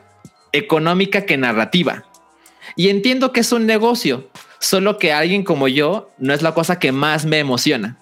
[0.52, 2.03] económica que narrativa.
[2.76, 4.30] Y entiendo que es un negocio,
[4.60, 7.98] solo que alguien como yo no es la cosa que más me emociona.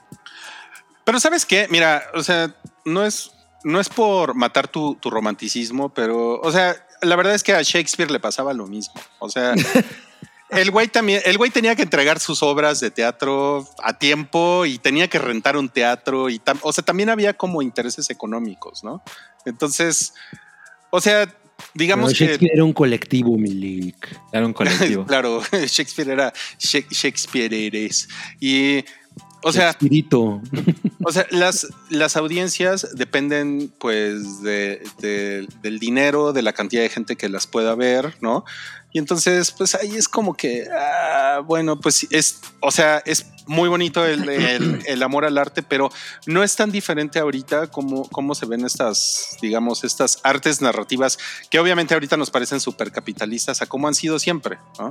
[1.03, 2.53] Pero sabes qué, mira, o sea,
[2.83, 3.31] no es,
[3.63, 7.61] no es por matar tu, tu romanticismo, pero, o sea, la verdad es que a
[7.61, 8.95] Shakespeare le pasaba lo mismo.
[9.19, 9.53] O sea,
[10.49, 14.77] el güey también, el güey tenía que entregar sus obras de teatro a tiempo y
[14.77, 19.03] tenía que rentar un teatro y, tam- o sea, también había como intereses económicos, ¿no?
[19.45, 20.13] Entonces,
[20.89, 21.33] o sea,
[21.73, 24.19] digamos No, que Shakespeare era un colectivo, Milik.
[24.31, 25.05] Era un colectivo.
[25.07, 28.07] claro, Shakespeare era Shak- Shakespeare eres
[28.39, 28.85] y
[29.43, 30.41] o sea, Espíritu.
[31.05, 36.89] o sea, las, las audiencias dependen pues de, de- del dinero, de la cantidad de
[36.89, 38.45] gente que las pueda ver, ¿no?
[38.97, 43.69] Y entonces, pues ahí es como que, ah, bueno, pues es, o sea, es muy
[43.69, 45.91] bonito el, el- el amor al arte, pero
[46.25, 51.19] no es tan diferente ahorita como, como se ven estas, digamos, estas artes narrativas
[51.51, 54.89] que obviamente ahorita nos parecen súper capitalistas a como han sido siempre, ¿no?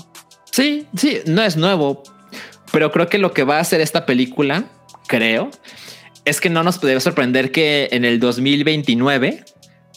[0.52, 2.04] Sí, sí, no es nuevo,
[2.70, 4.66] pero creo que lo que va a hacer esta película,
[5.08, 5.50] creo,
[6.24, 9.44] es que no nos debe sorprender que en el 2029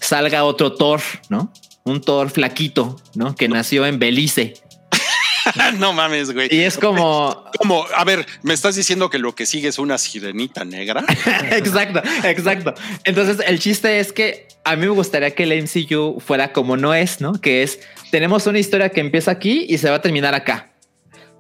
[0.02, 1.00] salga otro Thor,
[1.30, 1.54] ¿no?
[1.90, 3.36] Un Thor flaquito, ¿no?
[3.36, 4.54] Que nació en Belice.
[5.80, 6.48] no mames, güey.
[6.52, 9.98] Y es como, Como, a ver, ¿me estás diciendo que lo que sigue es una
[9.98, 11.04] sirenita negra?
[11.52, 12.74] exacto, exacto.
[13.04, 16.94] Entonces el chiste es que a mí me gustaría que el MCU fuera como no
[16.94, 17.34] es, ¿no?
[17.34, 17.80] Que es,
[18.12, 20.72] tenemos una historia que empieza aquí y se va a terminar acá.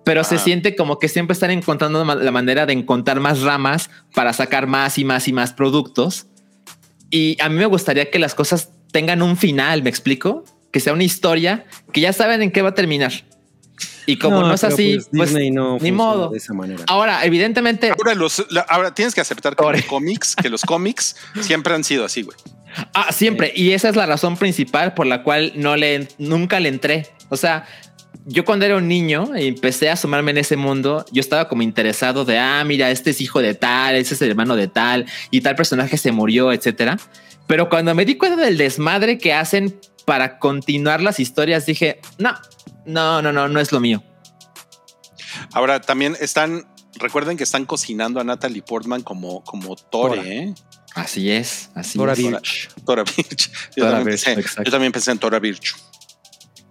[0.06, 0.40] Pero se Ah.
[0.40, 4.98] siente como que siempre están encontrando la manera de encontrar más ramas para sacar más
[4.98, 6.26] y más y más productos.
[7.12, 10.44] Y a mí me gustaría que las cosas tengan un final, ¿me explico?
[10.72, 13.12] Que sea una historia que ya saben en qué va a terminar.
[14.06, 16.30] Y como no, es pero así, pues, pues, no ni modo.
[16.30, 16.84] de esa manera.
[16.88, 21.16] Ahora, evidentemente, Ahora, los, la- ahora tienes que aceptar que los cómics, que los cómics
[21.42, 22.36] siempre han sido así, güey.
[22.94, 23.52] Ah, siempre.
[23.56, 27.08] Y esa es la razón principal por la cual no le, nunca le entré.
[27.30, 27.68] O sea,
[28.26, 31.64] yo cuando era un niño y empecé a sumarme en ese mundo, yo estaba como
[31.64, 35.06] interesado de, ah, mira, este es hijo de tal, ese es el hermano de tal
[35.32, 36.98] y tal personaje se murió, etcétera.
[37.48, 42.34] Pero cuando me di cuenta del desmadre que hacen para continuar las historias, dije, no,
[42.86, 44.04] no, no, no, no es lo mío.
[45.54, 46.68] Ahora también están,
[47.00, 50.28] recuerden que están cocinando a Natalie Portman como, como Tore, Tora.
[50.28, 50.54] ¿eh?
[50.94, 52.20] Así es, así Tora es.
[52.20, 52.70] Birch.
[52.86, 53.52] Tora Birch.
[53.76, 55.76] Yo, Tora también Birch, pensé, yo también pensé en Tora Birch.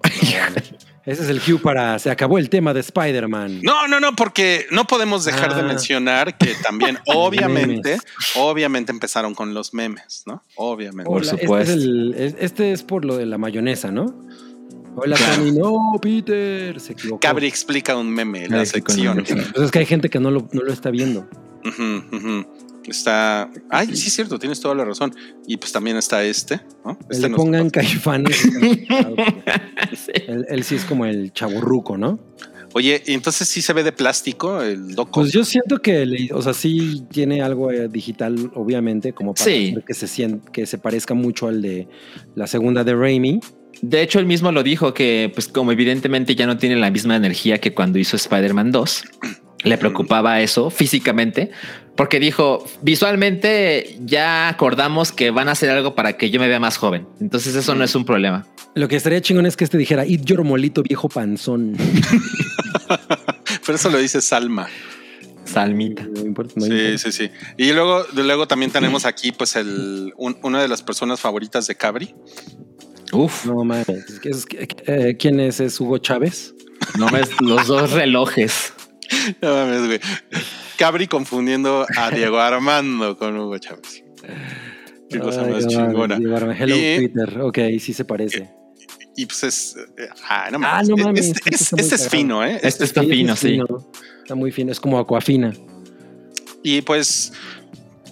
[1.08, 1.98] Ese es el cue para.
[1.98, 3.60] Se acabó el tema de Spider-Man.
[3.62, 5.64] No, no, no, porque no podemos dejar de Ah.
[5.64, 8.02] mencionar que también, obviamente, Memes.
[8.36, 10.42] obviamente empezaron con los memes, ¿no?
[10.56, 11.04] Obviamente.
[11.10, 11.72] Por Hola, supuesto.
[11.72, 14.14] Este es, el- este es por lo de la mayonesa, ¿no?
[14.96, 15.36] Hola, Claro.
[15.36, 15.52] Tony.
[15.52, 16.78] No, Peter.
[16.80, 17.20] Se equivocó.
[17.20, 19.18] Cabri explica un meme, la Cabri un sección.
[19.20, 21.26] Entonces es que hay gente que no lo, no lo está viendo.
[22.88, 23.50] Está.
[23.70, 25.14] Ay, sí, es cierto, tienes toda la razón.
[25.46, 26.98] Y pues también está este, ¿no?
[26.98, 28.48] Que Este le nos- pongan caifanes.
[29.94, 30.12] Sí.
[30.26, 32.18] él, él sí es como el chaburruco, ¿no?
[32.74, 35.20] Oye, ¿y entonces sí se ve de plástico el doco.
[35.22, 39.44] Pues yo siento que, le- o sea, sí tiene algo eh, digital, obviamente, como para
[39.44, 39.74] Sí.
[39.86, 41.88] que se sien- que se parezca mucho al de
[42.34, 43.40] la segunda de Raimi.
[43.80, 47.16] De hecho, él mismo lo dijo que, pues, como evidentemente ya no tiene la misma
[47.16, 49.04] energía que cuando hizo Spider-Man 2,
[49.64, 51.50] le preocupaba eso físicamente.
[51.96, 56.60] Porque dijo, visualmente ya acordamos que van a hacer algo para que yo me vea
[56.60, 57.06] más joven.
[57.20, 58.46] Entonces eso no es un problema.
[58.74, 61.76] Lo que estaría chingón es que este dijera, eat your molito viejo panzón.
[63.66, 64.68] Pero eso lo dice Salma.
[65.44, 66.04] Salmita.
[66.04, 66.98] No importa, no Sí, importa.
[66.98, 67.30] sí, sí.
[67.56, 71.74] Y luego, luego también tenemos aquí, pues, el un- una de las personas favoritas de
[71.74, 72.14] Cabri.
[73.12, 73.86] Uf, No mames.
[74.86, 75.60] Eh, ¿Quién es?
[75.60, 76.54] ¿Es Hugo Chávez?
[76.98, 78.72] no ves los dos relojes.
[79.42, 80.00] No mames, güey.
[80.76, 84.04] Cabri confundiendo a Diego Armando con Hugo Chávez.
[85.10, 86.16] Qué cosa Ay, más no chingona.
[86.18, 86.36] Diego.
[86.52, 87.40] Hello Y- Twitter.
[87.40, 88.50] Ok, sí se parece.
[89.16, 89.76] Y pues es.
[89.96, 90.88] eh, Ah, no Ah, mames.
[90.90, 92.60] no mames, Este, este es, este es fino, ¿eh?
[92.62, 93.48] Este está fino, es sí.
[93.48, 93.66] fino.
[94.22, 94.70] Está muy fino.
[94.70, 95.52] Es como Aquafina.
[96.62, 97.32] Y pues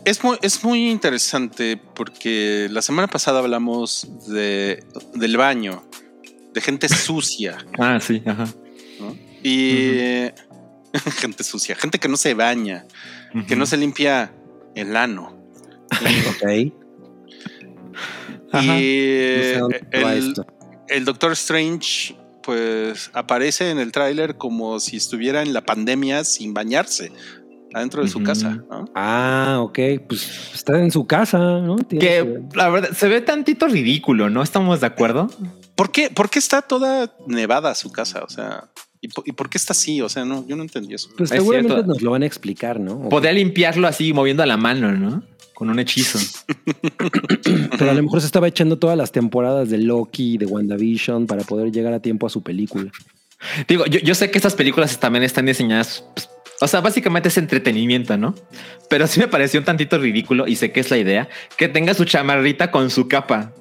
[0.04, 4.82] es muy, es muy interesante porque la semana pasada hablamos de,
[5.14, 5.84] del baño,
[6.54, 8.46] de gente sucia, Ah, sí, ajá.
[9.00, 9.14] ¿no?
[9.42, 10.30] Y
[11.18, 12.86] gente sucia, gente que no se baña,
[13.46, 14.32] que no se limpia
[14.74, 15.36] el ano.
[15.90, 16.72] Ok.
[18.52, 18.78] Ajá.
[18.78, 19.80] Y No sé
[20.88, 26.54] el, Doctor Strange pues aparece en el tráiler como si estuviera en la pandemia sin
[26.54, 27.10] bañarse
[27.74, 28.62] adentro de su casa.
[28.70, 28.84] ¿no?
[28.94, 29.78] Ah, ok.
[30.08, 31.76] Pues está en su casa, ¿no?
[31.76, 34.42] Tiene Que la verdad se ve tantito ridículo, ¿no?
[34.42, 35.28] ¿Estamos de acuerdo?
[35.74, 38.22] ¿Por qué, ¿Por qué está toda nevada su casa?
[38.22, 38.70] O sea,
[39.06, 40.00] ¿y por, y por qué está así?
[40.02, 41.10] O sea, no, yo no entendí eso.
[41.16, 41.88] Pues Es seguramente cierto.
[41.88, 43.08] nos lo van a explicar, ¿no?
[43.08, 45.22] Podría limpiarlo así moviendo la mano, ¿no?
[45.54, 46.18] Con un hechizo.
[47.78, 51.44] Pero a lo mejor se estaba echando todas las temporadas de Loki de WandaVision para
[51.44, 52.90] poder llegar a tiempo a su película.
[53.68, 56.04] Digo, yo, yo sé que estas películas también están diseñadas.
[56.14, 56.28] pues,
[56.60, 58.34] o sea, básicamente es entretenimiento, ¿no?
[58.88, 61.94] Pero sí me pareció un tantito ridículo y sé que es la idea que tenga
[61.94, 63.52] su chamarrita con su capa.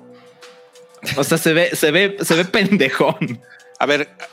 [1.18, 3.40] O sea, se ve, se ve, se ve pendejón.
[3.80, 4.26] A ver, ¿qué,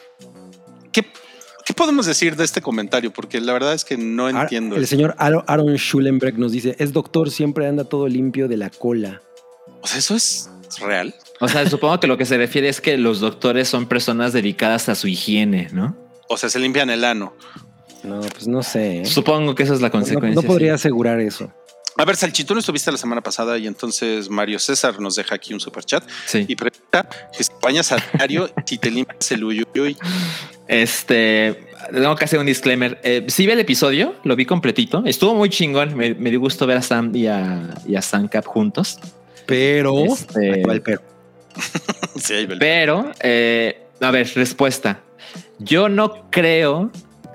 [1.64, 3.12] qué podemos decir de este comentario?
[3.12, 4.76] Porque la verdad es que no Ar- entiendo.
[4.76, 9.22] El señor Aaron- Schulenberg nos dice, es doctor, siempre anda todo limpio de la cola.
[9.80, 10.48] O sea, ¿eso es
[10.80, 11.14] real?
[11.40, 14.89] O sea, supongo que lo que se refiere es que los doctores son personas dedicadas
[14.89, 15.97] a su higiene, ¿no?
[16.28, 17.34] O sea, se limpian el ano.
[18.05, 19.02] No, pues no sé.
[19.02, 19.05] ¿eh?
[19.05, 20.40] Supongo que esa es la No, consecuencia.
[20.40, 20.82] no podría sí.
[20.82, 21.52] asegurar eso.
[21.98, 25.35] A ver, Salchi, tú no estuviste la semana pasada y entonces Mario César nos deja
[25.35, 26.44] aquí un super chat Sí.
[26.48, 29.97] y pregunta si te bañas a diario, si te limpias el uyuyuy.
[30.69, 32.98] Este, tengo que hacer un disclaimer.
[33.05, 35.02] Eh, sí vi el episodio, lo vi completito.
[35.05, 35.94] Estuvo muy chingón.
[35.97, 38.98] Me, me dio gusto ver a Sam y a, y a Sam Cap juntos.
[39.47, 40.05] Pero...
[40.06, 41.02] Este, Ahí va el pero.
[42.16, 45.01] Sí, ahí va el- Pero, eh, a ver, respuesta.
[45.59, 46.90] Yo no creo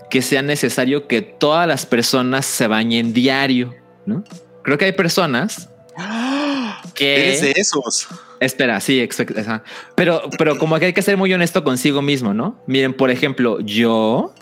[0.10, 3.76] que sea necesario que todas las personas se bañen diario,
[4.06, 4.24] ¿no?
[4.68, 5.70] Creo que hay personas
[6.94, 7.30] que...
[7.30, 8.10] Eres de esos.
[8.42, 9.08] Espera, sí,
[9.40, 9.64] ajá.
[9.96, 12.62] pero, pero como que hay que ser muy honesto consigo mismo, ¿no?
[12.68, 14.34] Miren, por ejemplo, yo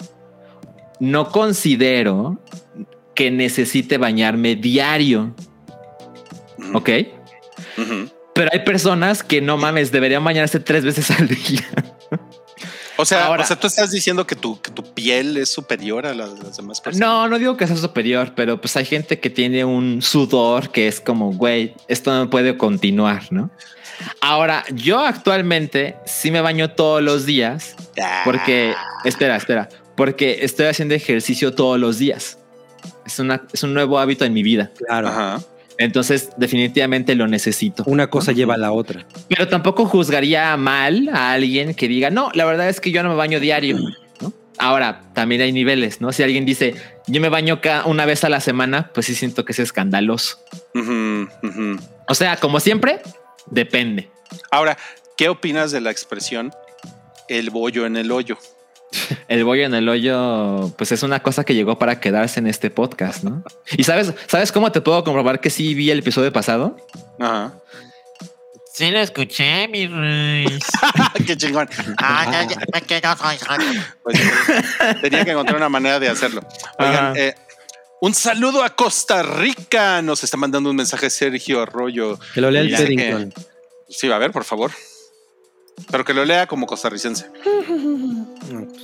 [1.00, 2.40] no considero
[3.14, 5.36] que necesite bañarme diario,
[6.74, 6.90] ¿ok?
[8.34, 11.95] Pero hay personas que no mames, deberían bañarse tres veces al día.
[12.98, 16.06] O sea, Ahora- o sea, tú estás diciendo que tu, que tu piel es superior
[16.06, 17.08] a la de las demás personas.
[17.08, 20.88] No, no digo que sea superior, pero pues hay gente que tiene un sudor que
[20.88, 23.50] es como, güey, esto no puede continuar, ¿no?
[24.22, 27.76] Ahora, yo actualmente sí me baño todos los días
[28.26, 28.74] porque,
[29.06, 32.38] espera, espera, porque estoy haciendo ejercicio todos los días.
[33.06, 34.72] Es, una, es un nuevo hábito en mi vida.
[34.86, 35.08] Claro.
[35.08, 35.42] Ajá.
[35.78, 37.84] Entonces, definitivamente lo necesito.
[37.86, 39.06] Una cosa lleva a la otra.
[39.28, 43.10] Pero tampoco juzgaría mal a alguien que diga, no, la verdad es que yo no
[43.10, 43.78] me baño diario.
[44.22, 44.34] ¿no?
[44.58, 46.12] Ahora, también hay niveles, ¿no?
[46.12, 46.76] Si alguien dice,
[47.08, 50.40] yo me baño cada una vez a la semana, pues sí siento que es escandaloso.
[52.08, 53.02] O sea, como siempre,
[53.48, 54.10] depende.
[54.52, 54.78] Ahora,
[55.18, 56.52] ¿qué opinas de la expresión
[57.28, 58.38] el bollo en el hoyo?
[59.28, 62.70] El bollo en el hoyo, pues es una cosa que llegó para quedarse en este
[62.70, 63.44] podcast, ¿no?
[63.78, 66.78] Y sabes, ¿sabes cómo te puedo comprobar que sí vi el episodio pasado?
[67.20, 67.54] Ajá.
[68.76, 70.46] Sí lo escuché, mi rey.
[71.26, 71.70] Qué chingón.
[71.98, 73.30] Ah, ya, ya, me quedo con
[74.04, 74.20] Pues,
[75.02, 76.42] tenía que encontrar una manera de hacerlo.
[76.78, 77.36] Oigan, eh,
[78.02, 80.02] un saludo a Costa Rica.
[80.02, 82.20] Nos está mandando un mensaje Sergio Arroyo.
[82.34, 83.34] Que lo lea el
[83.88, 84.72] Sí, a ver, por favor.
[85.92, 87.28] Pero que lo lea como costarricense.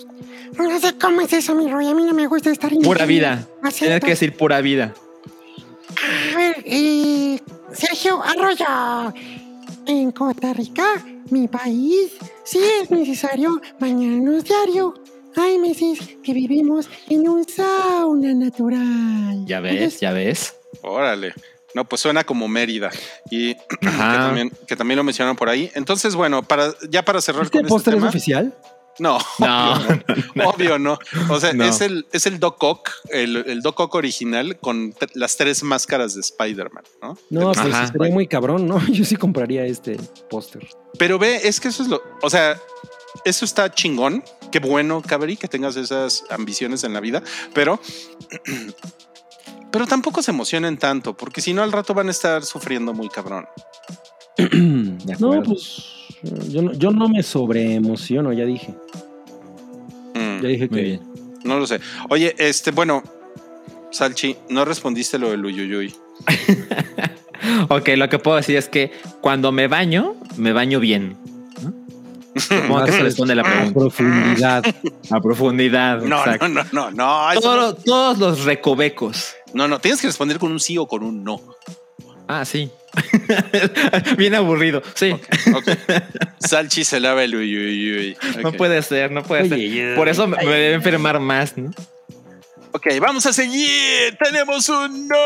[0.58, 1.88] No sé cómo es eso, mi rey.
[1.88, 3.48] A mí no me gusta estar en Pura vida.
[3.78, 4.94] Tienes que decir pura vida.
[6.34, 7.40] A ver, eh,
[7.74, 9.14] Sergio Arroyo.
[9.88, 12.12] En Costa Rica, mi país,
[12.44, 14.94] sí es necesario bañarnos diario.
[15.36, 19.46] Hay meses que vivimos en un sauna natural.
[19.46, 20.56] Ya ves, ya ves.
[20.84, 21.34] Órale.
[21.74, 22.90] No, pues suena como Mérida.
[23.30, 25.72] Y que también, que también lo mencionaron por ahí.
[25.76, 28.10] Entonces, bueno, para, ya para cerrar ¿Este con este póster es tema.
[28.10, 28.58] oficial?
[29.00, 29.74] No, No.
[29.80, 29.98] obvio
[30.36, 30.50] no.
[30.50, 31.00] Obvio no.
[31.30, 31.64] O sea, No.
[31.64, 36.14] es el, es el Doc Ock, el, el Doc Ock original con las tres máscaras
[36.14, 37.18] de Spider-Man, ¿no?
[37.30, 37.86] No, pues Ajá.
[37.86, 38.86] estaría muy cabrón, ¿no?
[38.92, 39.96] Yo sí compraría este
[40.30, 40.68] póster.
[41.00, 42.04] Pero ve, es que eso es lo.
[42.22, 42.60] O sea,
[43.24, 44.24] eso está chingón.
[44.52, 47.24] Qué bueno, Cabri, que tengas esas ambiciones en la vida.
[47.54, 47.80] Pero.
[49.72, 53.10] Pero tampoco se emocionen tanto, porque si no, al rato van a estar sufriendo muy
[53.10, 53.46] cabrón.
[55.20, 55.84] No, pues
[56.50, 58.74] yo no, yo no me sobreemociono, ya dije.
[60.14, 61.02] Mm, Ya dije que Muy bien.
[61.44, 61.80] no lo sé.
[62.10, 63.02] Oye, este, bueno,
[63.92, 65.94] Salchi, no respondiste lo del Uyuyuy.
[67.70, 71.18] Ok, lo que puedo decir es que cuando me baño, me baño bien.
[72.36, 73.74] Supongo que se responde la a pregunta.
[73.80, 74.64] profundidad.
[75.12, 76.02] A profundidad.
[76.04, 76.48] No, exacto.
[76.48, 77.32] no, no, no, no.
[77.32, 79.34] eso Todo- todos los recovecos.
[79.54, 81.42] No, no, tienes que responder con un sí o con un no.
[82.28, 82.70] Ah, sí.
[84.18, 84.82] bien aburrido.
[84.96, 85.12] Sí.
[85.54, 85.70] Ok.
[86.40, 88.18] Salchi se lava el Uyuyuy.
[88.42, 88.58] No Ok.
[88.58, 89.96] puede ser, no puede Oye, ser.
[89.96, 91.72] Por eso me, me debe enfermar más, ¿no?
[92.74, 94.18] Ok, vamos a seguir.
[94.24, 95.18] Tenemos un no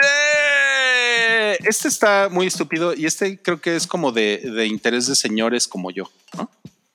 [0.00, 1.68] cállate.
[1.68, 5.66] Este está muy estúpido y este creo que es como de, de interés de señores
[5.66, 6.10] como yo.
[6.36, 6.50] ¿no?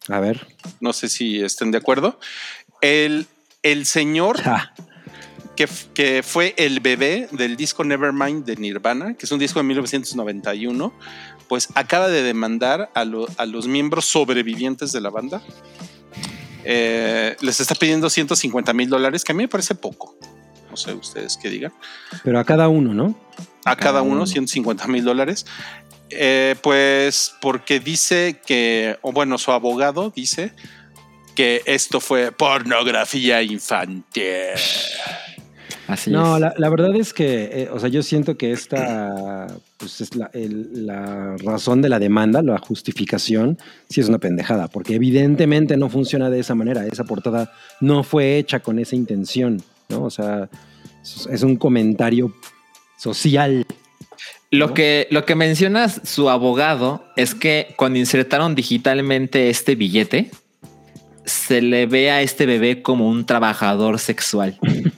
[0.07, 0.47] A ver.
[0.79, 2.19] No sé si estén de acuerdo.
[2.81, 3.27] El,
[3.63, 4.73] el señor Ja.
[5.55, 10.93] Que, fue el bebé del disco Nevermind de Nirvana, que es un disco de 1991,
[11.47, 15.41] pues acaba de demandar a, lo- a los miembros sobrevivientes de la banda.
[16.63, 20.17] Eh, les está pidiendo 150 mil dólares, que a mí me parece poco.
[20.69, 21.73] No sé ustedes qué digan.
[22.23, 23.15] Pero a cada uno, ¿no?
[23.65, 24.25] A cada uno uno.
[24.27, 25.45] 150 mil dólares.
[26.09, 30.53] Eh, pues porque dice que, o bueno, su abogado dice
[31.35, 34.23] que esto fue pornografía infantil.
[35.87, 36.41] Así No, es.
[36.41, 39.47] la, la verdad es que, eh, o sea, yo siento que esta,
[39.77, 43.57] pues es la, el- la razón de la demanda, la justificación,
[43.89, 46.85] sí es una pendejada, porque evidentemente no funciona de esa manera.
[46.87, 47.51] Esa portada
[47.81, 50.03] no fue hecha con esa intención, ¿no?
[50.03, 50.49] O sea,
[51.03, 52.33] es, es un comentario
[52.97, 53.65] social.
[54.51, 60.31] Lo que, lo que mencionas su abogado es que cuando insertaron digitalmente este billete,
[61.25, 64.57] se le ve a este bebé como un trabajador sexual.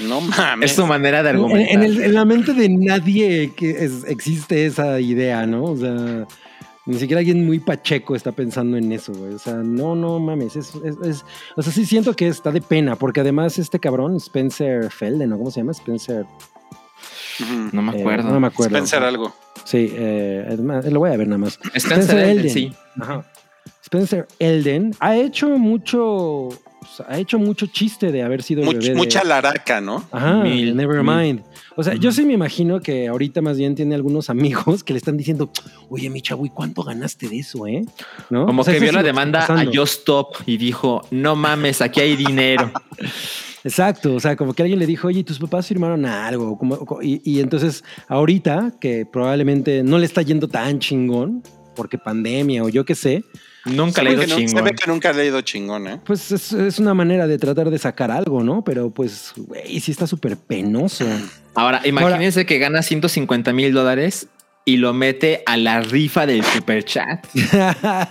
[0.00, 0.70] No mames.
[0.70, 1.74] Es su manera de En, argumentar.
[1.74, 5.64] en el- en la mente de nadie que es- existe esa idea, ¿no?
[5.64, 6.26] O sea,
[6.86, 9.34] ni siquiera alguien muy pacheco está pensando en eso, güey.
[9.34, 10.56] O sea, no, no mames.
[10.56, 11.24] Es, es- es-
[11.56, 15.38] o sea, sí siento que está de pena, porque además este cabrón, Spencer Felden, ¿no?
[15.38, 15.72] ¿Cómo se llama?
[15.72, 16.26] Spencer.
[17.72, 18.30] No me eh, acuerdo.
[18.30, 18.74] no me acuerdo.
[18.76, 19.34] Pensar algo.
[19.64, 20.56] Sí, eh,
[20.90, 21.58] lo voy a ver nada más.
[21.74, 22.72] Spencer Elden, sí.
[23.00, 23.24] Ajá.
[23.82, 26.48] Spencer Elden ha hecho mucho,
[26.96, 30.04] sea, ha hecho mucho chiste de haber sido el Much- bebé de- mucha laraca, ¿no?
[30.12, 31.42] Ajá, Mil, Nevermind.
[31.76, 34.98] O sea, yo sí me imagino que ahorita más bien tiene algunos amigos que le
[34.98, 35.50] están diciendo,
[35.88, 37.84] oye, mi chavo, ¿y cuánto ganaste de eso, eh?
[38.30, 38.46] ¿No?
[38.46, 39.64] Como O sea, que vio la demanda a.
[39.66, 42.70] Just Stop y dijo, no mames, aquí hay dinero.
[43.64, 46.58] Exacto, o sea, como que alguien le dijo, oye, tus papás firmaron algo.
[46.58, 51.42] como- co- y, y entonces, ahorita, que probablemente no le está yendo tan chingón,
[51.74, 53.24] porque pandemia o yo qué sé,
[53.66, 54.64] Nunca he que no- se chingón.
[54.64, 56.00] ve que nunca le ha ido chingón, ¿eh?
[56.04, 58.62] pues es, es una manera de tratar de sacar algo, ¿no?
[58.62, 61.06] Pero pues, güey, sí está súper penoso.
[61.54, 64.26] Ahora, imagínense que gana 150 mil dólares
[64.66, 67.24] y lo mete a la rifa del super chat.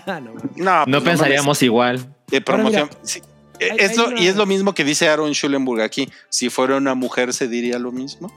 [0.07, 1.99] No, No, No pues pensaríamos igual.
[2.27, 2.89] de promoción.
[3.03, 3.21] Sí,
[3.61, 6.09] hay- es lo- Y es lo mismo que dice Aaron Schulenburg aquí.
[6.30, 8.31] Si fuera una mujer, ¿se diría lo mismo?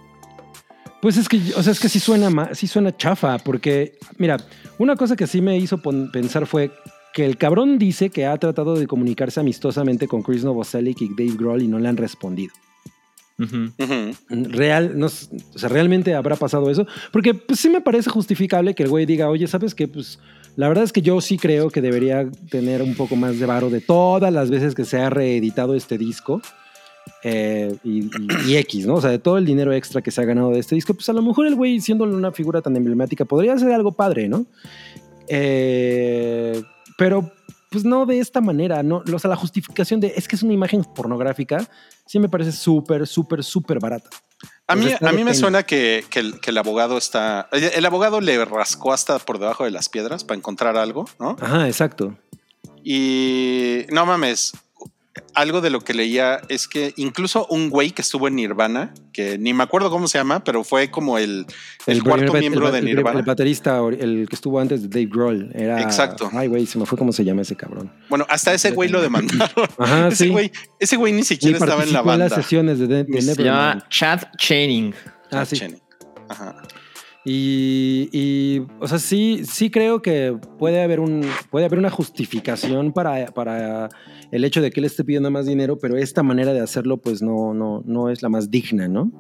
[1.03, 4.39] Pues es que, o sea, es que sí suena, sí suena chafa, porque, mira,
[4.79, 5.79] una cosa que sí me hizo
[6.11, 6.71] pensar fue
[7.17, 11.37] que el cabrón dice que ha tratado de comunicarse amistosamente con Chris Novoselic y Dave
[11.39, 12.53] Grohl y no le han respondido.
[14.29, 15.09] Real, no, o
[15.59, 19.29] sea, realmente habrá pasado eso, porque pues sí me parece justificable que el güey diga,
[19.31, 19.89] oye, ¿sabes qué?
[19.89, 20.19] Pues
[20.57, 23.71] la verdad es que yo sí creo que debería tener un poco más de varo
[23.71, 26.41] de todas las veces que se ha reeditado este disco.
[27.23, 28.11] eh, y, y-
[28.49, 28.95] y X, ¿no?
[28.97, 31.09] O sea, de todo el dinero extra que se ha ganado de este disco, pues
[31.09, 34.45] a lo mejor el güey, siendo una figura tan emblemática, podría ser algo padre, ¿no?
[35.29, 36.63] Eh,
[36.97, 37.33] pero,
[37.71, 39.03] pues no de esta manera, ¿no?
[39.13, 41.69] O sea, la justificación de es que es una imagen pornográfica,
[42.07, 44.09] sí me parece súper, súper, súper barata.
[44.69, 47.49] A Pues mí, a mí me suena que, que el, que el abogado está.
[47.53, 51.37] El abogado le rascó hasta por debajo de las piedras para encontrar algo, ¿no?
[51.41, 52.17] Ajá, exacto.
[52.85, 54.53] Y no mames.
[55.35, 59.39] Algo de lo que leía es que incluso un güey que estuvo en Nirvana, que
[59.39, 61.47] ni me acuerdo cómo se llama, pero fue como el,
[61.87, 63.19] el, cuarto primer- miembro el- de Nirvana.
[63.21, 65.51] El, baterista, el que estuvo antes de Dave Grohl.
[65.55, 66.31] Era, Exacto.
[66.33, 67.93] Ay, güey, se me fue cómo se llama ese cabrón.
[68.09, 69.69] bueno, hasta ese güey lo demandaron.
[69.79, 70.31] Ajá, ese sí.
[70.31, 72.25] güey, ese güey ni Ni siquiera estaba en la participó en banda.
[72.37, 74.95] las sesiones de, de, de Se llama Chad Channing.
[75.31, 75.57] Ah, sí.
[75.57, 75.83] Cheney.
[76.29, 76.57] Ajá.
[77.29, 82.93] Y, y, o sea, sí, sí creo que puede haber, un, puede haber una justificación
[82.93, 83.89] para, para
[84.31, 87.23] el hecho de que él esté pidiendo más dinero, pero esta manera de hacerlo, pues
[87.23, 89.11] no, no, no es la más digna, ¿no?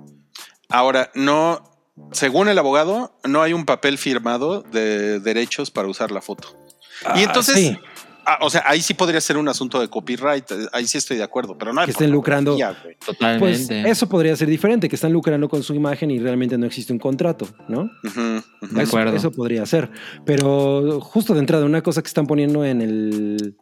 [0.69, 1.65] Ahora, no,
[2.12, 6.57] según el abogado, no hay un papel firmado de derechos para usar la foto.
[7.03, 7.78] y Ah, entonces, sí.
[8.27, 11.23] Ah, o sea, ahí sí podría ser un asunto de copyright, ahí sí estoy de
[11.23, 12.57] acuerdo, pero no Que estén lucrando.
[13.05, 13.39] Totalmente.
[13.39, 16.93] Pues eso podría ser diferente, que están lucrando con su imagen y realmente no existe
[16.93, 17.90] un contrato, ¿no?
[18.03, 19.16] De Eso- acuerdo.
[19.16, 19.90] Eso, podría ser.
[20.24, 23.57] Pero justo de entrada, una cosa que están poniendo en el,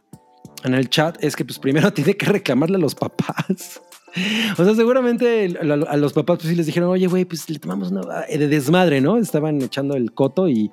[0.64, 3.80] en el chat es que pues primero tiene que reclamarle a los papás.
[4.56, 7.90] O sea, seguramente a los papás pues sí les dijeron, oye, güey, pues le tomamos
[7.90, 9.18] una eh, de desmadre, ¿no?
[9.18, 10.70] Estaban echando el coto y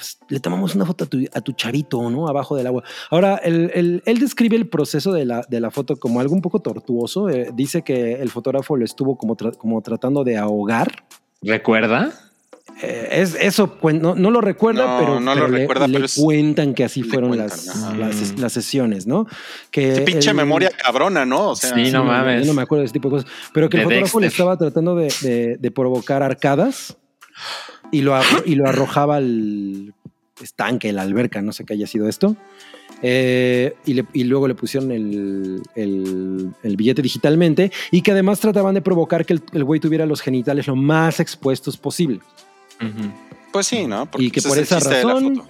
[0.00, 2.26] pues, le tomamos una foto a tu, a tu charito, ¿no?
[2.26, 2.82] Abajo del agua.
[3.10, 6.40] Ahora, el- el- él describe el proceso de la, de la foto como algo un
[6.40, 7.28] poco tortuoso.
[7.28, 11.04] Eh, dice que el fotógrafo lo estuvo como, tra- como tratando de ahogar.
[11.42, 12.12] ¿Recuerda?
[12.82, 16.06] Eh, es, eso no, no lo recuerda, No, pero, no lo le- recuerda, le, pero
[16.06, 19.26] es- cuentan que así fueron cuentan, las, las, las sesiones, ¿no?
[19.70, 21.50] Que Qué pinche el- memoria cabrona, ¿no?
[21.50, 22.40] O sea, Sí, no mames.
[22.40, 23.30] Yo no me acuerdo de ese tipo de cosas.
[23.52, 26.96] Pero que el fotógrafo le estaba tratando de, de- de provocar arcadas
[27.92, 29.94] y lo, arro- y lo arrojaba al
[30.42, 32.36] estanque, la alberca, no sé qué haya sido esto.
[33.02, 38.40] Eh, y, le- y luego le pusieron el, el- el billete digitalmente y que además
[38.40, 42.20] trataban de provocar que el, güey tuviera los genitales lo más expuestos posible.
[42.80, 43.10] Ujú.
[43.52, 44.06] Pues sí, ¿no?
[44.10, 45.42] Porque Y que ese por esa razón-.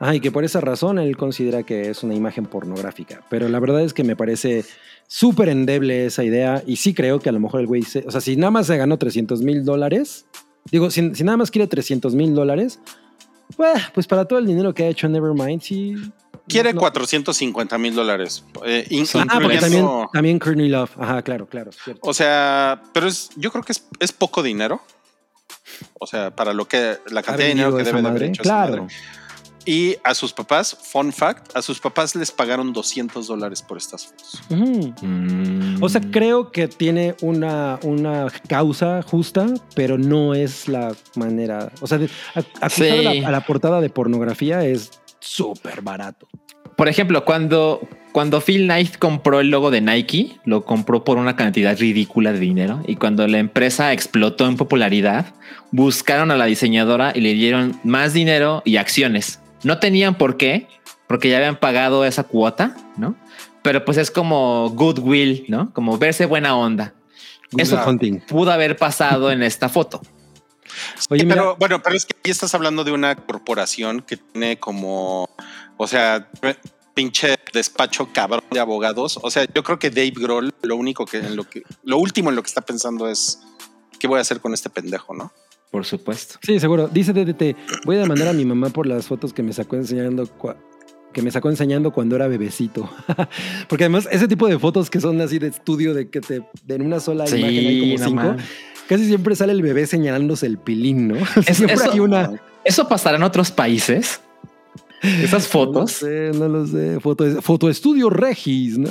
[0.00, 3.22] Ajá, y que por esa razón él considera que es una imagen pornográfica.
[3.30, 4.64] Pero la verdad es que me parece
[5.08, 6.62] súper endeble esa idea.
[6.66, 8.66] Y sí creo que a lo mejor el güey, se- o sea, si nada más
[8.68, 10.26] se ganó 300 mil dólares,
[10.70, 12.78] digo, si, si nada más quiere 300 mil dólares,
[13.56, 15.94] pues, pues para todo el dinero que ha hecho Nevermind, sí.
[16.46, 18.42] Quiere no- 450 mil dólares.
[18.64, 18.86] eh,
[19.28, 20.90] Ah, porque también, también Courtney Love.
[20.98, 21.70] Ajá, claro, claro.
[21.72, 22.00] cierto.
[22.08, 24.80] O sea, pero es, yo creo que es, es poco dinero.
[26.00, 28.86] O sea, para lo que la cantidad de dinero que debe de haber hecho Claro.
[29.70, 34.06] Y a sus papás, fun fact, a sus papás les pagaron 200 dólares por estas
[34.06, 34.40] fotos.
[34.48, 35.82] Mm.
[35.82, 41.70] O sea, creo que tiene una, una causa justa, pero no es la manera.
[41.82, 41.98] O sea,
[42.62, 42.88] acusar Sí.
[42.88, 44.90] a, la, a la portada de pornografía es
[45.20, 46.26] súper barato.
[46.74, 51.36] Por ejemplo, cuando, cuando Phil Knight compró el logo de Nike, lo compró por una
[51.36, 52.80] cantidad ridícula de dinero.
[52.86, 55.34] Y cuando la empresa explotó en popularidad,
[55.72, 59.40] buscaron a la diseñadora y le dieron más dinero y acciones.
[59.64, 60.68] No tenían por qué,
[61.06, 63.16] porque ya habían pagado esa cuota, ¿no?
[63.62, 65.72] Pero pues es como goodwill, ¿no?
[65.72, 66.94] Como verse buena onda.
[67.56, 68.20] Eso Good hunting.
[68.26, 70.00] pudo haber pasado en esta foto.
[71.10, 74.16] Oye, Sí, mira, pero bueno, pero es que ahí estás hablando de una corporación que
[74.18, 75.28] tiene como,
[75.76, 76.58] o sea, pe-
[76.94, 79.18] pinche despacho cabrón de abogados.
[79.22, 82.28] O sea, yo creo que Dave Grohl lo único que en lo que lo último
[82.30, 83.40] en lo que está pensando es
[83.98, 85.32] qué voy a hacer con este pendejo, ¿no?
[85.70, 86.36] Por supuesto.
[86.42, 86.88] sí, seguro.
[86.88, 90.28] Dice DDT, voy a demandar a mi mamá por las fotos que me sacó enseñando
[91.12, 92.88] que me sacó enseñando cuando era bebecito.
[93.68, 96.74] Porque además ese tipo de fotos que son así de estudio de que te de
[96.74, 98.04] en una sola imagen hay como no
[98.36, 98.42] cinco,
[98.88, 101.16] casi siempre sale el bebé señalándose el pilín, ¿no?
[101.46, 104.20] Es- siempre eso- hay una ¿Eso pasará en otros países?
[105.02, 106.02] Esas No fotos.
[106.02, 106.98] lo sé, no lo sé.
[107.00, 108.90] Foto, fotoestudio Regis, ¿no?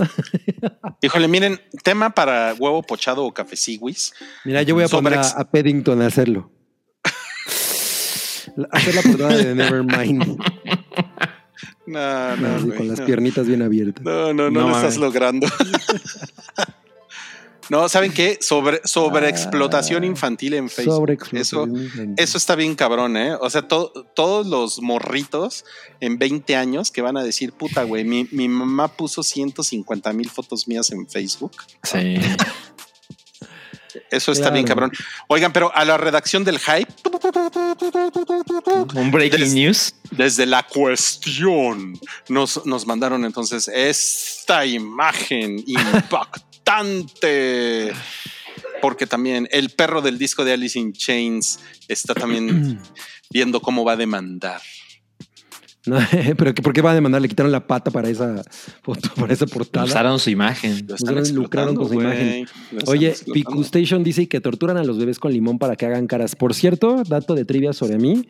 [1.01, 4.13] Híjole, miren, tema para huevo pochado o cafeciguis.
[4.45, 6.49] Mira, yo voy a poner a, a Paddington a hacerlo.
[8.71, 10.37] Hacer la portada de Nevermind.
[11.87, 13.05] No, no, así, güey, con las no.
[13.05, 14.03] piernitas bien abiertas.
[14.03, 15.47] No, no, no, No lo estás logrando.
[17.69, 18.37] no, ¿saben qué?
[18.41, 20.95] Sobre, sobre explotación infantil en Facebook.
[20.95, 21.41] Sobreexplotación
[21.75, 22.13] Eso, infantil.
[22.17, 23.35] eso está bien cabrón, ¿eh?
[23.39, 25.63] O sea, to- todos los morritos
[26.01, 30.29] en 20 años que van a decir, puta, güey, mi, mi mamá puso 150 mil
[30.29, 31.53] fotos mías en Facebook.
[31.83, 32.15] Sí.
[34.11, 34.91] Eso está bien cabrón.
[35.27, 36.91] Oigan, pero a la redacción del hype,
[38.95, 39.93] Un breaking Des- news.
[40.11, 41.99] desde la cuestión,
[42.29, 46.93] nos, nos mandaron entonces esta imagen impactante.
[48.81, 52.79] Porque también el perro del disco de Alice in Chains está también
[53.31, 54.61] viendo cómo va a demandar.
[55.89, 55.97] No,
[56.37, 57.21] pero ¿por qué va a demandar?
[57.21, 58.43] Le quitaron la pata para esa
[58.83, 59.85] foto, para esa portada.
[59.85, 60.85] Usaron su imagen.
[60.87, 62.45] Lo están Usaron- lucraron con su imagen.
[62.85, 63.13] Oye.
[63.33, 66.35] Piku Station dice que torturan a los bebés con limón para que hagan caras.
[66.35, 68.27] Por cierto, dato de trivia sobre mí.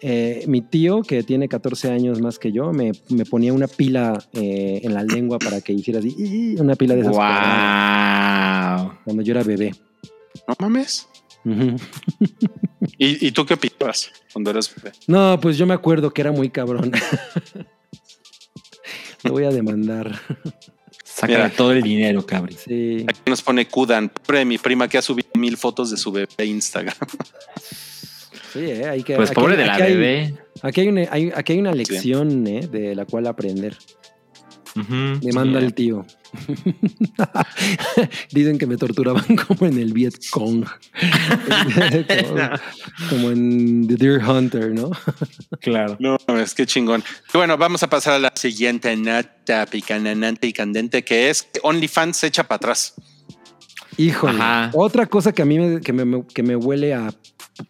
[0.00, 4.24] eh, mi tío, que tiene 14 años más que yo, me, me ponía una pila
[4.32, 8.92] eh, en la lengua para que hiciera así, una pila de esas Wow.
[9.04, 9.74] cuando yo era bebé.
[10.48, 11.08] No mames.
[11.44, 14.92] ¿Y, y tú qué opinas cuando eras bebé?
[15.06, 16.92] No, pues yo me acuerdo que era muy cabrón.
[19.24, 20.18] Lo voy a demandar.
[21.04, 22.54] Saca todo el dinero, cabri.
[22.54, 23.04] Sí.
[23.08, 26.28] Aquí nos pone Kudan, pobre mi prima que ha subido mil fotos de su bebé
[26.38, 26.96] a Instagram.
[28.52, 29.16] Sí, eh, hay que.
[29.16, 30.34] Pues aquí- pobre de la aquí hay- bebé.
[30.62, 33.76] Aquí hay una, hay- aquí hay una lección eh, de la cual aprender.
[34.76, 34.94] Ujú.
[35.24, 36.04] Me manda el tío.
[38.32, 40.64] Dicen que me torturaban como en el Viet Cong.
[40.64, 42.40] como,
[43.10, 44.90] como en The Deer Hunter, ¿no?
[45.60, 45.96] Claro.
[46.00, 47.04] No, es que chingón.
[47.32, 52.16] Bueno, vamos a pasar a la siguiente nata picanante y candente, que es que OnlyFans
[52.16, 52.94] se echa para atrás.
[53.96, 54.38] Híjole.
[54.38, 54.70] Ajá.
[54.74, 57.12] Otra cosa que a mí me, que me, que me huele a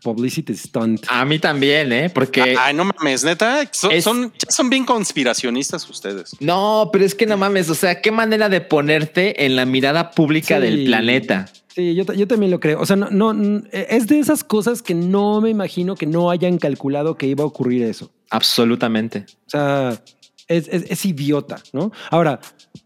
[0.02, 1.04] publicity stunt.
[1.08, 2.10] A mí también, ¿eh?
[2.10, 2.56] Porque...
[2.58, 3.68] Ay, no mames, neta.
[3.72, 6.36] Son, Es- son, ya son bien conspiracionistas ustedes.
[6.40, 10.10] No, pero es que no mames, o sea, qué manera de ponerte en la mirada
[10.12, 10.62] pública Sí.
[10.62, 11.48] del planeta.
[11.74, 12.80] Sí, yo, yo también lo creo.
[12.80, 16.58] O sea, no, no, es de esas cosas que no me imagino que no hayan
[16.58, 18.10] calculado que iba a ocurrir eso.
[18.30, 19.24] Absolutamente.
[19.46, 20.02] O sea,
[20.48, 21.90] es, es- es idiota, ¿no?
[22.10, 22.40] Ahora,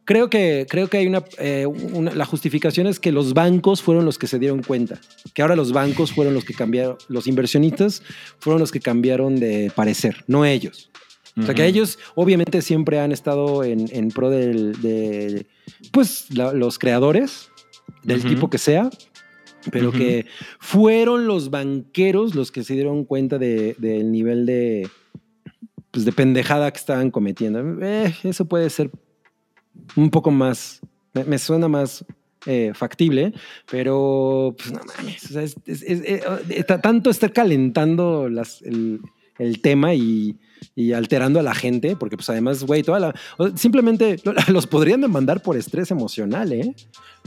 [0.07, 4.07] creo que, creo que hay una, eh, una- La justificación es que los bancos fueron
[4.07, 4.99] los que se dieron cuenta.
[5.35, 6.97] Que ahora los bancos fueron los que cambiaron.
[7.09, 8.03] Los inversionistas
[8.39, 10.91] fueron los que cambiaron de parecer, no ellos.
[11.39, 15.47] O sea, que ellos obviamente siempre han estado en, en pro del, de,
[15.93, 17.51] pues, la- los creadores,
[18.03, 18.89] del tipo que sea,
[19.71, 20.25] pero que
[20.61, 24.89] fueron los banqueros los que se dieron cuenta de- del nivel de,
[25.91, 27.61] pues, de pendejada que estaban cometiendo.
[27.85, 28.91] Eh, eso puede ser
[29.97, 30.81] un poco más,
[31.27, 32.05] me, suena más
[32.47, 33.33] eh, factible,
[33.71, 39.01] pero pues no mames, o sea, es- eh, está- tanto estar calentando el,
[39.63, 40.37] tema y,
[40.95, 43.15] alterando a la gente, porque pues además, güey, toda la,
[43.57, 46.75] simplemente lo- los podrían demandar por estrés emocional, ¿eh?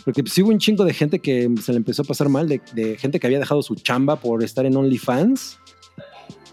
[0.06, 2.98] Porque pues, hubo un chingo de gente que se le empezó a pasar mal, de
[2.98, 5.59] gente que había dejado su chamba por estar en OnlyFans.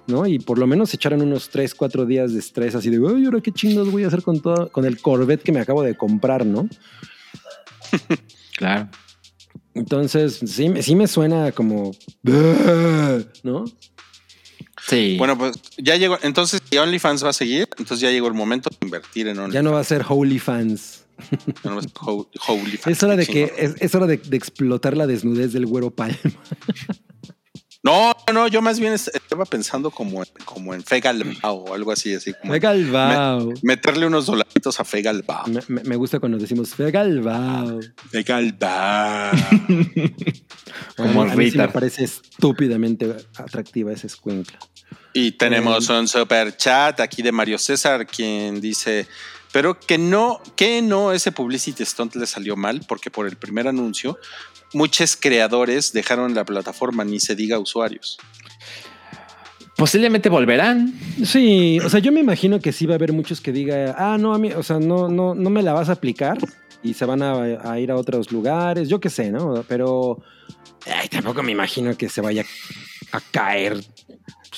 [0.06, 0.26] ¿No?
[0.26, 3.24] Y por lo menos se echaron unos 3, 4 días de estrés así de, ay,
[3.24, 5.96] ahora qué chingos voy a hacer con todo, con el Corvette que me acabo de
[5.96, 6.68] comprar, ¿no?
[8.56, 8.88] Claro.
[9.74, 11.92] Entonces, sí, me- sí me suena como,
[13.42, 13.64] ¿no?
[14.88, 15.16] Sí.
[15.18, 16.16] Bueno, pues ya llegó.
[16.22, 19.54] Entonces, si OnlyFans va a seguir, entonces ya llegó el momento de invertir en OnlyFans.
[19.54, 21.04] Ya no va a ser Holy Fans.
[21.64, 25.06] Ya no es ho- OnlyFans, Es hora de que, es hora de, de explotar la
[25.06, 26.16] desnudez del güero Palma.
[27.86, 31.92] No, no, yo más bien est- estaba pensando como en, como en Fegalbao o algo
[31.92, 33.52] así, así como Fue Galvao.
[33.62, 35.46] meterle unos dolaritos a Fegalbao.
[35.46, 37.78] Me, me- me gusta cuando decimos Fue Galvao.
[38.10, 39.30] Fegalbao.
[40.96, 44.58] Como a mí, a mí sí me parece estúpidamente atractiva esa escuincla.
[45.12, 49.06] Y tenemos un super chat aquí de Mario César, quien dice,
[49.52, 53.66] pero que no, que no ese publicity stunt le salió mal, porque por el primer
[53.68, 54.18] anuncio,
[54.76, 58.18] muchos creadores dejaron la plataforma, ni se diga usuarios.
[59.76, 60.92] Posiblemente volverán.
[61.24, 64.16] Sí, o sea, yo me imagino que sí va a haber muchos que digan, ah,
[64.18, 66.38] no, a mí, o sea, no, no, no me la vas a aplicar
[66.82, 69.64] y se van a, a ir a otros lugares, yo qué sé, ¿no?
[69.66, 70.22] Pero
[70.86, 72.44] ay, tampoco me imagino que se vaya
[73.12, 73.82] a caer.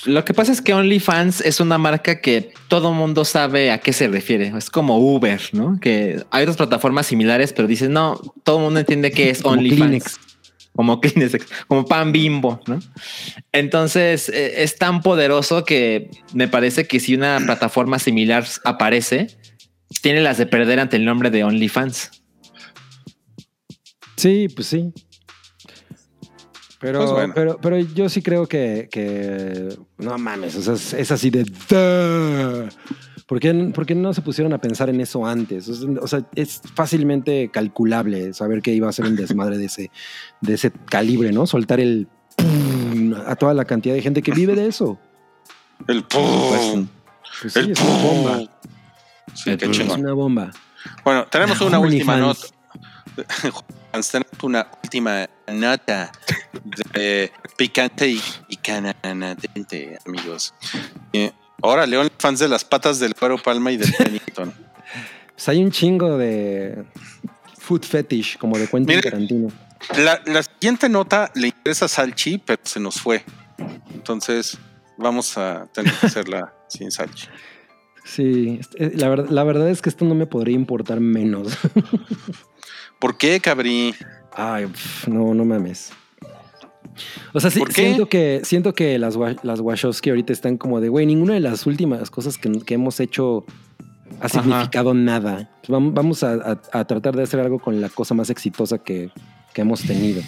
[0.05, 3.93] Lo que pasa es que OnlyFans es una marca que todo mundo sabe a qué
[3.93, 4.53] se refiere.
[4.57, 5.79] Es como Uber, ¿no?
[5.81, 10.20] Que hay otras plataformas similares, pero dicen, no, todo el mundo entiende que es OnlyFans.
[10.79, 12.79] Como Kleenex, como pan bimbo, ¿no?
[13.51, 19.27] Entonces eh, es tan poderoso que me parece que si una plataforma similar aparece,
[20.03, 22.12] tiene las de perder ante el nombre de OnlyFans.
[24.16, 24.93] Sí, pues sí.
[26.80, 27.32] Pero, Pues bueno.
[27.34, 31.42] pero, pero yo sí creo que, que no mames, o sea, es, es así de
[31.44, 32.68] "Duh".
[33.26, 35.68] ¿Por qué, por qué no se pusieron a pensar en eso antes?
[35.68, 39.66] O sea, o sea, es fácilmente calculable saber que iba a ser un desmadre de
[39.66, 39.90] ese,
[40.40, 41.46] de ese calibre, ¿no?
[41.46, 44.98] Soltar el pum a toda la cantidad de gente que vive de eso.
[45.88, 46.86] El pum,
[47.42, 48.38] Pues sí, el es una bomba.
[49.34, 49.64] Sí, El qué.
[49.66, 50.00] Es chingón.
[50.00, 50.50] una bomba.
[51.05, 52.52] Bueno, tenemos una última OnlyFans.
[53.16, 53.64] nota.
[54.12, 56.12] Tenemos una última nota
[56.93, 60.55] de picante y, y canadente, amigos.
[61.12, 64.53] Eh, órale, fans de las patas del cuero palma y del Pennington.
[65.35, 66.85] Pues hay un chingo de
[67.59, 69.01] food fetish, como de Quentin.
[69.01, 69.49] Tarantino.
[69.97, 73.25] La, la siguiente nota le interesa a Salchi, pero se nos fue.
[73.93, 74.59] Entonces,
[74.97, 77.29] vamos a tener que hacerla sin Salchi.
[78.05, 81.57] Sí, este, la, verdad, la verdad es que esto no me podría importar menos.
[82.99, 83.95] ¿Por qué, cabrí?
[84.40, 85.90] Ay, pf, no, no mames.
[87.35, 91.06] O sea, sí, siento que siento que las, las Wachowski ahorita están como de, güey,
[91.06, 93.44] ninguna de las últimas cosas que, que hemos hecho
[94.20, 95.51] ha significado nada.
[95.60, 98.78] Pues vam- Vamos a, a- a tratar de hacer algo con la cosa más exitosa
[98.78, 99.10] que,
[99.52, 100.23] que hemos tenido.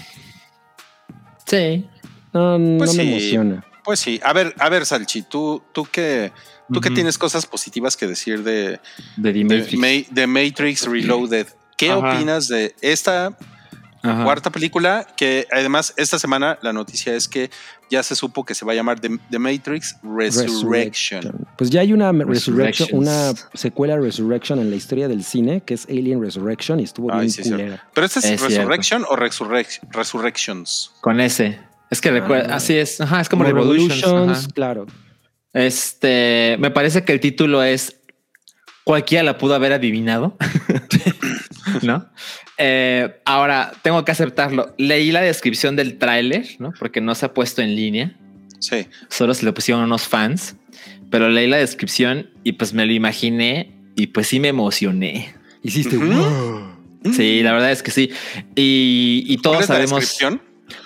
[1.46, 1.86] Sí.
[2.32, 3.10] No, no Pues me sí.
[3.10, 3.64] emociona.
[3.84, 6.32] Pues sí, a ver, a ver, Salchi, tú, tú que
[6.72, 6.94] tú que Ujú.
[6.94, 8.78] tienes cosas positivas que decir de,
[9.16, 9.74] De The de, Matrix.
[9.74, 11.46] Ma- de Matrix Reloaded.
[11.76, 12.14] ¿Qué Ajá.
[12.14, 13.36] opinas de esta
[14.02, 14.24] Ajá.
[14.24, 17.50] Cuarta película que además esta semana la noticia es que
[17.90, 21.46] ya se supo que se va a llamar The, The Matrix Resurrection.
[21.58, 22.92] Pues ya hay una Resurrection, Resurrections.
[22.92, 27.20] una secuela Resurrection en la historia del cine que es Alien Resurrection y estuvo Ay,
[27.20, 27.88] bien sí, culera.
[27.92, 28.48] Pero este es, Es cierto.
[28.70, 30.92] Resurrection o Resurrec- Resurrections.
[31.00, 31.58] Con ese.
[31.90, 32.56] Es que recuerda, Ah.
[32.56, 33.00] así es.
[33.00, 34.00] Ajá, es como, Como Revolutions.
[34.02, 34.48] Revolutions, ajá.
[34.54, 34.86] claro.
[35.52, 37.99] Este, me parece que el título es
[38.84, 40.36] cualquiera la pudo haber adivinado,
[41.82, 42.06] ¿no?
[42.58, 44.74] Eh, ahora tengo que aceptarlo.
[44.78, 46.72] Leí la descripción del tráiler, ¿no?
[46.78, 48.16] Porque no se ha puesto en línea.
[48.58, 48.86] Sí.
[49.08, 50.56] Solo se lo pusieron unos fans,
[51.10, 55.34] pero leí la descripción y pues me lo imaginé y pues sí me emocioné.
[55.62, 55.96] Hiciste.
[55.96, 56.76] "Wow".
[57.14, 58.10] Sí, la verdad es que sí.
[58.54, 60.00] Y, y ¿Cuál todos es la sabemos.
[60.00, 60.42] descripción?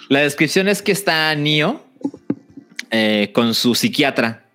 [0.08, 1.84] La descripción es que está Neo
[2.90, 4.46] eh, con su psiquiatra,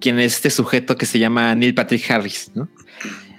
[0.00, 2.68] quien es este sujeto que se llama Neil Patrick Harris, ¿no?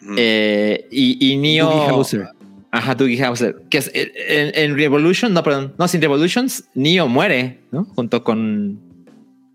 [0.06, 0.16] Mm.
[0.18, 1.70] Eh, y, y Neo.
[1.90, 2.24] Doogie.
[2.72, 3.56] Ajá, Doogie Howser.
[3.70, 7.86] Que es eh, en, en Revolution, no, perdón, no, sin Revolutions, Neo muere, ¿no?
[7.86, 8.80] Junto con,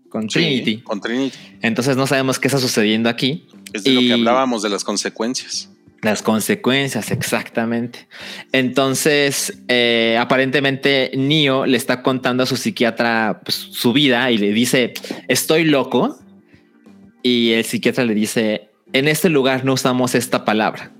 [0.09, 0.77] con Sí, Trinity.
[0.77, 1.37] con Trinity.
[1.61, 3.45] Entonces no sabemos qué está sucediendo aquí.
[3.73, 5.69] Es de lo Y- que hablábamos de las consecuencias.
[6.01, 8.07] Las consecuencias, exactamente.
[8.53, 14.53] Entonces, eh, aparentemente, Neo le está contando a su psiquiatra pues, su vida y le
[14.53, 14.93] dice,
[15.27, 16.17] estoy loco.
[17.21, 20.91] Y el psiquiatra le dice, en este lugar no usamos esta palabra.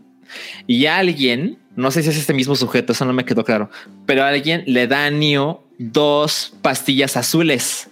[0.67, 3.69] Y alguien, no sé si es este mismo sujeto, eso no me quedó claro,
[4.05, 7.89] pero alguien le da a Neo dos pastillas azules.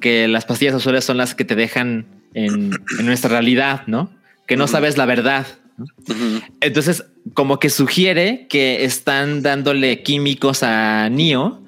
[0.00, 4.10] Que las pastillas azules son las que te dejan en, en nuestra realidad, ¿no?
[4.46, 5.46] Que no sabes la verdad.
[6.60, 7.04] Entonces,
[7.34, 11.62] como que sugiere que están dándole químicos a Neo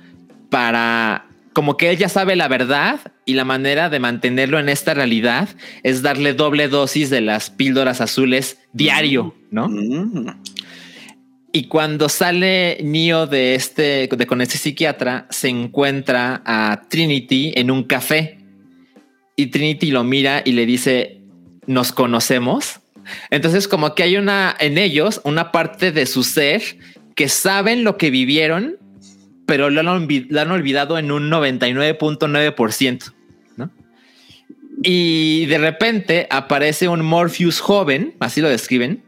[0.51, 4.95] para como que él ya sabe la verdad y la manera de mantenerlo en esta
[4.95, 5.49] realidad
[5.83, 9.69] es darle doble dosis de las píldoras azules diario, ¿no?
[9.69, 10.43] Mm.
[11.53, 17.73] Y cuando sale Neo de este, de con este psiquiatra, se encuentra a Trinity en
[17.73, 18.39] un café.
[19.35, 21.21] Y Trinity lo mira y le dice,
[21.67, 22.81] ¿nos conocemos?
[23.31, 26.63] Entonces como que hay una en ellos, una parte de su ser
[27.17, 28.77] que saben lo que vivieron,
[29.51, 33.13] pero lo han, lo han olvidado en un 99.9%.
[33.57, 33.69] ¿no?
[34.85, 39.03] Y de repente aparece un Morpheus joven, así lo describen,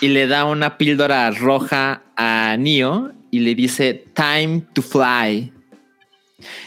[0.00, 5.52] y le da una píldora roja a Neo y le dice time to fly.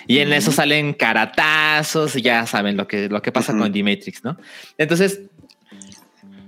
[0.06, 3.64] Y en eso salen caratazos y ya saben lo que, lo que pasa Ujú.
[3.64, 4.38] con The Matrix, ¿no?
[4.78, 5.20] Entonces,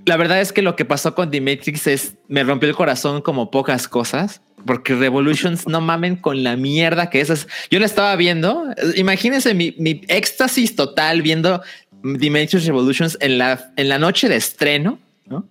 [0.06, 3.20] la verdad es que lo que pasó con The Matrix es me rompió el corazón
[3.22, 4.40] como pocas cosas.
[4.64, 7.30] Porque Revolutions no mamen con la mierda que es.
[7.30, 8.64] Es- Yo la estaba viendo.
[8.96, 11.60] Imagínense mi, mi éxtasis total viendo
[12.02, 15.46] The Matrix Revolutions en la, en la noche de estreno, ¿no?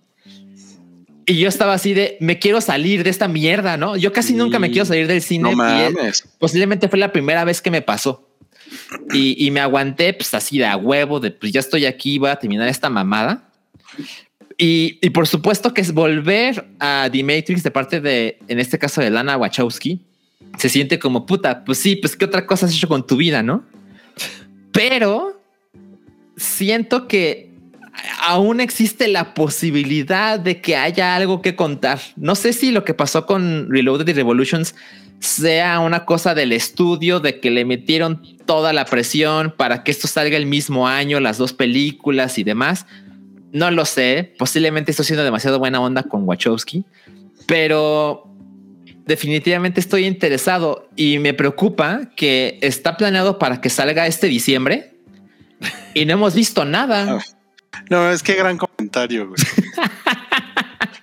[1.24, 3.96] Y yo estaba así de me quiero salir de esta mierda, ¿no?
[3.96, 4.34] Yo casi Sí.
[4.34, 5.44] nunca me quiero salir del cine.
[5.44, 6.28] No y mames.
[6.38, 8.28] posiblemente fue la primera vez que me pasó.
[9.12, 12.28] Y, y me aguanté pues así de a huevo, de pues ya estoy aquí, voy
[12.30, 13.44] a terminar esta mamada.
[14.58, 19.02] Y, por supuesto que es volver a The Matrix de parte de, en este caso
[19.02, 20.00] de Lana Wachowski,
[20.56, 23.42] se siente como puta, pues sí, pues qué otra cosa has hecho con tu vida,
[23.42, 23.64] ¿no?
[24.72, 25.42] Pero
[26.36, 27.50] siento que
[28.20, 32.00] aún existe la posibilidad de que haya algo que contar.
[32.16, 34.74] No sé si lo que pasó con Reloaded y Revolutions
[35.18, 40.08] sea una cosa del estudio, de que le metieron toda la presión para que esto
[40.08, 42.86] salga el mismo año, las dos películas y demás.
[43.56, 44.34] No lo sé.
[44.38, 46.84] Posiblemente estoy siendo demasiado buena onda con Wachowski,
[47.46, 48.30] pero
[49.06, 54.98] definitivamente estoy interesado y me preocupa que está planeado para que salga este diciembre
[55.94, 57.18] y no hemos visto nada.
[57.90, 59.38] No, es que gran comentario, güey.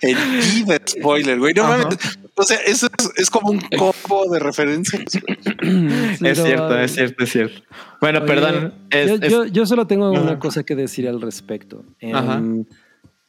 [0.00, 1.54] El spoiler, güey.
[1.54, 2.18] No mames.
[2.36, 5.02] O sea, eso es, es como un combo de referencias.
[5.62, 7.62] Es Pero, cierto, es cierto, es cierto.
[8.00, 8.74] Bueno, Oye, perdón.
[8.90, 11.84] es- yo, es- yo- yo solo tengo una cosa que decir al respecto.
[12.00, 12.42] Em, Ajá.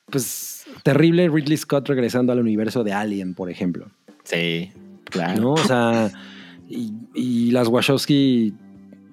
[0.09, 3.87] Pues terrible Ridley Scott regresando al universo de Alien, por ejemplo.
[4.23, 4.71] sí,
[5.05, 5.41] claro.
[5.41, 5.53] ¿no?
[5.53, 6.11] O sea,
[6.69, 8.53] y, y las Wachowski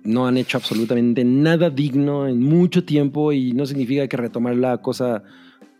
[0.04, 4.78] no han hecho absolutamente nada digno en mucho tiempo y no significa que retomar la
[4.78, 5.22] cosa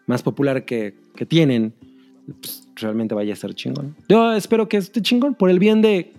[0.07, 1.75] más popular que, que tienen
[2.41, 3.97] pues, realmente vaya a ser chingón.
[4.09, 6.13] Yo espero que esté chingón por el bien de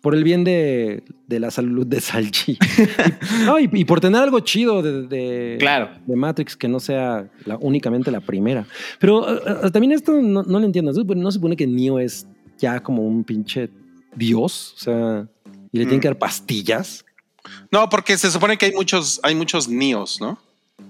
[0.00, 2.52] por el bien de, de la salud de Salchi.
[3.42, 5.90] y, no, y- y por tener algo chido de, de- Claro.
[6.06, 8.64] de Matrix que no sea la- únicamente la primera.
[8.98, 10.90] Pero eh, eh, también esto no, no lo entiendo.
[10.92, 12.26] ¿No se supone- que Neo es
[12.58, 13.68] ya como un pinche
[14.16, 14.72] dios?
[14.78, 15.28] O sea,
[15.70, 16.00] y le tienen Mm.
[16.00, 17.04] que dar pastillas.
[17.70, 20.38] No, porque se supone que hay muchos, hay muchos Nios, ¿no?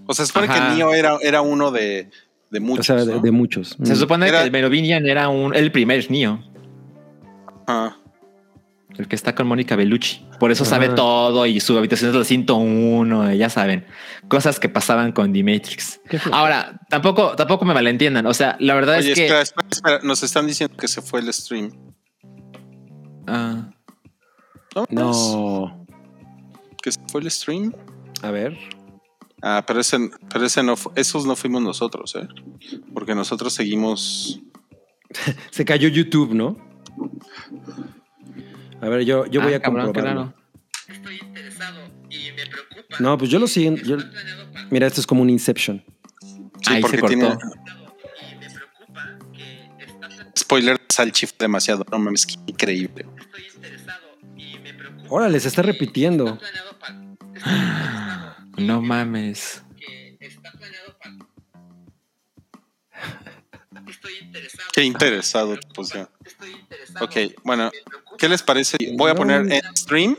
[0.06, 0.68] O sea, se supone Ajá.
[0.70, 2.10] que Neo era, era uno de,
[2.50, 2.80] de muchos.
[2.90, 3.20] o sea, de, ¿no?
[3.20, 3.76] de muchos.
[3.82, 3.96] Se Mm.
[3.96, 6.42] supone Era- que el Merovingian era un, el primer Neo.
[7.66, 7.96] Ajá.
[8.98, 10.26] El que está con Mónica Bellucci.
[10.40, 10.94] Por eso sabe Ajá.
[10.96, 13.86] todo y su habitación es la 101, ya saben.
[14.28, 16.00] Cosas que pasaban con The Matrix.
[16.08, 16.34] Qué feo.
[16.34, 18.26] Ahora, tampoco, tampoco me malentiendan.
[18.26, 19.24] O sea, la verdad Oye, es que...
[19.26, 19.98] espera, espera, espera.
[20.02, 21.70] Nos están diciendo que se fue el stream.
[23.26, 23.70] Ah,
[24.74, 24.84] ¿No?
[24.90, 25.86] No.
[26.82, 27.72] ¿Que se fue el stream?
[28.22, 28.58] A ver.
[29.42, 29.98] Ah, pero ese,
[30.32, 32.28] pero ese no, esos no fuimos nosotros, ¿eh?
[32.92, 34.40] Porque nosotros seguimos.
[35.50, 36.56] Se cayó YouTube, ¿no?
[38.80, 40.22] A ver, yo, yo voy ah, a cabrón, qué comprobarlo.
[40.22, 40.34] raro.
[42.98, 43.76] No, pues yo lo sigo.
[43.76, 43.96] yo-
[44.70, 45.82] Mira, esto es como un Inception.
[46.62, 47.14] Sí, Ahí se porque cortó.
[47.16, 47.38] tiene.
[50.38, 51.84] Spoiler, Salchi fue demasiado.
[51.90, 53.06] No mames, qué increíble.
[55.08, 56.38] Órale, se está repitiendo.
[58.60, 59.62] No mames.
[64.72, 66.08] Qué interesado, pues ya.
[67.00, 67.70] Ok, bueno,
[68.18, 68.76] ¿qué les parece?
[68.96, 70.16] Voy a poner en stream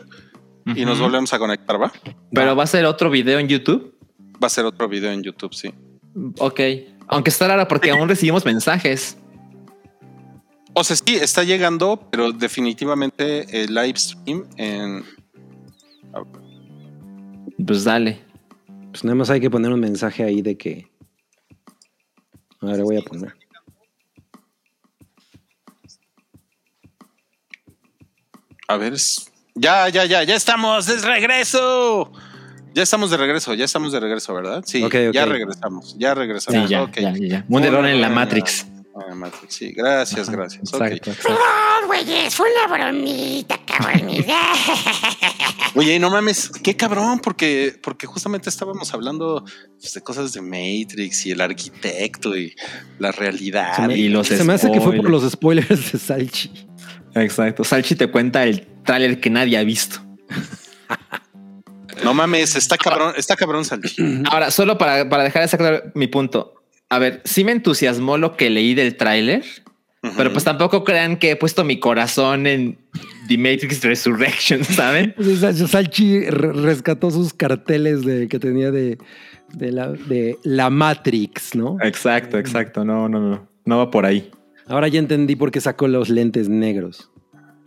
[0.65, 1.91] y nos volvemos a conectar, ¿va?
[2.31, 3.95] Pero va a ser otro video en YouTube.
[4.41, 5.73] Va a ser otro video en YouTube, sí.
[6.39, 6.59] Ok.
[7.07, 9.17] Aunque está raro porque aún recibimos mensajes.
[10.73, 15.03] O sea, sí, está llegando, pero definitivamente el live stream en.
[17.65, 18.30] Pues dale.
[18.91, 20.91] Pues nada más hay que poner un mensaje ahí de que.
[22.61, 23.33] A ver, voy a poner.
[28.67, 32.11] A ver, es- ya, ya, ya, ya estamos de regreso.
[32.73, 34.63] Ya estamos de regreso, ya estamos de regreso, ¿verdad?
[34.65, 34.79] Sí,
[35.11, 36.69] ya regresamos, ya regresamos.
[36.69, 37.45] Sí, ya, ya, ya, ya.
[37.49, 38.65] Un error en la Matrix.
[38.95, 40.73] ah, Matrix, Sí, gracias, gracias.
[40.73, 40.81] ok.
[40.83, 41.23] Exacto, exacto.
[41.27, 44.39] Perdón, güeyes, fue una bromita, cabronita.
[45.73, 49.45] Oye, no mames, qué cabrón, porque, porque justamente estábamos hablando
[49.79, 52.53] pues, de cosas de Matrix y el arquitecto y
[52.99, 53.75] la realidad.
[53.75, 56.51] Se me, Y los se me hace que fue por los spoilers de Salchi.
[57.15, 57.63] Exacto.
[57.63, 60.01] Salchi te cuenta el tráiler que nadie ha visto.
[62.03, 64.23] No mames, está cabrón, está cabrón Salchi.
[64.29, 66.55] Ahora, solo para, para dejar de claro mi punto.
[66.89, 69.45] A ver, sí me entusiasmó lo que leí del tráiler,
[70.17, 72.79] pero pues tampoco crean que he puesto mi corazón en
[73.27, 75.13] The Matrix Resurrection, ¿saben?
[75.39, 78.97] Sea, Salchi re- rescató sus carteles de, que tenía de,
[79.53, 81.77] de, la, de la Matrix, ¿no?
[81.81, 82.83] Exacto, exacto.
[82.85, 83.47] No, no, no.
[83.65, 84.31] No va por ahí.
[84.67, 87.09] Ahora ya entendí por qué sacó los lentes negros.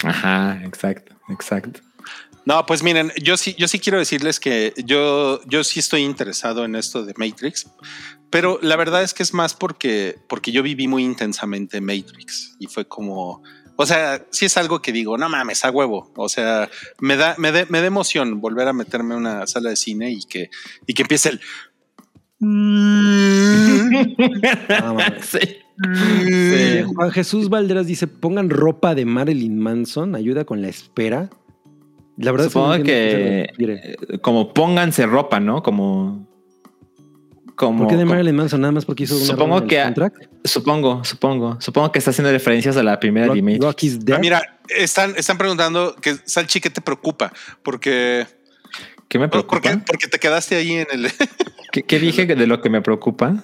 [0.03, 1.81] Ajá, exacto, exacto.
[2.47, 6.65] No, pues miren, yo sí, yo sí quiero decirles que yo, yo sí estoy interesado
[6.65, 7.67] en esto de Matrix,
[8.29, 12.67] pero la verdad es que es más porque, porque yo viví muy intensamente Matrix y
[12.67, 13.43] fue como,
[13.77, 16.13] o sea, sí es algo que digo, no mames, a huevo.
[16.17, 16.69] O sea,
[17.01, 20.11] me da, me da, me da emoción volver a meterme a una sala de cine
[20.11, 20.51] y que,
[20.87, 21.41] y que empiece el.
[24.81, 25.39] Mames.
[25.77, 26.83] Sí.
[26.95, 31.31] Juan Jesús Valderas dice: pongan ropa de Marilyn Manson, ayuda con la espera.
[32.17, 33.75] La verdad Supongo es no que refiere.
[33.93, 35.65] eh, como pónganse ropa, ¿no?
[35.65, 36.29] Como.
[37.57, 37.81] Como.
[37.85, 38.61] ¿Por qué de Marilyn Manson?
[38.61, 40.29] Nada más porque hizo una Supongo que- soundtrack?
[40.45, 41.57] Supongo, supongo.
[41.61, 43.37] Supongo que está haciendo referencias a la primera Rock,
[43.83, 44.19] Ah, Dead.
[44.19, 47.33] mira, están, están preguntando que Salchi, ¿qué te preocupa?
[47.63, 48.27] Porque,
[49.09, 49.61] ¿Qué me preocupa?
[49.61, 51.11] porque, porque te quedaste ahí en el.
[51.73, 53.35] ¿Qué, qué dije de lo que me preocupa?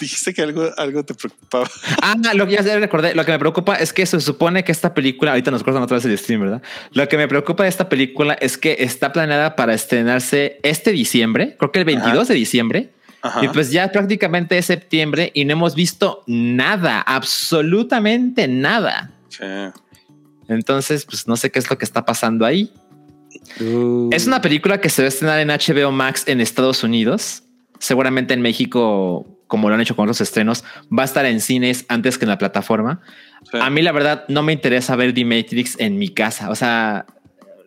[0.00, 1.68] dijiste que algo, algo te preocupaba.
[2.02, 3.14] Ah, lo que ya recordé.
[3.14, 5.96] Lo que me preocupa es que se supone que esta película, ahorita nos cortan otra
[5.96, 6.62] vez el stream, ¿verdad?
[6.92, 11.56] Lo que me preocupa de esta película es que está planeada para estrenarse este diciembre,
[11.58, 12.90] creo que el 22 de diciembre.
[13.22, 13.44] Ajá.
[13.44, 19.10] Y pues ya prácticamente es septiembre y no hemos visto nada, absolutamente nada.
[19.28, 19.44] Sí.
[20.48, 22.72] Entonces, pues no sé qué es lo que está pasando ahí.
[23.60, 27.44] Uh, Es una película que se va a estrenar en HBO Max en Estados Unidos.
[27.78, 30.64] Seguramente en México, como lo han hecho con otros estrenos,
[30.96, 33.00] va a estar en cines antes que en la plataforma.
[33.50, 33.58] Sí.
[33.60, 36.50] A mí la verdad no me interesa ver The Matrix en mi casa.
[36.50, 37.06] O sea,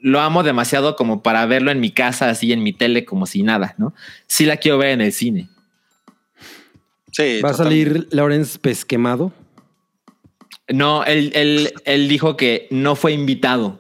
[0.06, 3.42] lo amo demasiado como para verlo en mi casa, así en mi tele, como si
[3.42, 3.96] nada, ¿no?
[4.28, 5.50] Sí la quiero ver en el cine.
[7.12, 9.34] Sí, Va a salir Lawrence Pesquemado.
[10.72, 13.80] No, él, él, él dijo que no fue invitado.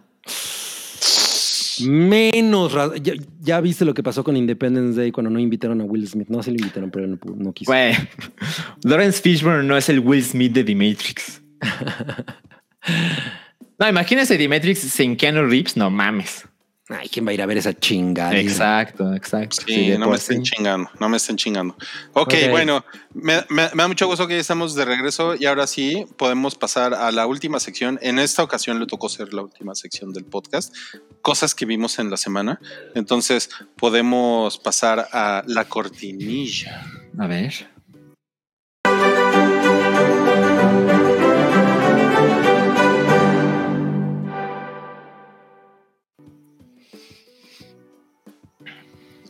[1.82, 2.74] Menos.
[3.04, 6.30] Ya, ya viste lo que pasó con Independence Day cuando no invitaron a Will Smith.
[6.30, 7.72] No, se lo invitaron, pero no, no quiso.
[7.72, 7.94] Güey,
[8.84, 11.44] Lawrence Fishburne no es el Will Smith de The Matrix.
[13.78, 16.46] No, imagínense The Matrix sin Keanu Reeves, no mames.
[16.88, 18.38] Ay, ¿quién va a ir a ver esa chingada?
[18.38, 19.58] Exacto, exacto.
[19.66, 20.52] Sí, no me estén sí.
[20.52, 21.74] chingando, no me estén chingando.
[22.14, 22.52] Ok, Ok.
[22.52, 22.86] bueno,
[23.16, 26.54] me, me- me da mucho gusto que ya estamos de regreso y ahora sí podemos
[26.54, 27.98] pasar a la última sección.
[28.04, 30.76] En esta ocasión le tocó ser la última sección del podcast,
[31.24, 32.60] cosas que vimos en la semana.
[32.94, 36.86] Entonces podemos pasar a la cortinilla.
[37.18, 37.68] A ver.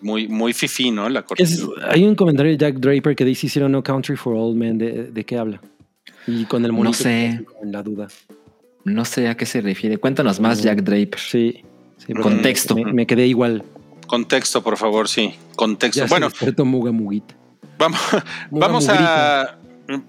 [0.06, 1.10] Muy, muy fifí, ¿no?
[1.10, 1.88] La Es- cortina.
[1.91, 4.77] hay un comentario de Jack Draper que dice hicieron No Country for Old Men.
[4.77, 5.60] ¿De, de qué habla?
[6.27, 7.44] Y con el monito No sé.
[7.61, 8.07] En la duda.
[8.84, 9.98] No sé a qué se refiere.
[9.98, 11.19] Cuéntanos más, Jack Draper.
[11.19, 11.64] Sí.
[11.98, 12.76] sí, porque Contexto.
[12.76, 13.64] Me, me quedé igual.
[14.06, 15.34] Contexto, por favor, sí.
[15.56, 16.02] Contexto.
[16.02, 16.30] Ya bueno,
[16.65, 17.34] Muga Muguita.
[17.80, 17.99] vamos,
[18.52, 19.57] Muga vamos a.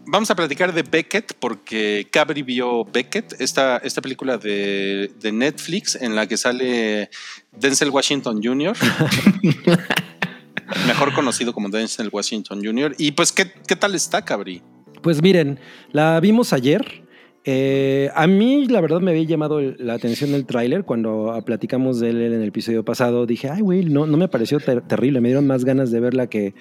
[0.07, 5.97] Vamos a platicar de Beckett porque Cabri vio Beckett, esta, esta película de, de Netflix
[5.97, 7.11] en la que sale
[7.53, 8.77] Denzel Washington Jr.,
[10.87, 12.95] mejor conocido como Denzel Washington Jr.
[12.99, 14.63] Y pues, ¿qué, qué tal está Cabri?
[15.03, 15.61] Pues miren,
[15.93, 17.06] la vimos ayer.
[17.49, 22.01] Eh, a mí, la verdad, me había llamado la atención el tráiler cuando ah, platicamos
[22.01, 23.25] de él en el episodio pasado.
[23.25, 25.21] Dije, ay, güey, no, no me pareció ter- terrible.
[25.21, 26.55] Me dieron más ganas de verla que,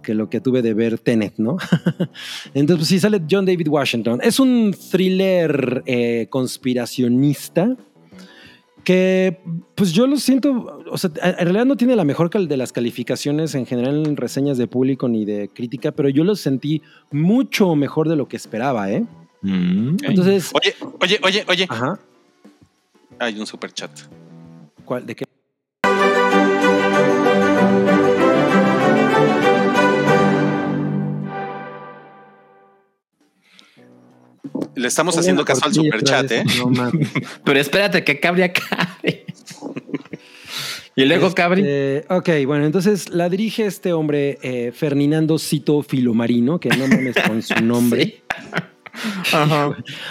[0.00, 1.56] que lo que tuve de ver Tenet, ¿no?
[2.54, 4.20] Entonces, pues sí, sale John David Washington.
[4.22, 7.76] Es un thriller eh, conspiracionista
[8.84, 9.40] que,
[9.74, 13.54] pues yo lo siento, o sea, en realidad no tiene la mejor de las calificaciones
[13.54, 18.08] en general en reseñas de público ni de crítica, pero yo lo sentí mucho mejor
[18.08, 19.04] de lo que esperaba, ¿eh?
[19.42, 19.96] Mm.
[20.02, 21.66] Entonces, Oye, oye, oye, oye.
[21.68, 21.98] ajá,
[23.18, 23.90] Hay un super chat.
[24.84, 25.24] ¿cuál, ¿de qué?
[34.74, 36.44] Le estamos haciendo caso al super chat, ¿eh?
[36.70, 36.90] No.
[37.44, 39.26] Pero espérate, que Cabri acabe.
[40.96, 41.62] y luego Cabri.
[41.64, 47.16] Eh, ok, bueno, entonces la dirige este hombre, eh, Ferdinando Cito Filomarino, que no mames
[47.26, 48.22] con su nombre.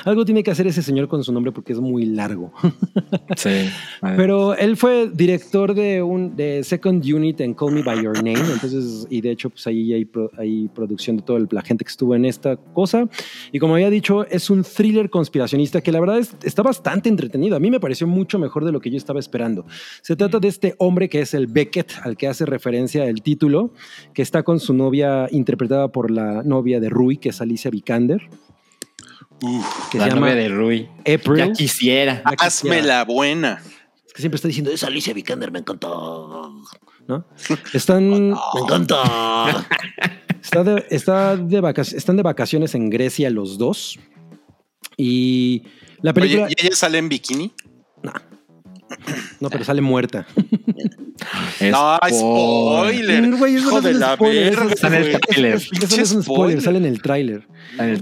[0.05, 2.51] Algo tiene que hacer ese señor con su nombre porque es muy largo.
[3.35, 3.69] Sí.
[4.01, 8.39] Pero él fue director de un de Second Unit en Call Me By Your Name,
[8.51, 12.15] entonces, y de hecho, pues ahí hay, hay producción de toda la gente que estuvo
[12.15, 13.07] en esta cosa.
[13.51, 17.55] Y como había dicho, es un thriller conspiracionista que la verdad es- está bastante entretenido.
[17.55, 19.65] A mí me pareció mucho mejor de lo que yo estaba esperando.
[20.01, 23.71] Se trata de este hombre que es el Beckett, al que hace referencia el título,
[24.13, 28.21] que está con su novia, interpretada por la novia de Rui, que es Alicia Vikander.
[29.91, 30.89] Que la se llama novia de Rui.
[30.99, 31.37] April.
[31.37, 32.15] Ya quisiera.
[32.15, 32.87] Ya Hazme quisiera.
[32.87, 33.61] la buena.
[34.05, 36.53] Es que siempre está diciendo, es Alicia Vikander, me encantó.
[37.07, 37.25] ¿No?
[37.73, 38.09] Están.
[38.09, 39.65] Me encanta.
[40.41, 43.99] Está de, está de están de vacaciones en Grecia los dos.
[44.97, 45.63] Y
[46.01, 46.45] la película.
[46.45, 47.53] Oye, ¿y ella sale en bikini?
[48.03, 48.13] No,
[49.49, 50.25] pero sale muerta.
[51.71, 53.35] No, spoiler.
[53.37, 54.75] Güey, eso Hijo no es de un la spoiler, verga.
[54.75, 55.53] Sale el eso- tráiler.
[55.55, 57.47] eso- eso no es un spoiler, sale en el tráiler.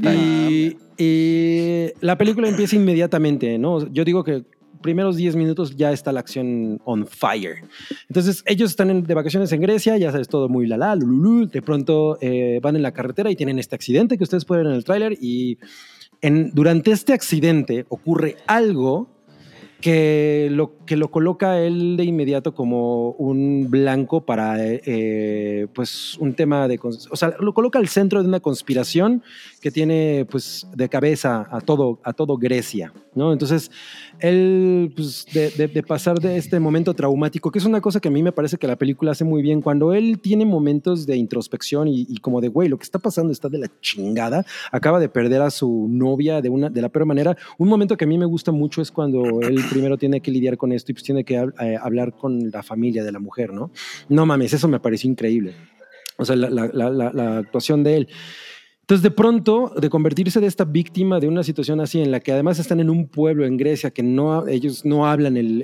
[0.04, 3.90] Y, y la película empieza inmediatamente, ¿no?
[3.92, 4.44] Yo digo que
[4.82, 7.64] primeros 10 minutos ya está la acción on fire.
[8.10, 11.48] Entonces ellos están en- de vacaciones en Grecia, ya sabes, todo muy la la, lululú.
[11.48, 14.72] De pronto eh, van en la carretera y tienen este accidente que ustedes pueden ver
[14.74, 15.58] en el tráiler y
[16.22, 19.10] en, durante este accidente ocurre algo
[19.86, 26.34] que lo, que lo coloca él de inmediato como un blanco para eh, pues un
[26.34, 29.22] tema de o sea lo coloca al centro de una conspiración
[29.62, 33.70] que tiene pues de cabeza a todo a todo Grecia no entonces
[34.20, 38.12] él pues de, de- pasar de este momento traumático que es una cosa que a
[38.12, 41.88] mí me parece que la película hace muy bien cuando él tiene momentos de introspección
[41.88, 45.42] y, como de güey lo que está pasando está de la chingada acaba de perder
[45.42, 48.26] a su novia de una de la peor manera un momento que a mí me
[48.26, 51.36] gusta mucho es cuando él primero tiene que lidiar con esto y pues tiene que
[51.36, 53.72] eh, hablar con la familia de la mujer, ¿no?
[54.10, 55.54] No mames, eso me pareció increíble.
[56.18, 58.08] O sea, la- la actuación de él.
[58.86, 62.32] Entonces, de pronto, de convertirse de esta víctima de una situación así, en la que
[62.32, 65.64] además están en un pueblo en Grecia que no, ellos no hablan el,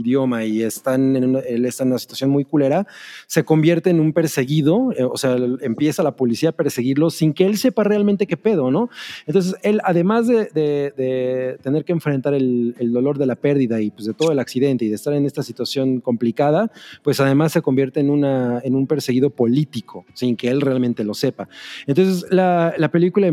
[0.00, 2.86] idioma y están en una, él está en una situación muy culera,
[3.26, 7.44] se convierte en un perseguido, eh, o sea, empieza la policía a perseguirlo sin que
[7.44, 8.88] él sepa realmente qué pedo, ¿no?
[9.26, 13.78] Entonces, él, además de, de- de tener que enfrentar el, el dolor de la pérdida
[13.82, 16.72] y pues de todo el accidente y de estar en esta situación complicada,
[17.02, 21.12] pues además se convierte en, una, en un perseguido político, sin que él realmente lo
[21.12, 21.46] sepa.
[21.90, 23.26] Entonces, la, la película,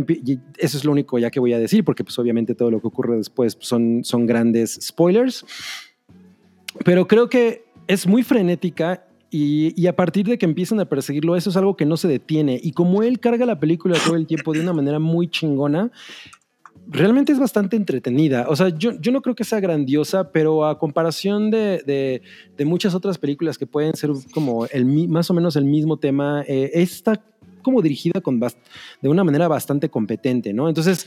[0.58, 2.88] eso es lo único ya que voy a decir, porque pues obviamente todo lo que
[2.88, 5.46] ocurre después son, son grandes spoilers,
[6.84, 11.36] pero creo que es muy frenética y, y a partir de que empiezan a perseguirlo,
[11.36, 12.60] eso es algo que no se detiene.
[12.64, 15.92] Y como él carga la película todo el tiempo de una manera muy chingona,
[16.90, 18.48] realmente es bastante entretenida.
[18.50, 22.22] O sea, yo, yo no creo que sea grandiosa, pero a comparación de, de-
[22.58, 26.44] de muchas otras películas que pueden ser como el, más o menos el mismo tema,
[26.48, 27.22] eh, está
[27.68, 30.70] como dirigida con de una manera bastante competente, ¿no?
[30.70, 31.06] Entonces,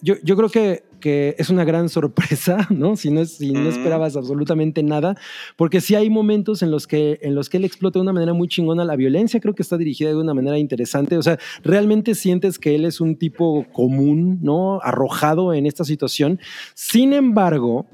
[0.00, 2.96] yo, yo creo que, que es una gran sorpresa, ¿no?
[2.96, 5.14] Si no, si no esperabas absolutamente nada,
[5.56, 8.32] porque sí hay momentos en los, que, en los que él explota de una manera
[8.32, 12.14] muy chingona la violencia, creo que está dirigida de una manera interesante, o sea, realmente
[12.14, 14.80] sientes que él es un tipo común, ¿no?
[14.80, 16.40] Arrojado en esta situación.
[16.72, 17.84] Sin embargo,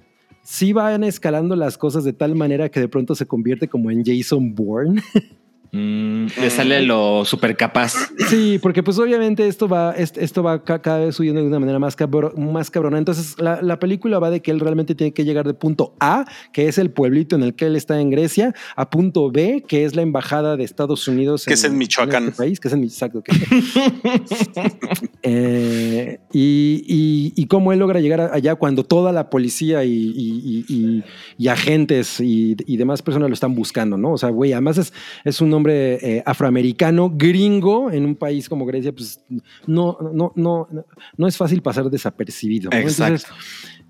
[0.45, 4.05] sí van escalando las cosas de tal manera que de pronto se convierte como en
[4.05, 5.03] Jason Bourne.
[5.73, 7.95] Mm, le sale lo super capaz.
[8.29, 11.61] Sí, porque pues obviamente esto va, est- esto va ca- cada vez subiendo de una
[11.61, 12.99] manera más, cabro- más cabrona.
[12.99, 16.25] Entonces la, la película va de que él realmente tiene que llegar de punto A,
[16.53, 19.85] que es el pueblito en el que él está en Grecia, a punto B, que
[19.85, 21.45] es la embajada de Estados Unidos.
[21.45, 22.25] Que es en Michoacán.
[22.25, 22.89] este país, que es en
[23.23, 23.31] que-
[25.23, 30.65] Eh, y, y, y cómo él logra llegar allá cuando toda la policía y, y-
[30.69, 31.05] y- y-
[31.39, 34.13] y agentes y, y demás personas lo están buscando, ¿no?
[34.13, 34.93] O sea, güey, además es,
[35.25, 39.23] es un hombre eh, afroamericano, gringo, en un país como Grecia, pues
[39.67, 40.69] no, no, no,
[41.17, 42.71] no, es fácil pasar desapercibido.
[42.71, 42.77] ¿no?
[42.79, 43.29] Exacto.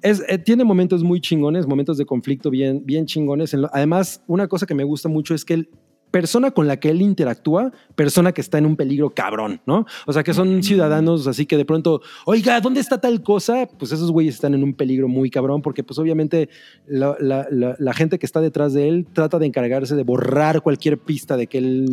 [0.02, 3.54] es, eh, tiene momentos muy chingones, momentos de conflicto bien, bien chingones.
[3.54, 5.68] En lo- además, una cosa que me gusta mucho es que el
[6.10, 9.86] persona con la que él interactúa, persona que está en un peligro cabrón, ¿no?
[10.06, 13.68] O sea, que son ciudadanos así que de pronto, oiga, ¿dónde está tal cosa?
[13.78, 16.48] Pues esos güeyes están en un peligro muy cabrón porque pues obviamente
[16.86, 20.62] la, la- la- la gente que está detrás de él trata de encargarse de borrar
[20.62, 21.86] cualquier pista de que él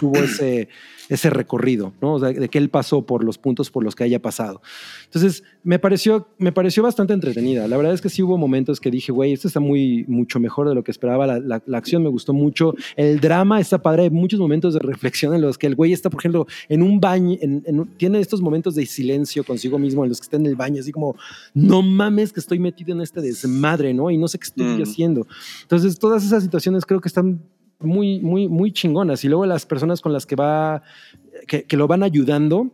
[0.00, 0.68] tuvo ese,
[1.08, 2.14] ese recorrido, ¿no?
[2.14, 4.62] O sea, de que él pasó por los puntos por los que haya pasado.
[5.04, 7.68] Entonces, me pareció, me pareció bastante entretenida.
[7.68, 10.68] La verdad es que sí hubo momentos que dije, güey, esto está muy, mucho mejor
[10.68, 11.26] de lo que esperaba.
[11.26, 12.74] La, acción me gustó mucho.
[12.96, 14.04] El drama está padre.
[14.04, 17.00] Hay muchos momentos de reflexión en los que el güey está, por ejemplo, en un
[17.00, 20.46] baño, en- en tiene estos momentos de silencio consigo mismo en los que está en
[20.46, 21.16] el baño, así como,
[21.54, 24.10] no mames que estoy metido en este desmadre, ¿no?
[24.10, 24.82] Y no sé qué estoy Mm.
[24.82, 25.26] haciendo.
[25.62, 27.40] Entonces, todas esas situaciones creo que están
[27.80, 29.24] muy, muy, muy chingonas.
[29.24, 30.82] Y luego las personas con las que va,
[31.48, 32.70] que, que lo van ayudando,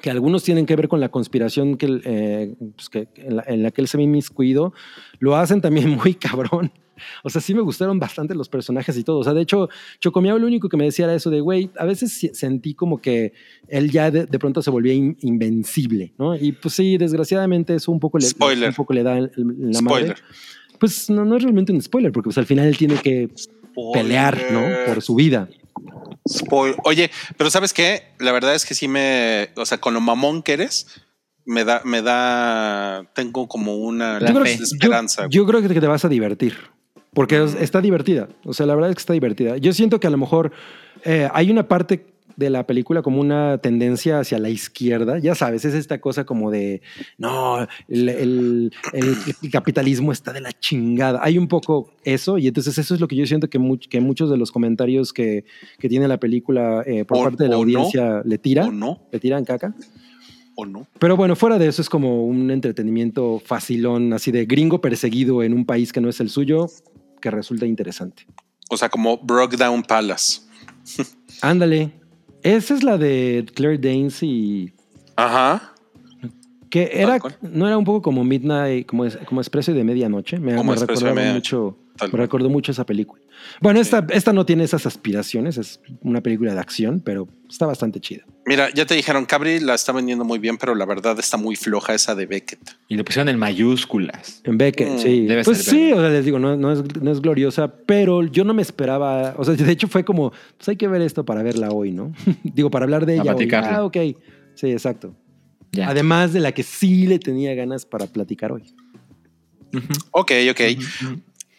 [0.00, 3.62] que algunos tienen que ver con la conspiración que, eh, pues que en, la, en
[3.62, 4.72] la que él se ve inmiscuido,
[5.18, 6.72] lo hacen también muy cabrón.
[7.22, 9.18] O sea, sí me gustaron bastante los personajes y todo.
[9.18, 9.68] O sea, de hecho,
[10.00, 13.32] Chocomiao lo único que me decía era eso de, güey, a veces sentí como que
[13.68, 16.34] él ya de, de pronto se volvía in- invencible, ¿no?
[16.36, 18.68] Y pues sí, desgraciadamente eso un poco le, Spoiler.
[18.68, 20.14] un poco le da el- el- la madre.
[20.14, 20.16] Spoiler.
[20.78, 23.28] Pues no, no es realmente un spoiler, porque pues al final él tiene que
[23.92, 24.62] pelear, ¿no?
[24.86, 25.48] Por su vida.
[26.28, 28.02] Spoil- Oye, pero ¿sabes qué?
[28.18, 30.86] La verdad es que sí me, o sea, con lo mamón que eres,
[31.44, 35.22] me da, me da, tengo como una Yo creo, esperanza.
[35.24, 36.56] yo, yo creo que te vas a divertir.
[37.14, 38.28] Porque es- está divertida.
[38.44, 39.56] O sea, la verdad es que está divertida.
[39.58, 40.52] Yo siento que a lo mejor
[41.04, 42.06] eh, hay una parte
[42.36, 45.18] de la película como una tendencia hacia la izquierda.
[45.18, 46.80] Ya sabes, es esta cosa como de,
[47.18, 51.20] no, el, el- el- el capitalismo está de la chingada.
[51.22, 54.00] Hay un poco eso y entonces eso es lo que yo siento que, much- que
[54.00, 55.44] muchos de los comentarios que,
[55.78, 58.72] que tiene la película eh, por O- parte de la no, audiencia le tira, ¿O
[58.72, 59.00] no?
[59.12, 59.74] le tiran caca.
[60.54, 60.86] ¿O no?
[60.98, 65.52] Pero bueno, fuera de eso es como un entretenimiento facilón, así de gringo perseguido en
[65.52, 66.68] un país que no es el suyo,
[67.22, 68.26] que resulta interesante.
[68.68, 70.42] O sea, como Broke Down Palace.
[71.40, 71.92] Ándale.
[72.42, 74.72] Esa es la de Claire Danes y
[75.16, 75.72] Ajá.
[76.70, 80.38] que era, no era un poco como Midnight, como, es- como Expreso de Medianoche.
[80.40, 83.22] Me, Como me de recordaba Medianoche, mucho, tal me recordó mucho esa película.
[83.60, 88.00] Bueno, esta, esta no tiene esas aspiraciones, es una película de acción, pero está bastante
[88.00, 88.24] chida.
[88.46, 91.54] Mira, ya te dijeron, Cabri la está vendiendo muy bien, pero la verdad está muy
[91.56, 92.60] floja esa de Beckett.
[92.88, 94.40] Y le pusieron en mayúsculas.
[94.44, 95.26] En Beckett, Mm, sí.
[95.26, 98.22] debe pues ser sí, o sea, les digo, no, no es, no es gloriosa, pero
[98.24, 99.34] yo no me esperaba.
[99.38, 102.12] O sea, de hecho fue como, pues hay que ver esto para verla hoy, ¿no?
[102.42, 103.34] digo, para hablar de ella.
[103.34, 103.48] Hoy.
[103.52, 103.96] Ah, ok.
[104.54, 105.14] Sí, exacto.
[105.72, 105.88] Ya.
[105.88, 108.74] Además de la que sí le tenía ganas para platicar hoy.
[110.10, 110.60] Ok, ok.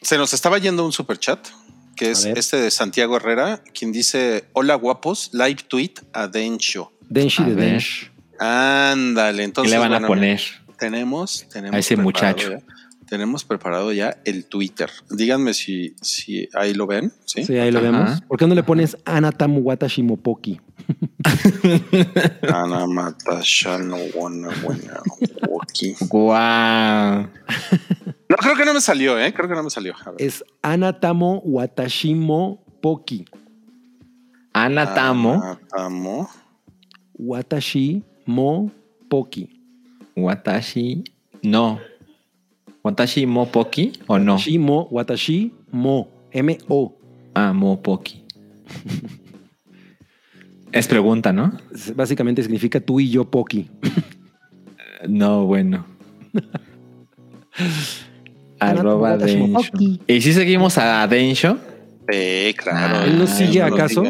[0.04, 1.40] Se nos estaba yendo un super chat,
[1.96, 6.92] que es este de Santiago Herrera, quien dice: Hola guapos, live tweet a Dencho.
[7.10, 7.56] Denshi de.
[7.56, 8.10] Densh.
[8.40, 9.72] Ándale, ¿Qué entonces.
[9.72, 10.42] le van bueno, a poner?
[10.78, 12.52] Tenemos, tenemos A ese muchacho.
[12.52, 12.60] ya-
[13.08, 14.90] tenemos preparado ya el Twitter.
[15.12, 17.14] Díganme si, si ahí lo ven.
[17.26, 17.46] Sí.
[17.46, 17.92] Sí, ahí lo Ajá.
[17.92, 18.22] vemos.
[18.22, 20.60] ¿Por qué no le pones Anatamu Watashi Mopoki?
[22.52, 25.02] Ana Matasha no wanna wanna
[25.48, 25.96] walkie.
[26.10, 27.28] Guau.
[28.34, 29.32] No, creo que no me salió, ¿eh?
[29.32, 29.94] Creo que no me salió.
[30.04, 30.22] A ver.
[30.22, 33.26] Es Anatamo Watashimo Poki.
[34.54, 35.34] Ana Tamo.
[35.34, 36.30] Anatamo.
[37.14, 38.72] Watashi Mo
[39.08, 39.62] Poki.
[40.16, 41.04] Watashi.
[41.44, 41.80] No.
[42.84, 44.40] Watashi Mopoki o no.
[44.40, 46.10] Shimo, Watashi Mo.
[46.32, 46.98] M-O.
[47.36, 48.26] Ah, Mopoki.
[50.72, 51.56] Es pregunta, ¿no?
[51.96, 53.70] Básicamente significa tú y yo Poki.
[55.08, 55.86] No, bueno.
[58.70, 59.72] Arroba Densho.
[60.08, 61.58] ¿Y si seguimos a Densho?
[62.10, 62.98] Sí, claro.
[62.98, 64.04] Ah, ¿él nos sigue no acaso?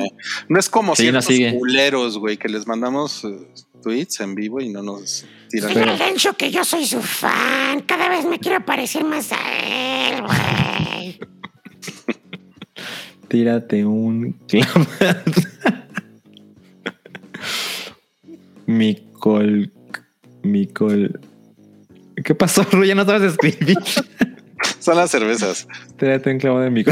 [0.49, 3.37] No es como Sí, nos ciertos culeros, güey, que les mandamos eh,
[3.83, 5.69] tweets en vivo y no nos tiran.
[5.69, 7.81] Dígale, Dencho, que yo soy su fan.
[7.81, 11.19] Cada vez me quiero parecer más a él, güey.
[13.27, 14.87] Tírate un clavado.
[18.65, 19.71] Micol.
[20.43, 21.19] Micol.
[22.23, 22.85] ¿Qué pasó, Ru?
[22.85, 23.77] Ya no sabes escribir.
[24.79, 25.67] Son las cervezas.
[25.97, 26.83] Tírate un clavo de mi.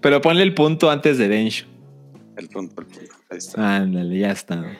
[0.00, 1.66] Pero ponle el punto antes de Densho.
[2.36, 3.12] El punto, el punto.
[3.30, 3.76] Ahí está.
[3.76, 4.76] Ándale, ya estamos.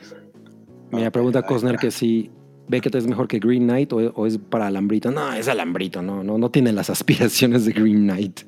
[0.91, 2.31] Mira, pregunta Cosner que si
[2.69, 5.11] ve que es mejor que Green Knight o, o es para Alambrito.
[5.11, 8.41] No, es Alambrito, no, no, no tiene las aspiraciones de Green Knight.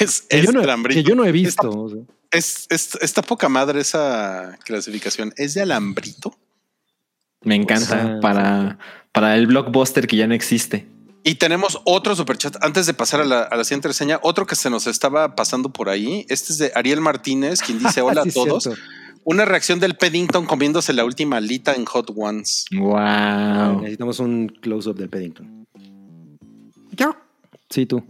[0.00, 1.00] Es, Que es yo, no, alambrito.
[1.00, 1.70] que yo no he visto.
[1.70, 2.00] o sea.
[2.32, 5.32] Es, es- está poca madre esa clasificación.
[5.36, 6.36] ¿Es de alambrito?
[7.42, 8.78] Me encanta ah, para,
[9.12, 10.86] para el blockbuster que ya no existe.
[11.26, 14.20] Y tenemos otro superchat antes de pasar a la, a la siguiente reseña.
[14.22, 16.24] Otro que se nos estaba pasando por ahí.
[16.28, 18.62] Este es de Ariel Martínez, quien dice hola Sí, a todos.
[18.62, 18.80] cierto.
[19.24, 22.66] Una reacción del Paddington comiéndose la última alita en Hot Ones.
[22.70, 23.80] Wow.
[23.80, 25.66] Necesitamos un close-up del Paddington.
[26.92, 27.16] Yo.
[27.70, 28.04] Sí, tú.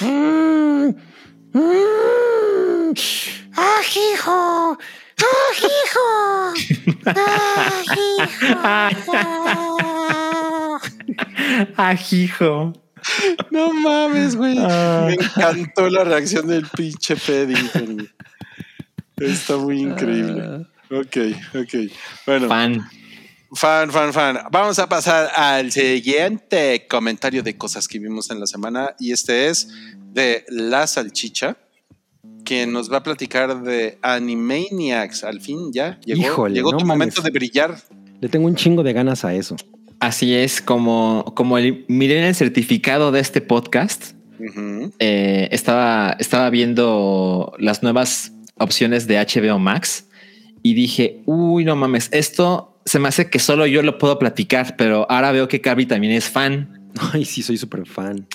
[0.00, 0.88] Mm,
[1.58, 2.94] mm,
[3.56, 3.80] ¡Ah,
[4.12, 4.78] hijo!
[5.22, 6.52] ¡Ah, hijo!
[7.06, 9.95] ¡Ah, hijo!
[11.76, 12.72] Ajijo.
[13.50, 14.56] No mames, güey.
[14.58, 15.04] Ah.
[15.08, 18.08] Me encantó la reacción del pinche Paddington.
[19.16, 20.66] Está muy increíble.
[20.90, 21.16] Ok,
[21.54, 21.90] ok.
[22.26, 22.80] Bueno, Fan.
[23.54, 24.38] fan, fan, fan.
[24.50, 28.94] Vamos a pasar al siguiente comentario de cosas que vimos en la semana.
[28.98, 29.68] Y este es
[30.12, 31.56] de La Salchicha,
[32.44, 35.24] quien nos va a platicar de Animaniacs.
[35.24, 36.98] Al fin ya llegó, Híjole, llegó no tu mames.
[36.98, 37.76] momento de brillar.
[38.20, 39.56] Le tengo un chingo de ganas a eso.
[40.06, 44.12] Así es, como, como el, miren el certificado de este podcast.
[45.00, 50.06] Eh, estaba, estaba viendo las nuevas opciones de HBO Max
[50.62, 54.76] y dije, uy, no mames, esto se me hace que solo yo lo puedo platicar,
[54.76, 56.88] pero ahora veo que Carby también es fan.
[57.12, 58.28] Ay, sí, soy súper fan.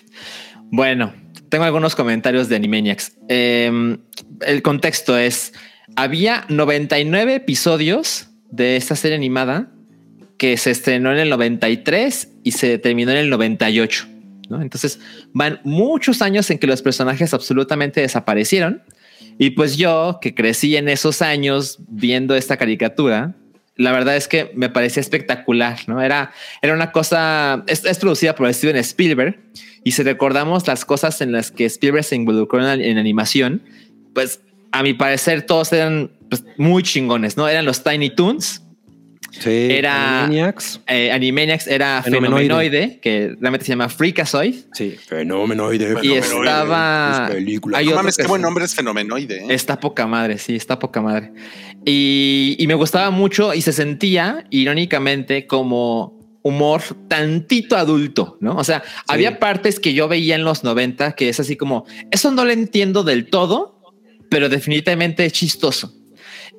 [0.72, 1.14] Bueno,
[1.48, 3.14] tengo algunos comentarios de Animaniacs.
[3.30, 3.98] Eh,
[4.46, 5.54] el contexto es,
[5.96, 9.72] había 99 episodios de esta serie animada
[10.42, 14.08] que se estrenó en el 93 y se terminó en el 98.
[14.50, 14.60] ¿no?
[14.60, 15.00] Entonces
[15.34, 18.82] van muchos años en que los personajes absolutamente desaparecieron.
[19.38, 23.36] Y pues yo, que crecí en esos años viendo esta caricatura,
[23.76, 26.02] la verdad es que me parecía espectacular, ¿no?
[26.02, 29.40] Era, era una cosa, es, producida por Steven Spielberg
[29.84, 33.62] y si recordamos las cosas en las que Spielberg se involucró en, en animación,
[34.16, 34.42] pues
[34.72, 37.48] a mi parecer todos eran pues, muy chingones, ¿no?
[37.48, 38.64] Eran los Tiny Toons,
[39.32, 39.50] Sí.
[39.72, 40.82] Era- Animaniacs.
[40.88, 42.44] eh, Animaniacs era Fenomenoide.
[42.48, 44.96] Fenomenoide, que realmente se llama Freakazoid, Sí.
[45.08, 45.96] Fenomenoide.
[46.04, 47.28] y estaba...
[47.28, 49.38] hay No otro mames, que qué buen nombre es fenomenoide.
[49.38, 49.46] ¿eh?
[49.50, 51.32] Está poca madre, sí, está poca madre.
[51.86, 58.56] Y, y me gustaba mucho y se sentía, irónicamente, como humor tantito adulto, ¿no?
[58.58, 62.32] O sea, había partes que yo veía en los 90 que es así como, eso
[62.32, 63.80] no lo entiendo del todo,
[64.30, 65.94] pero definitivamente es chistoso.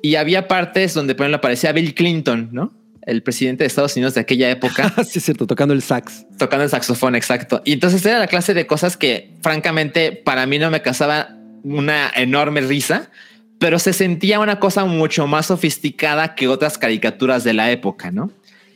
[0.03, 2.73] Y había partes donde, por ejemplo, aparecía Bill Clinton, ¿no?
[3.03, 6.25] El presidente de Estados Unidos de aquella época sí, es cierto, tocando el sax.
[6.37, 7.61] tocando el saxofón, exacto.
[7.63, 11.29] Y entonces era la clase de cosas que francamente para mí no me causaba
[11.63, 13.11] una enorme risa,
[13.59, 18.29] pero se sentía una cosa mucho más sofisticada que otras caricaturas de la época, ¿no?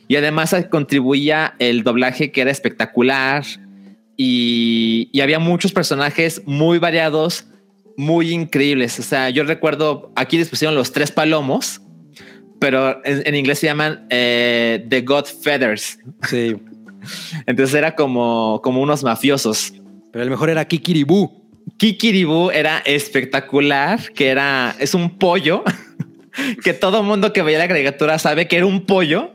[0.08, 3.44] Y además contribuía el doblaje que era espectacular
[4.16, 7.44] y, y había muchos personajes muy variados,
[7.98, 8.98] muy increíbles.
[9.00, 11.82] O sea, yo recuerdo, aquí les pusieron los tres palomos,
[12.60, 15.98] pero en, en inglés se llaman eh, The God Feathers.
[16.28, 16.56] Sí.
[17.46, 19.74] Entonces era como, como unos mafiosos.
[20.12, 21.44] Pero el mejor era Kikiribú.
[21.76, 25.64] Kikiribú era espectacular, que era, es un pollo,
[26.62, 29.32] que todo mundo que veía la caricatura sabe que era un pollo,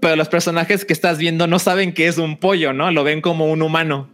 [0.00, 2.90] pero los personajes que estás viendo no saben que es un pollo, ¿no?
[2.90, 4.08] Lo ven como un humano.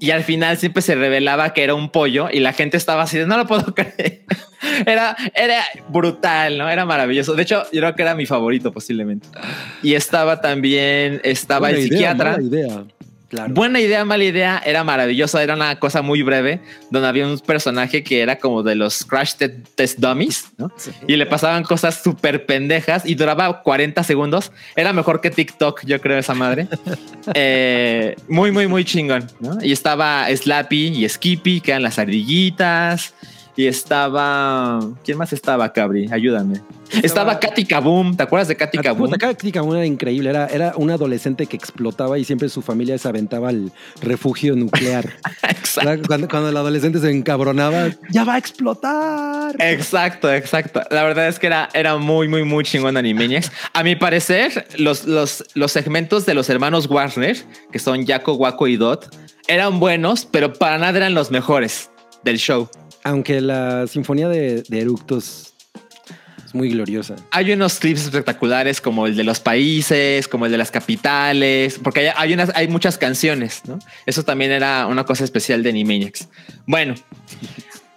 [0.00, 3.18] Y al final siempre se revelaba que era un pollo y la gente estaba así
[3.18, 4.22] de no lo puedo creer.
[4.86, 6.68] Era, era brutal, ¿no?
[6.68, 7.34] Era maravilloso.
[7.34, 9.26] De hecho, yo creo que era mi favorito posiblemente.
[9.82, 12.30] Y estaba también, estaba Buena el idea, psiquiatra.
[12.32, 12.84] mala idea.
[13.28, 13.52] Claro.
[13.52, 16.60] Buena idea, mala idea, era maravillosa, era una cosa muy breve,
[16.90, 20.72] donde había un personaje que era como de los Crash Te- Test Dummies, ¿no?
[21.06, 24.50] Y le pasaban cosas súper pendejas y duraba 40 segundos.
[24.76, 26.68] Era mejor que TikTok, yo creo, esa madre.
[27.34, 29.58] Eh, muy, muy, muy chingón, ¿no?
[29.62, 33.12] Y estaba Slappy y Skippy, que eran las ardillitas.
[33.58, 34.78] Y estaba...
[35.04, 36.08] ¿Quién más estaba, Cabri?
[36.12, 36.60] Ayúdame.
[37.02, 38.16] Estaba, Katy Kaboom.
[38.16, 39.10] ¿Te acuerdas de Katy Kaboom?
[39.10, 40.30] Puta, Katy Kaboom era increíble.
[40.30, 45.12] Era, era un adolescente que explotaba y siempre su familia se aventaba al refugio nuclear.
[45.42, 46.06] Exacto.
[46.06, 49.56] Cuando, cuando el adolescente se encabronaba, ya va a explotar.
[49.58, 50.80] Exacto, exacto.
[50.92, 53.50] La verdad es que era, era muy, muy, muy chingón Animaniacs.
[53.72, 57.36] A mi parecer, los, los, los segmentos de los hermanos Warner,
[57.72, 59.12] que son Jaco, Waco y Dot,
[59.48, 61.90] eran buenos, pero para nada eran los mejores
[62.22, 62.68] del show.
[63.08, 65.54] Aunque la sinfonía de, de eructos
[66.44, 67.16] Es muy gloriosa.
[67.30, 72.12] Hay unos clips espectaculares como el de los países, como el de las capitales, porque
[72.14, 73.78] hay, muchas canciones, ¿no?
[74.04, 76.28] Eso también era una cosa especial de Animaniacs.
[76.66, 76.96] Bueno,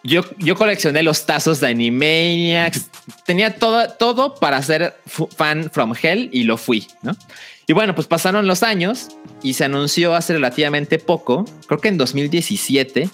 [0.04, 0.24] yo,
[0.56, 2.90] coleccioné los tazos de Animaniacs,
[3.26, 4.96] tenía todo, todo para ser
[5.36, 7.18] fan from hell y lo fui, ¿no?
[7.68, 9.10] Y bueno, pues pasaron los años
[9.44, 13.10] y se anunció hace relativamente poco, creo que en 2017,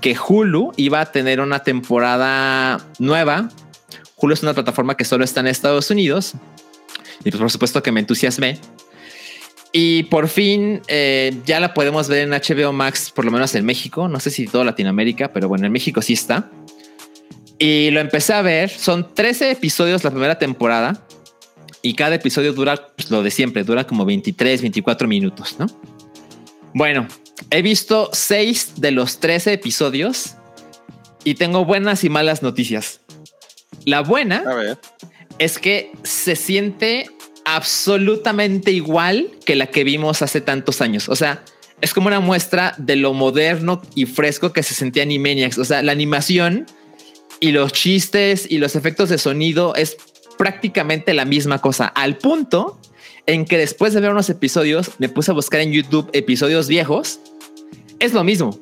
[0.00, 3.48] que Hulu iba a tener una temporada nueva.
[4.16, 6.34] Hulu es una plataforma que solo está en Estados Unidos.
[7.24, 8.58] Y pues por supuesto que me entusiasmé.
[9.72, 13.64] Y por fin eh, ya la podemos ver en HBO Max, por lo menos en
[13.64, 14.08] México.
[14.08, 16.50] No sé si toda Latinoamérica, pero bueno, en México sí está.
[17.58, 18.70] Y lo empecé a ver.
[18.70, 21.04] Son 13 episodios la primera temporada.
[21.82, 25.66] Y cada episodio dura pues, lo de siempre, dura como 23, 24 minutos, ¿no?
[26.74, 27.06] Bueno,
[27.50, 30.34] he visto 6 de los 13 episodios
[31.24, 33.00] y tengo buenas y malas noticias.
[33.84, 34.78] La buena A ver.
[35.38, 37.10] es que se siente
[37.44, 41.08] absolutamente igual que la que vimos hace tantos años.
[41.08, 41.42] O sea,
[41.80, 45.58] es como una muestra de lo moderno y fresco que se sentía Animaniacs.
[45.58, 46.66] O sea, la animación
[47.40, 49.96] y los chistes y los efectos de sonido es
[50.36, 52.80] prácticamente la misma cosa, al punto
[53.26, 57.20] en que después de ver unos episodios me puse a buscar en YouTube episodios viejos.
[57.98, 58.58] Es lo mismo.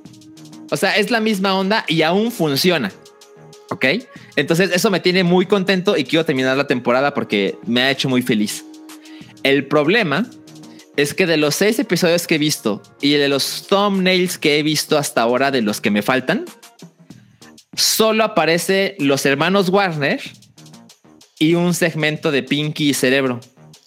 [0.71, 2.93] O sea, es la misma onda y aún funciona.
[3.71, 3.85] Ok.
[4.37, 8.09] Entonces eso me tiene muy contento y quiero terminar la temporada porque me ha hecho
[8.09, 8.65] muy feliz.
[9.43, 10.29] El problema
[10.97, 14.63] es que de los seis episodios que he visto y de los thumbnails que he
[14.63, 16.47] visto hasta ahora de los que me faltan,
[17.75, 20.21] solo aparece los hermanos Warner
[21.39, 23.41] y un segmento de Pinky y Cerebro.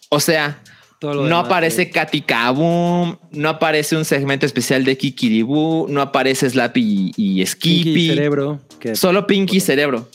[0.09, 0.61] O sea,
[0.99, 5.87] Todo lo no demás, aparece eh, Katy Kaboom, no aparece un segmento especial de Kikiribú,
[5.89, 7.83] no aparece Slappy y, y Skippy.
[7.83, 8.59] Pinky Cerebro.
[8.81, 10.09] Que Solo Pinky y Cerebro.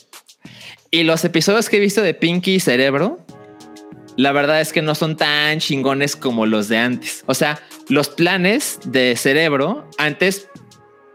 [0.90, 3.24] Y los episodios que he visto de Pinky y Cerebro,
[4.16, 7.24] la verdad es que no son tan chingones como los de antes.
[7.26, 10.48] O sea, los planes de Cerebro antes,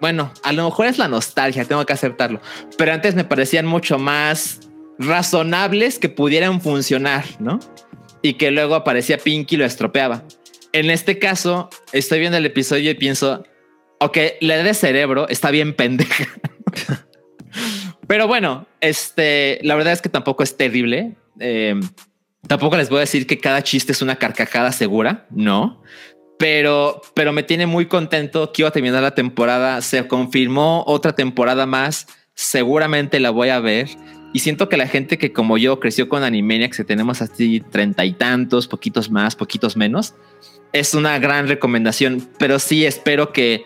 [0.02, 2.42] bueno, a lo mejor es la nostalgia, tengo que aceptarlo,
[2.78, 4.62] pero antes me parecían mucho más
[4.98, 7.60] razonables que pudieran funcionar, ¿no?
[8.22, 10.24] Y que luego aparecía Pinky y lo estropeaba.
[10.72, 13.44] En este caso, estoy viendo el episodio y pienso,
[14.00, 16.28] ok, la de Cerebro está bien pendeja.
[18.08, 21.16] Pero bueno, este, la verdad es que tampoco es terrible.
[21.40, 21.80] Eh,
[22.48, 25.84] tampoco les voy a decir que cada chiste es una carcajada segura, no.
[26.40, 29.82] Pero, pero me tiene muy contento que iba a terminar la temporada.
[29.82, 32.08] Se confirmó otra temporada más.
[32.34, 33.90] Seguramente la voy a ver.
[34.34, 38.06] Y siento que la gente que como yo creció con Animaniacs, que tenemos así treinta
[38.06, 40.14] y tantos, poquitos más, poquitos menos,
[40.72, 42.28] es una gran recomendación.
[42.38, 43.64] Pero sí espero que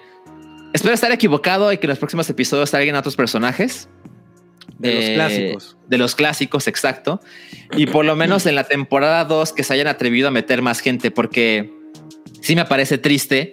[0.73, 3.89] espero estar equivocado y que en los próximos episodios salgan otros personajes.
[4.79, 5.77] De los Eh, clásicos.
[5.87, 7.19] De los clásicos, exacto.
[7.75, 10.79] Y por lo menos en la temporada 2 que se hayan atrevido a meter más
[10.79, 11.71] gente, porque
[12.41, 13.51] sí me parece triste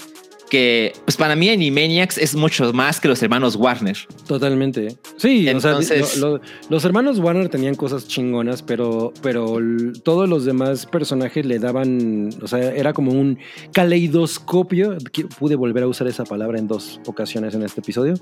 [0.51, 3.97] que, pues para mí Animaniacs es mucho más que los hermanos Warner.
[4.27, 4.97] Totalmente.
[5.17, 9.57] Sí, Entonces- o sea, lo- lo- los hermanos Warner tenían cosas chingonas, pero, pero
[10.03, 13.39] todos los demás personajes le daban, o sea, era como un
[13.73, 14.97] caleidoscopio.
[15.39, 18.15] Pude volver a usar esa palabra en dos ocasiones en este episodio.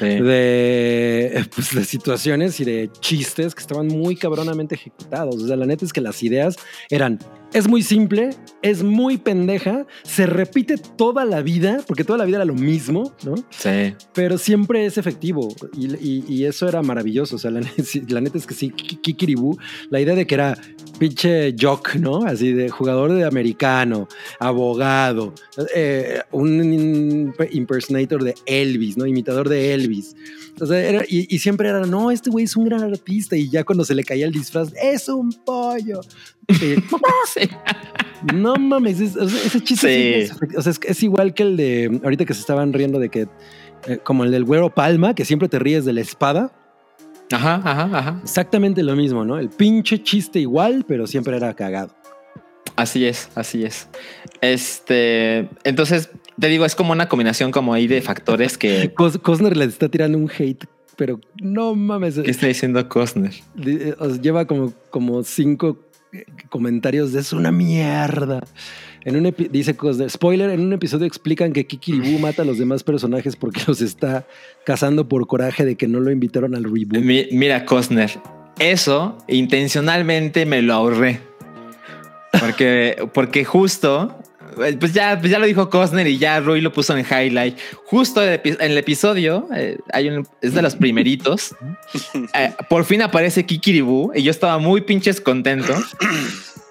[0.00, 5.36] De, pues, de situaciones y de chistes que estaban muy cabronamente ejecutados.
[5.42, 6.56] O sea, la neta es que las ideas
[6.90, 7.18] eran,
[7.52, 8.30] es muy simple,
[8.62, 13.12] es muy pendeja, se repite toda la vida, porque toda la vida era lo mismo,
[13.24, 13.34] ¿no?
[13.50, 13.94] Sí.
[14.14, 17.36] pero siempre es efectivo y, y- y eso era maravilloso.
[17.36, 17.60] O sea, la,
[18.08, 19.58] la neta es que sí, Ki- Kikiribú,
[19.90, 20.56] la idea de que era
[20.98, 22.24] pinche jock, ¿no?
[22.24, 24.08] Así de jugador de americano,
[24.38, 25.34] abogado,
[25.74, 29.06] eh, un impersonator de Elvis, ¿no?
[29.06, 30.14] Imitador de Elvis.
[30.60, 33.36] O sea, era- y, y siempre era, no, este güey es un gran artista.
[33.36, 36.00] Y ya cuando se le caía el disfraz, es un pollo.
[38.34, 40.32] No mames, es- o sea, ese chiste Sí.
[40.32, 43.08] es o sea, es, es igual que el de ahorita que se estaban riendo de
[43.08, 43.26] que,
[43.88, 46.52] eh, como el del güero Palma, que siempre te ríes de la espada.
[47.32, 48.20] Ajá, ajá, ajá.
[48.22, 49.38] Exactamente lo mismo, ¿no?
[49.38, 51.94] El pinche chiste igual, pero siempre era cagado.
[52.76, 53.88] Así es, así es.
[54.40, 59.56] Este, entonces te digo, es como una combinación como ahí de factores que, Cos- Cosner
[59.56, 60.64] le está tirando un hate,
[60.96, 62.20] pero no mames.
[62.20, 63.32] ¿qué está diciendo Costner?
[63.66, 65.78] eh, lleva como, como cinco
[66.48, 68.40] comentarios de es una mierda.
[69.04, 72.84] En un dice Cosner, spoiler, en un episodio explican que Kikiribú mata a los demás
[72.84, 74.26] personajes porque los está
[74.64, 76.98] cazando por coraje de que no lo invitaron al reboot.
[76.98, 78.10] Mi- mira, Costner,
[78.58, 81.20] eso intencionalmente me lo ahorré.
[82.40, 84.21] Porque, porque justo
[84.78, 87.58] pues ya, pues ya lo dijo Cosner y ya Rui lo puso en highlight.
[87.84, 91.54] Justo en el, episodio, eh, hay un, es de los primeritos.
[92.34, 95.74] eh, por fin aparece Kikiribu y yo estaba muy pinches contento.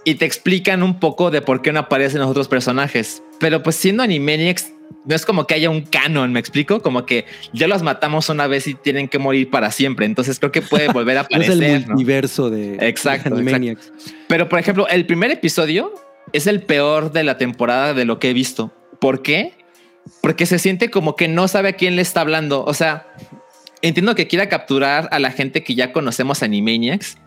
[0.04, 3.22] Y te explican un poco de por qué no aparecen los otros personajes.
[3.40, 4.72] Pero pues siendo Animaniacs,
[5.06, 6.82] no es como que haya un canon, ¿me explico?
[6.82, 10.06] Como que ya los matamos una vez y tienen que morir para siempre.
[10.06, 11.64] Entonces creo que puede volver a No es aparecer.
[11.64, 11.88] el ¿no?
[11.90, 13.92] multiverso de, Exacto, de Animaniacs.
[14.28, 15.94] Pero, por ejemplo, el primer episodio
[16.34, 18.74] es el peor de la temporada de lo que he visto.
[19.00, 19.54] ¿Por qué?
[20.22, 22.64] Porque se siente como que no sabe a quién le está hablando.
[22.66, 23.08] O sea,
[23.82, 27.18] entiendo que quiera capturar a la gente que ya conocemos Animaniacs,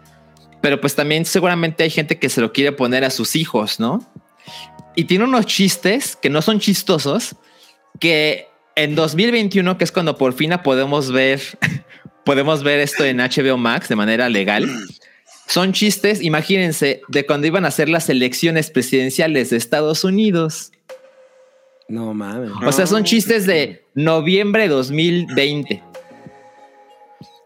[0.60, 4.04] pero pues también seguramente hay gente que se lo quiere poner a sus hijos, ¿no?
[4.96, 7.36] Y tiene unos chistes que no son chistosos,
[7.98, 11.40] que en 2021, que es cuando por fin podemos ver,
[12.24, 14.68] podemos ver esto en HBO Max de manera legal.
[15.46, 20.72] Son chistes, imagínense, de cuando iban a hacer las elecciones presidenciales de Estados Unidos.
[21.88, 22.50] No mames.
[22.64, 25.82] O sea, son chistes de noviembre 2020.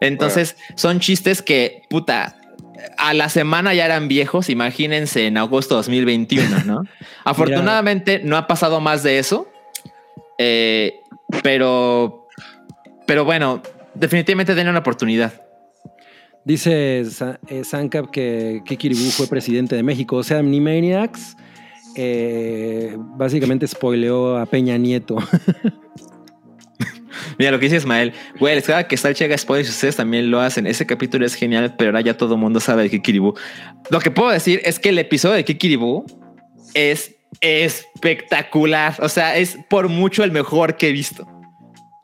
[0.00, 2.36] Entonces, son chistes que, puta,
[2.96, 6.82] a la semana ya eran viejos, imagínense en agosto 2021, ¿no?
[7.24, 9.48] Afortunadamente no ha pasado más de eso,
[10.38, 11.00] eh,
[11.42, 12.28] pero,
[13.06, 13.62] pero bueno,
[13.94, 15.47] definitivamente denle una oportunidad.
[16.44, 17.00] Dice
[17.48, 20.16] eh, Sankap que Kikiribu fue presidente de México.
[20.16, 21.36] O sea, Animaniacs
[21.96, 25.16] eh, básicamente spoileó a Peña Nieto.
[27.38, 30.30] Mira lo que dice Ismael, güey, les queda que Salchi haga spoilers y ustedes también
[30.30, 30.66] lo hacen.
[30.66, 33.34] Ese capítulo es genial, pero ahora ya todo el mundo sabe de Kikiribu.
[33.90, 36.04] Lo que puedo decir es que el episodio de Kikiribu
[36.74, 38.94] es espectacular.
[39.00, 41.26] O sea, es por mucho el mejor que he visto.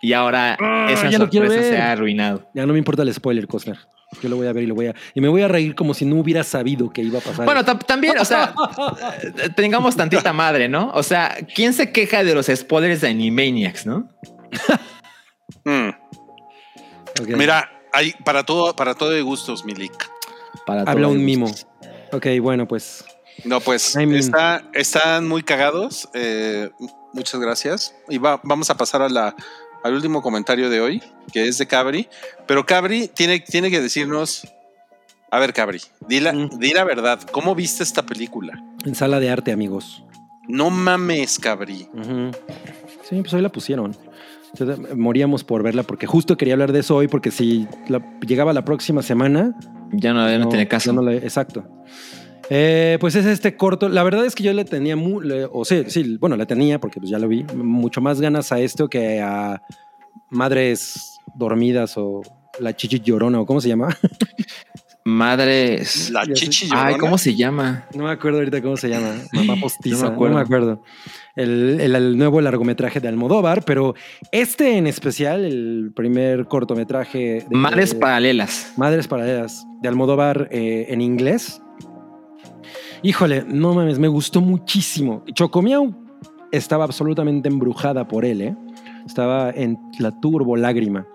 [0.01, 0.55] Y ahora
[0.91, 2.47] esa Ah, quiero sorpresa se ha arruinado.
[2.55, 3.79] ya no me importa el spoiler, Cosner.
[4.23, 4.95] Yo lo voy a ver y lo voy a.
[5.15, 7.45] Y me voy a reír como si no hubiera sabido que iba a pasar.
[7.45, 8.55] Bueno, tam- también, o sea,
[9.39, 10.91] eh, tengamos tantita madre, ¿no?
[10.95, 14.09] O sea, ¿quién se queja de los spoilers de Animaniacs, no?
[15.65, 15.91] Mm.
[17.37, 19.93] Mira, hay para todo, para todo de gustos, Milik.
[20.67, 21.51] Para Habla un mimo.
[22.13, 23.05] Ok, bueno, pues.
[23.45, 26.09] No, pues I mean- está- están muy cagados.
[26.15, 26.71] eh,
[27.13, 27.95] muchas gracias.
[28.09, 29.35] Y va- vamos a pasar a la,
[29.85, 31.03] al último comentario de hoy,
[31.33, 32.09] que es de Cabri.
[32.47, 34.49] Pero Cabri tiene, tiene que decirnos.
[35.31, 36.59] A ver, Cabri, di la, Mm.
[36.59, 37.21] di la verdad.
[37.31, 38.61] ¿Cómo viste esta película?
[38.85, 40.05] En sala de arte, amigos.
[40.49, 41.89] No mames, Cabri.
[43.09, 43.97] Sí, pues hoy la pusieron.
[44.95, 48.65] Moríamos por verla porque justo quería hablar de eso hoy porque si la- llegaba la
[48.65, 49.55] próxima semana,
[49.93, 50.93] Ya no, ya no, tiene ya caso.
[50.93, 51.67] no la- exacto.
[52.51, 53.89] Eh, pues es este corto.
[53.89, 56.79] La verdad es que yo le tenía, mu- le- o sí, sí, bueno, le tenía
[56.81, 59.63] porque pues ya lo vi, mucho más ganas a esto que a
[60.31, 62.21] Madres Dormidas o
[62.61, 63.89] La Chichi Llorona o cómo se llama.
[65.07, 66.11] Madres.
[66.11, 66.99] La chichi Ay, llorona.
[66.99, 67.85] ¿cómo se llama?
[67.95, 69.13] No me acuerdo ahorita cómo se llama.
[69.35, 69.97] Mamá postiza.
[69.97, 70.35] No me no, acuerdo.
[70.37, 70.83] me acuerdo.
[71.37, 73.95] El, el- el nuevo largometraje de Almodóvar, pero
[74.33, 78.73] este en especial, el primer cortometraje de Madres paralelas.
[78.79, 81.61] Madres Paralelas de Almodóvar eh, en inglés.
[83.05, 85.23] Híjole, no mames, me gustó muchísimo.
[85.35, 85.95] Chocomiao
[86.51, 88.57] estaba absolutamente embrujada por él, ¿eh?
[89.07, 91.07] Estaba en la turbo lágrima.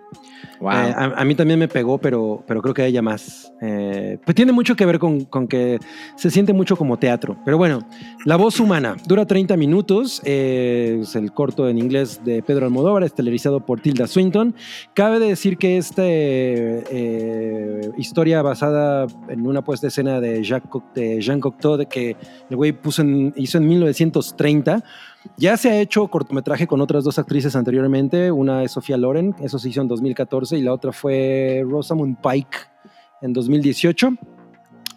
[0.62, 0.72] Wow.
[0.72, 3.54] Eh, a, a mí también me pegó, pero, pero creo que a ella más.
[3.62, 5.80] Eh, pues tiene mucho que ver con, con que
[6.16, 7.38] se siente mucho como teatro.
[7.46, 7.80] Pero bueno,
[8.26, 10.22] La voz humana dura 30 minutos.
[10.26, 14.54] eh, es el corto en inglés de Pedro Almodóvar, estelarizado por Tilda Swinton.
[14.94, 16.04] Cabe decir que esta
[17.98, 22.16] historia basada en una puesta de escena de, Jacques de Jean Cocteau, de que
[22.50, 24.84] el güey puso en- hizo en 1930.
[25.38, 28.32] Ya se ha hecho cortometraje con otras dos actrices anteriormente.
[28.32, 32.58] Una es Sofía Loren, eso se hizo en 2014, y la otra fue Rosamund Pike
[33.22, 34.14] en 2018.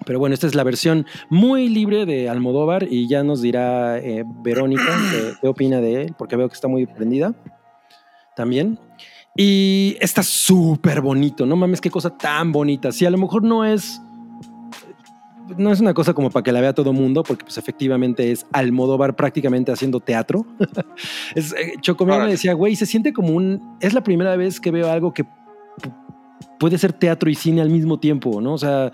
[0.04, 4.24] Pero bueno, esta es la versión muy libre de Almodóvar y ya nos dirá eh,
[4.42, 7.34] Verónica qué, qué opina de él, porque veo que está muy prendida
[8.34, 8.78] también.
[9.36, 12.92] Y está súper bonito, no mames, qué cosa tan bonita.
[12.92, 14.00] Si a lo mejor no es
[15.56, 18.46] no es una cosa como para que la vea todo mundo, porque pues efectivamente es
[18.52, 20.46] Almodóvar prácticamente haciendo teatro.
[21.34, 23.76] es, eh, Chocomio me decía, güey, se siente como un...
[23.80, 25.24] Es la primera vez que veo algo que
[26.58, 28.54] puede ser teatro y cine al mismo tiempo, ¿no?
[28.54, 28.90] O sea,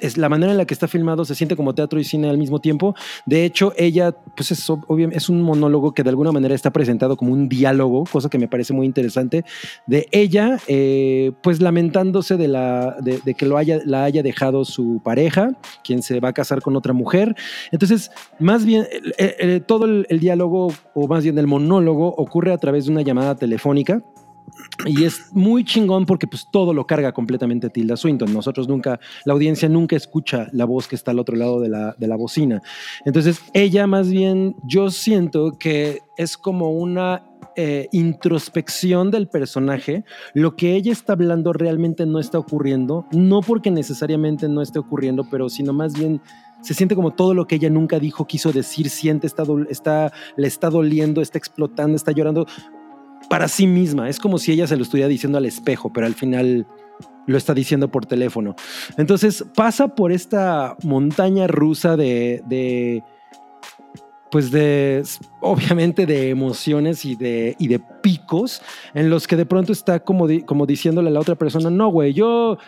[0.00, 2.38] es- la manera en la que está filmado se siente como teatro y cine al
[2.38, 2.94] mismo tiempo.
[3.26, 4.66] De hecho, ella, pues es,
[5.12, 8.48] es un monólogo que de alguna manera está presentado como un diálogo, cosa que me
[8.48, 9.44] parece muy interesante,
[9.86, 14.64] de ella, eh, pues lamentándose de, la, de, de que lo haya, la haya dejado
[14.64, 15.50] su pareja,
[15.84, 17.34] quien se va a casar con otra mujer.
[17.70, 18.86] Entonces, más bien,
[19.18, 22.92] eh, eh, todo el, el diálogo, o más bien el monólogo, ocurre a través de
[22.92, 24.02] una llamada telefónica
[24.84, 28.32] Y es muy chingón porque pues todo lo carga completamente Tilda Swinton.
[28.32, 31.94] Nosotros nunca, la audiencia nunca escucha la voz que está al otro lado de la,
[31.98, 32.62] de la bocina.
[33.04, 37.24] Entonces ella más bien, yo siento que es como una
[37.54, 43.70] eh, introspección del personaje, lo que ella está hablando realmente no está ocurriendo, no porque
[43.70, 46.22] necesariamente no esté ocurriendo, pero sino más bien
[46.62, 50.46] se siente como todo lo que ella nunca dijo, quiso decir, siente, está, está, le
[50.46, 52.46] está doliendo, está explotando, está llorando
[53.32, 54.10] para sí misma.
[54.10, 56.66] Es como si ella se lo estuviera diciendo al espejo, pero al final
[57.26, 58.54] lo está diciendo por teléfono.
[58.98, 63.02] Entonces pasa por esta montaña rusa de, de
[64.30, 65.02] pues de,
[65.40, 68.60] obviamente de emociones y de, y de picos
[68.92, 72.12] en los que de pronto está como, como diciéndole a la otra persona, no, güey,
[72.12, 72.58] yo...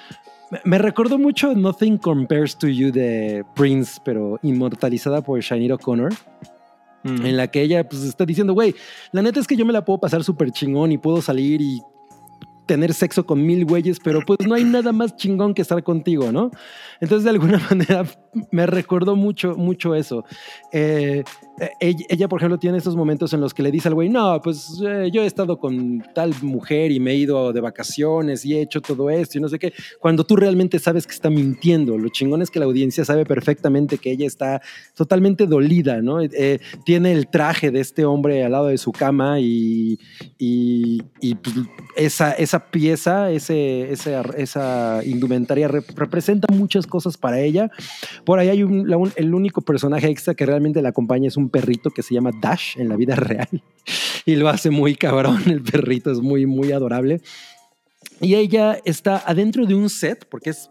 [0.64, 6.14] me- recordó mucho Nothing Compares to You de Prince, pero inmortalizada por Shania O'Connor
[7.04, 8.74] En la que ella pues está diciendo, güey,
[9.12, 11.82] la neta es que yo me la puedo pasar súper chingón y puedo salir y
[12.66, 16.32] tener sexo con mil güeyes, pero pues no hay nada más chingón que estar contigo,
[16.32, 16.50] ¿no?
[17.00, 18.06] Entonces de alguna manera
[18.50, 20.24] me recordó mucho, mucho eso.
[20.72, 21.24] Eh,
[21.60, 24.08] eh, ella, ella, por ejemplo, tiene estos momentos en los que le dice al güey,
[24.08, 28.44] no, pues eh, yo he estado con tal mujer y me he ido de vacaciones
[28.44, 31.30] y he hecho todo esto y no sé qué, cuando tú realmente sabes que está
[31.30, 31.96] mintiendo.
[31.96, 34.62] Lo chingón es que la audiencia sabe perfectamente que ella está
[34.96, 36.20] totalmente dolida, ¿no?
[36.20, 39.98] Eh, tiene el traje de este hombre al lado de su cama y,
[40.38, 41.54] y, y, pues,
[41.96, 47.70] esa, esa pieza, ese, ese, esa indumentaria rep representa muchas cosas para ella.
[48.24, 51.90] Por ahí hay un, el único personaje extra que realmente la acompaña es un perrito
[51.90, 53.62] que se llama Dash en la vida real
[54.24, 55.42] y lo hace muy cabrón.
[55.46, 57.20] El perrito es muy, muy adorable.
[58.20, 60.70] Y ella está adentro de un set, porque es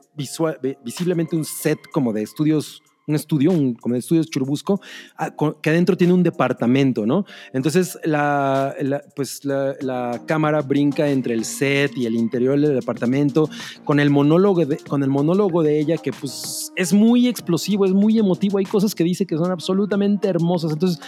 [0.84, 4.82] visiblemente un set como de estudios un estudio, un, como de estudios Churubusco,
[5.18, 7.26] a, con, que adentro tiene un departamento, ¿no?
[7.52, 12.76] Entonces, la, la pues la, la, cámara brinca entre el set y el interior del
[12.76, 13.50] departamento
[13.84, 17.92] con el monólogo de, con el monólogo de ella, que pues es muy explosivo, es
[17.92, 20.72] muy emotivo, hay cosas que dice que son absolutamente hermosas.
[20.72, 21.00] Entonces,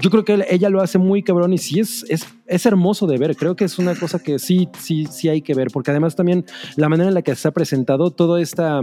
[0.00, 3.18] yo creo que ella lo hace muy cabrón y sí es, es, es hermoso de
[3.18, 3.36] ver.
[3.36, 6.44] Creo que es una cosa que sí, sí, sí hay que ver, porque además también
[6.76, 8.80] la manera en la que se ha presentado toda esta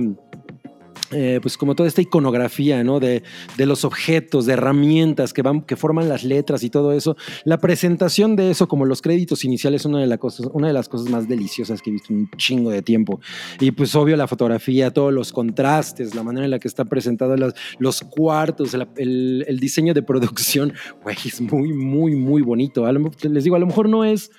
[1.12, 3.00] eh, pues como toda esta iconografía, ¿no?
[3.00, 3.24] De,
[3.58, 7.18] de, los objetos, de herramientas que van, que forman las letras y todo eso.
[7.44, 10.74] La presentación de eso, como los créditos iniciales, es una de, la cosas, una de
[10.74, 13.20] las cosas más deliciosas que he visto en un chingo de tiempo.
[13.60, 17.40] Y pues obvio la fotografía, todos los contrastes, la manera en la que están presentados
[17.40, 20.74] los, los cuartos, el, el, diseño de producción,
[21.04, 22.90] güey, es muy, muy, muy bonito.
[22.92, 24.32] Lo, les digo, a lo mejor no es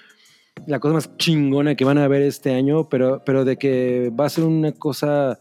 [0.66, 4.26] la cosa más chingona que van a ver este año, pero, pero de que va
[4.26, 5.40] a ser una cosa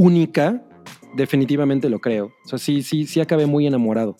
[0.00, 0.62] única,
[1.14, 2.32] definitivamente lo creo.
[2.44, 4.16] O sea, sí, sí, sí acabé muy enamorado.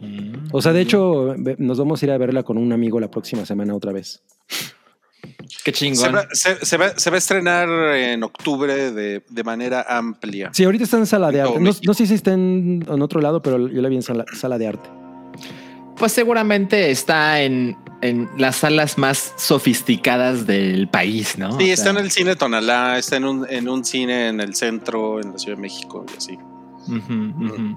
[0.00, 3.08] Mm, o sea, de hecho, nos vamos a ir a verla con un amigo la
[3.08, 4.22] próxima semana otra vez.
[5.64, 5.98] Qué chingón.
[5.98, 10.50] Se va, se, se, va, se va, a estrenar en octubre de, de, manera amplia.
[10.52, 11.60] Sí, ahorita está en sala de arte.
[11.60, 14.24] No, no, sé si está en, en, otro lado, pero yo la vi en sala,
[14.32, 14.88] sala de arte.
[16.00, 21.58] Pues seguramente está en, en, las salas más sofisticadas del país, ¿no?
[21.58, 24.40] Sí, o está sea, en el cine Tonalá, está en un, en un cine en
[24.40, 26.38] el centro, en la Ciudad de México y así.
[26.88, 27.76] Uh -huh, uh -huh.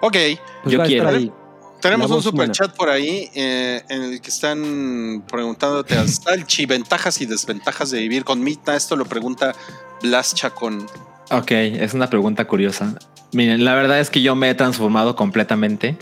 [0.00, 0.16] Ok,
[0.64, 1.08] pues yo quiero.
[1.08, 1.32] Ahí.
[1.80, 7.20] Tenemos un super chat por ahí eh, en el que están preguntándote a Salchi ventajas
[7.20, 8.74] y desventajas de vivir con Mitna.
[8.74, 9.54] Esto lo pregunta
[10.02, 10.84] Blas Chacón.
[11.30, 12.94] Ok, es una pregunta curiosa.
[13.32, 15.96] Miren, la verdad es que yo me he transformado completamente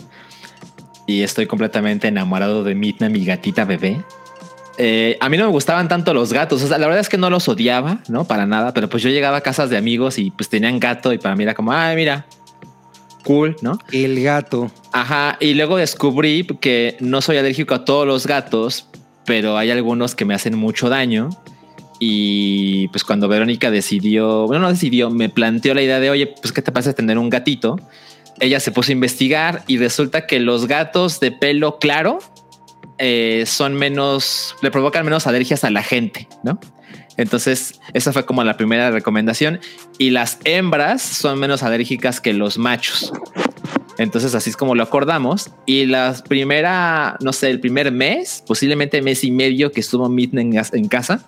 [1.07, 4.03] y estoy completamente enamorado de Mitna, mi gatita bebé.
[4.77, 7.17] Eh, a mí no me gustaban tanto los gatos, o sea, la verdad es que
[7.17, 8.25] no los odiaba, ¿no?
[8.25, 11.17] Para nada, pero pues yo llegaba a casas de amigos y pues tenían gato y
[11.17, 12.27] para mí era como, ay, mira,
[13.23, 13.79] cool, ¿no?
[13.91, 14.69] El gato.
[14.91, 18.87] Ajá, y luego descubrí que no soy alérgico a todos los gatos,
[19.25, 21.29] pero hay algunos que me hacen mucho daño.
[21.99, 26.53] Y pues cuando Verónica decidió, bueno, no decidió, me planteó la idea de, oye, pues
[26.53, 27.77] qué te pasa tener un gatito.
[28.39, 32.19] Ella se puso a investigar y resulta que los gatos de pelo claro
[32.99, 36.59] eh, son menos, le provocan menos alergias a la gente, ¿no?
[37.17, 39.59] Entonces, esa fue como la primera recomendación.
[39.97, 43.11] Y las hembras son menos alérgicas que los machos.
[43.97, 45.49] Entonces, así es como lo acordamos.
[45.65, 50.41] Y la primera, no sé, el primer mes, posiblemente mes y medio que estuvo Mitna
[50.41, 51.27] en, en casa,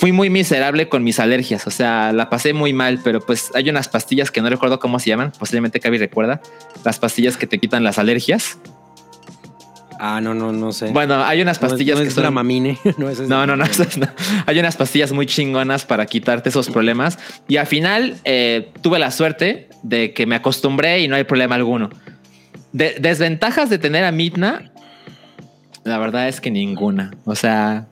[0.00, 1.66] fui muy miserable con mis alergias.
[1.66, 4.98] O sea, la pasé muy mal, pero pues hay unas pastillas que no recuerdo cómo
[4.98, 5.30] se llaman.
[5.38, 6.40] Posiblemente Cavi recuerda
[6.84, 8.58] las pastillas que te quitan las alergias.
[9.98, 10.86] Ah, no, no, no sé.
[10.86, 12.78] Bueno, hay unas pastillas no, no que es son Dramamine.
[12.96, 13.64] no, es no, no, no,
[13.98, 14.06] no,
[14.46, 17.18] Hay unas pastillas muy chingonas para quitarte esos problemas.
[17.46, 21.56] Y al final eh, tuve la suerte de que me acostumbré y no hay problema
[21.56, 21.90] alguno.
[22.72, 24.72] De desventajas de tener a Mitna,
[25.84, 27.10] la verdad es que ninguna.
[27.26, 27.86] O sea,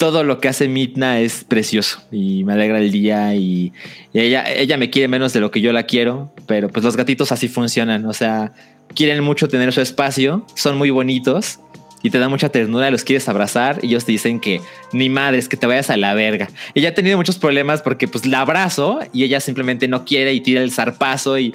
[0.00, 3.74] todo lo que hace Midna es precioso y me alegra el día y,
[4.14, 6.96] y ella, ella me quiere menos de lo que yo la quiero, pero pues los
[6.96, 8.54] gatitos así funcionan, o sea,
[8.94, 11.60] quieren mucho tener su espacio, son muy bonitos
[12.02, 14.62] y te da mucha ternura, los quieres abrazar y ellos te dicen que
[14.94, 16.48] ni madres, que te vayas a la verga.
[16.74, 20.40] Ella ha tenido muchos problemas porque pues la abrazo y ella simplemente no quiere y
[20.40, 21.54] tira el zarpazo y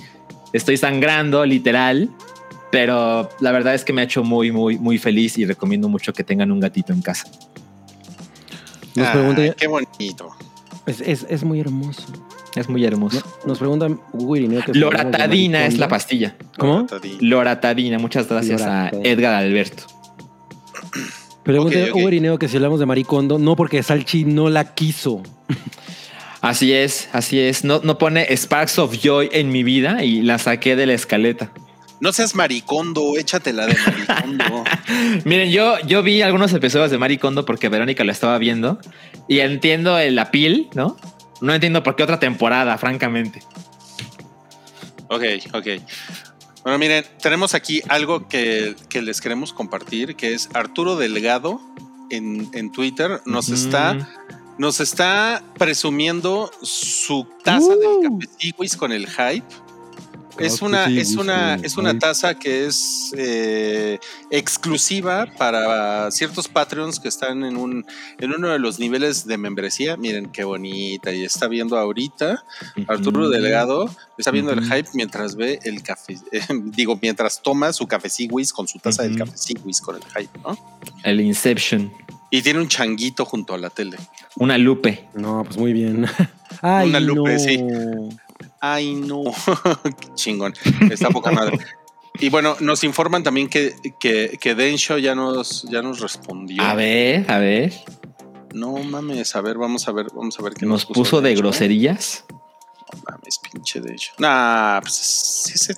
[0.53, 2.11] estoy sangrando literal.
[2.71, 6.13] Pero la verdad es que me ha hecho muy, muy, muy feliz y recomiendo mucho
[6.13, 7.27] que tengan un gatito en casa.
[8.95, 10.35] Nos pregunta, qué bonito.
[10.85, 12.05] es, es, es muy hermoso.
[12.55, 13.21] Es muy hermoso.
[13.45, 16.35] Nos pregunta Hugo Irineo que Loratadina es la pastilla.
[16.57, 16.87] ¿Cómo?
[17.19, 19.09] Loratadina, muchas gracias a Loratadina.
[19.09, 19.83] Edgar Alberto.
[21.43, 21.95] Pregunta Ok, ok.
[21.97, 25.21] Hugo Irineo que si hablamos de maricondo, no porque Salchi no la quiso.
[26.41, 27.63] Así es, así es.
[27.63, 31.51] No, no pone Sparks of Joy en mi vida y la saqué de la escaleta.
[31.99, 34.63] No seas maricondo, échatela de maricondo.
[35.25, 38.79] Miren, yo, yo vi algunos episodios de Maricondo porque Verónica lo estaba viendo
[39.27, 40.97] y entiendo el apil, ¿no?
[41.41, 43.41] No entiendo por qué otra temporada, francamente.
[45.09, 45.23] ok,
[45.53, 45.67] ok.
[46.63, 51.61] Bueno, miren, tenemos aquí algo que, que les queremos compartir, que es Arturo Delgado
[52.09, 53.21] en, en Twitter.
[53.25, 54.09] Nos está
[54.57, 58.17] nos está presumiendo su taza Uh.
[58.17, 58.27] del
[58.57, 59.45] café con el hype.
[60.37, 63.99] Es una, es una, es una taza que es eh,
[64.31, 67.85] exclusiva para ciertos Patreons que están en un
[68.19, 69.97] en uno de los niveles de membresía.
[69.97, 71.11] Miren qué bonita.
[71.13, 72.43] Y está viendo ahorita
[72.87, 73.29] Arturo.
[73.29, 76.17] Delgado, está viendo el hype mientras ve el café.
[76.65, 79.25] digo, mientras toma su café Sigüis con su taza del Ujú.
[79.25, 80.57] café Sigüis con el hype, ¿no?
[81.03, 81.91] El Inception.
[82.29, 83.97] Y tiene un changuito junto a la tele.
[84.35, 85.07] Una lupe.
[85.13, 86.05] No, pues muy bien.
[86.61, 87.39] Ay, Una lupe, no.
[87.39, 87.59] sí.
[88.73, 89.23] Ay, no.
[89.83, 90.53] Qué chingón.
[90.89, 91.57] Está poca madre.
[92.17, 96.63] Y bueno, nos informan también que, que, que Densho ya nos, ya nos respondió.
[96.63, 97.73] A ver, a ver.
[98.53, 101.41] No mames, a ver, vamos a ver, vamos a ver qué Nos puso de Densho.
[101.43, 102.23] groserías.
[102.93, 104.13] No mames, pinche Densho.
[104.17, 105.75] Nah, pues ese,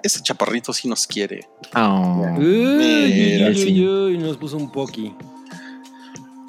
[0.00, 1.48] ese chaparrito sí nos quiere.
[1.74, 2.36] Oh.
[2.38, 5.12] Uy, uy, uy, nos puso un poqui.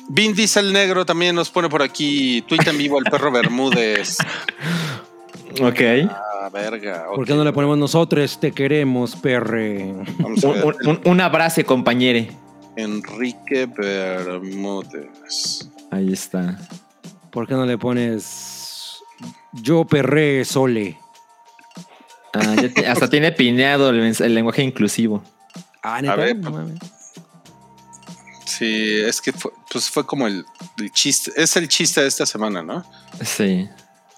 [0.07, 2.43] Vin Diesel Negro también nos pone por aquí.
[2.43, 4.17] Tuita en vivo al perro Bermúdez.
[5.59, 5.81] Ok.
[6.09, 7.05] Ah, verga.
[7.07, 7.25] ¿Por ok.
[7.27, 8.39] qué no le ponemos nosotros?
[8.39, 9.93] Te queremos, perre.
[10.19, 10.65] Vamos a Un, ver.
[10.65, 12.31] un- un- un abrazo, compañere.
[12.75, 15.69] Enrique Bermúdez.
[15.91, 16.57] Ahí está.
[17.31, 19.01] ¿Por qué no le pones
[19.53, 20.97] yo perré sole?
[22.33, 25.21] Ah, ya te- hasta tiene pineado el, lenguaje inclusivo.
[25.83, 26.15] Ah, neta.
[26.15, 26.79] ver, No mames.
[28.45, 30.45] Sí, es que fue, pues fue como el,
[30.77, 31.31] el chiste.
[31.35, 32.83] Es el chiste de esta semana, ¿no?
[33.23, 33.67] Sí.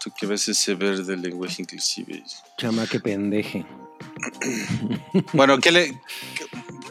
[0.04, 2.24] Tú que ves ese verde lenguaje inclusive.
[2.58, 3.66] Chama, qué pendeje.
[5.32, 5.88] Bueno, ¿qué le,
[6.36, 6.46] qué,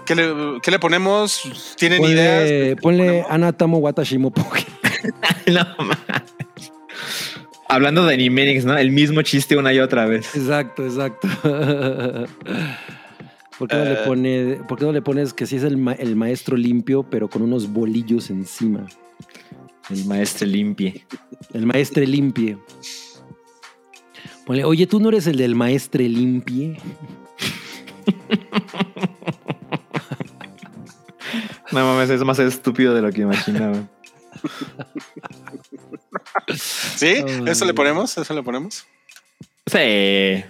[0.07, 1.75] qué le, qué le ponemos?
[1.77, 2.79] ¿Tienen ideas?
[2.81, 4.65] Ponle, Anatamo Watashimopoke.
[5.49, 5.99] No mames.
[7.69, 8.77] Hablando de Animenix, ¿no?
[8.79, 10.35] El mismo chiste una y otra vez.
[10.37, 11.27] Exacto, exacto.
[13.59, 14.03] ¿Por qué, no le Eh.
[14.05, 17.29] pone, ¿Por qué no le pones que sí es el, ma- el maestro limpio, pero
[17.29, 18.87] con unos bolillos encima?
[19.91, 21.05] El maestro limpie.
[21.53, 22.59] El maestre limpie.
[24.47, 26.79] Ponle, oye, ¿tú no eres el del maestre limpie?
[31.71, 33.89] No mames, es más estúpido de lo que imaginaba.
[36.97, 37.25] ¿Sí?
[37.47, 38.19] ¿Eso le ponemos?
[38.19, 38.85] ¿Eso le ponemos?
[39.67, 40.45] Sí.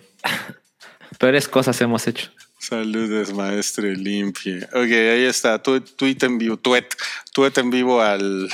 [1.18, 2.30] Peores cosas hemos hecho.
[2.58, 4.64] Saludos, maestre limpie.
[4.72, 5.62] Ok, ahí está.
[5.62, 6.56] Tweet en vivo.
[6.56, 6.88] Tuet.
[7.32, 8.48] Tuet en vivo al.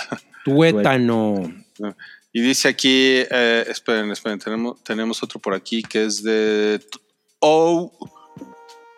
[0.45, 1.53] Tuétano.
[2.33, 3.25] Y dice aquí.
[3.31, 4.39] eh, esperen, esperen.
[4.39, 6.81] Tenemos, tenemos otro por aquí que es de.
[7.41, 7.93] O.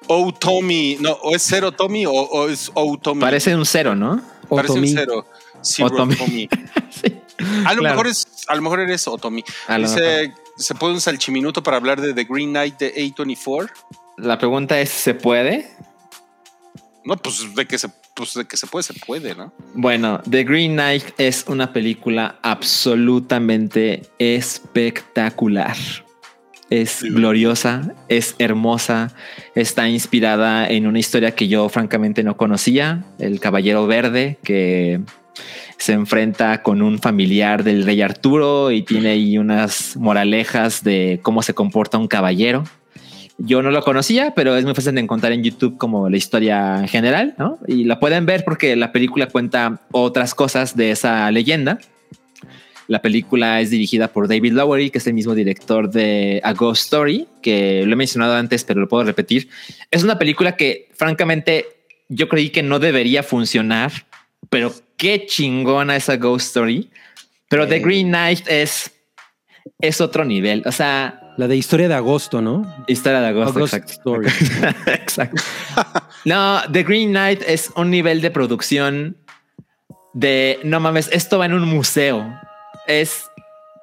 [0.08, 0.96] O Tommy.
[1.00, 3.20] No, o es cero Tommy o, o es O Tommy.
[3.20, 4.20] Parece un cero, ¿no?
[4.48, 5.26] Parece un cero.
[5.62, 6.16] Zero Otomi.
[6.16, 6.48] Tommy.
[6.90, 7.14] Sí.
[7.64, 7.94] A lo Claro.
[7.94, 9.42] mejor es, a lo mejor eres Otomi.
[9.68, 13.70] A lo Dice, se puede un salchiminuto para hablar de The Green Knight de A24.
[14.18, 15.70] La pregunta es, ¿se puede?
[17.04, 19.52] No, pues de que se, pues de que se puede, se puede, ¿no?
[19.74, 25.76] Bueno, The Green Knight es una película absolutamente espectacular.
[26.68, 27.08] Es Sí.
[27.08, 29.12] gloriosa, es hermosa,
[29.56, 35.00] está inspirada en una historia que yo francamente no conocía, el Caballero Verde, que
[35.78, 41.42] se enfrenta con un familiar del rey Arturo y tiene ahí unas moralejas de cómo
[41.42, 42.64] se comporta un caballero.
[43.42, 46.78] Yo no lo conocía, pero es muy fácil de encontrar en YouTube como la historia
[46.78, 47.58] en general, ¿no?
[47.66, 51.78] Y la pueden ver porque la película cuenta otras cosas de esa leyenda.
[52.86, 56.84] La película es dirigida por David Lowery, que es el mismo director de A Ghost
[56.84, 59.48] Story, que lo he mencionado antes, pero lo puedo repetir.
[59.90, 61.66] Es una película que, francamente,
[62.08, 63.92] yo creí que no debería funcionar
[64.50, 66.90] pero qué chingona esa Ghost Story.
[67.48, 67.80] Pero The.
[67.80, 68.92] Green Knight es,
[69.80, 70.62] es otro nivel.
[70.66, 72.66] O sea, La de historia de agosto, ¿no?
[72.86, 73.60] historia de agosto.
[73.60, 73.92] August exacto.
[73.94, 74.28] Story.
[74.92, 75.42] Exacto.
[76.26, 79.16] No, The Green Knight es un nivel de producción
[80.12, 82.30] de no mames, esto va en un museo.
[82.86, 83.30] Es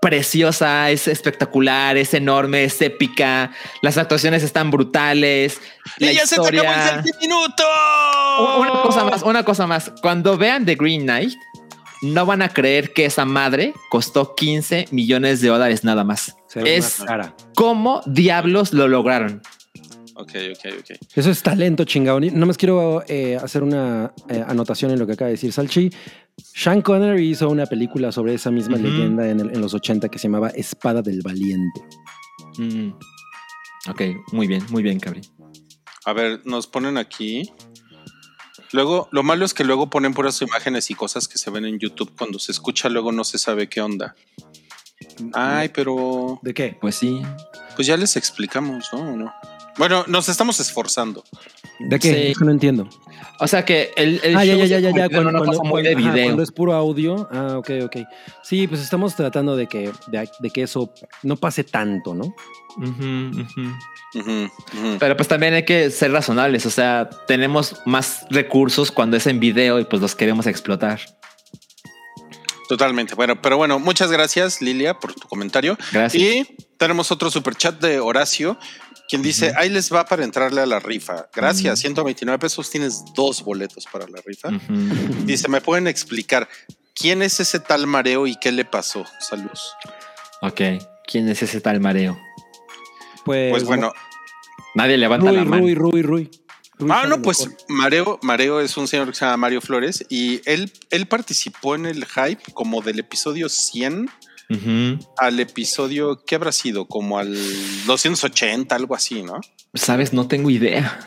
[0.03, 3.50] preciosa, es espectacular, es enorme, es épica.
[3.82, 5.60] Las actuaciones están brutales.
[5.98, 6.90] La ¡Y ya se te acabó historia.
[6.90, 7.64] el sentimiento!
[8.60, 9.92] Una cosa más, una cosa más.
[10.03, 11.34] Cuando vean The Green Knight,
[12.01, 16.35] no van a creer que esa madre costó 15 millones de dólares nada más.
[16.56, 17.35] Es más cara.
[17.56, 19.42] cómo diablos lo lograron.
[20.16, 20.98] Ok, ok, ok.
[21.16, 22.19] Eso es talento chingado.
[22.19, 25.92] No más quiero eh, hacer una eh, anotación en lo que acaba de decir Salchi.
[26.38, 30.17] Sean Connery hizo una película sobre esa misma leyenda en, el- en los 80 que
[30.17, 31.82] se llamaba Espada del Valiente.
[32.58, 32.90] Mm.
[33.90, 34.01] Ok,
[34.32, 35.22] muy bien, muy bien, Cabri.
[36.06, 37.51] A ver, nos ponen aquí.
[38.72, 41.80] Luego, lo malo es que luego ponen puras imágenes y cosas que se ven en
[41.80, 42.14] YouTube.
[42.18, 44.16] Cuando se escucha, luego no se sabe qué onda.
[45.34, 46.78] Ay, pero ¿De qué?
[46.80, 47.22] Pues sí.
[47.76, 49.00] pues ya les explicamos, ¿no?
[49.00, 49.34] ¿O no?
[49.77, 51.23] Bueno, nos estamos esforzando.
[51.80, 52.33] ¿De qué?
[52.35, 52.43] Sí.
[52.43, 52.89] No entiendo.
[53.39, 54.91] O sea que el, el ah, ya, show ya, ya, ya, ya.
[54.91, 56.25] convirtió en una cosa muy de ajá, video.
[56.25, 57.30] cuando es puro audio.
[57.31, 57.97] Ah, ok, ok.
[58.43, 60.91] Sí, pues estamos tratando de que, de, de que eso
[61.22, 62.33] no pase tanto, ¿no?
[62.77, 63.45] Ujú.
[64.99, 66.65] Pero pues también hay que ser razonables.
[66.65, 70.99] O sea, tenemos más recursos cuando es en video y pues los queremos explotar.
[72.67, 73.15] Totalmente.
[73.15, 75.77] Bueno, pero bueno, muchas gracias, Lilia, por tu comentario.
[75.91, 76.22] Gracias.
[76.22, 78.57] Y tenemos otro super chat de Horacio,
[79.08, 81.27] quien dice: Ahí les va para entrarle a la rifa.
[81.34, 82.69] Gracias, 129 pesos.
[82.69, 84.50] Tienes dos boletos para la rifa.
[85.26, 86.48] Dice: ¿Me pueden explicar
[86.94, 89.06] quién es ese tal mareo y qué le pasó?
[89.19, 89.74] Saludos.
[90.42, 90.61] Ok.
[91.06, 92.19] ¿Quién es ese tal mareo?
[93.24, 93.94] Pues, Pues bueno,
[94.76, 95.64] Nadie levanta Rui, la mano.
[95.64, 96.32] Rui, Rui, Rui.
[96.77, 97.50] Rui Ah, no, pues.
[97.68, 101.88] Mareo, Mareo es un señor que se llama Mario Flores y él, él participó en
[101.88, 104.08] el hype como del episodio 100
[105.17, 106.88] Al episodio, ¿qué habrá sido?
[106.88, 107.35] Como al
[107.85, 109.42] 280, algo así, ¿no?
[109.74, 111.00] Sabes, no tengo idea.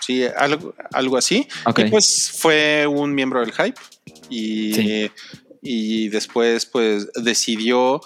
[0.00, 1.46] Sí, algo, algo así.
[1.66, 1.80] Ok.
[1.80, 3.78] Y pues fue un miembro del hype
[4.30, 5.10] y, Sí.
[5.62, 8.00] y después pues decidió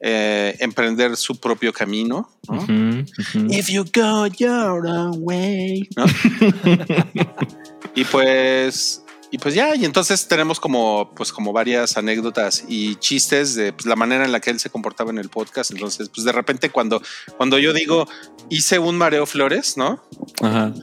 [0.00, 2.30] eh, emprender su propio camino.
[2.48, 2.62] ¿no?
[2.62, 3.04] Ujú.
[3.50, 5.88] If you go your own way.
[5.96, 6.04] ¿no?
[7.94, 9.02] y pues.
[9.32, 13.86] Y pues ya, y entonces tenemos como, pues como varias anécdotas y chistes de pues,
[13.86, 15.70] la manera en la que él se comportaba en el podcast.
[15.70, 17.02] Entonces, pues de repente cuando,
[17.38, 18.06] cuando yo digo
[18.50, 20.04] hice un mareo flores, ¿no?
[20.42, 20.74] Ajá.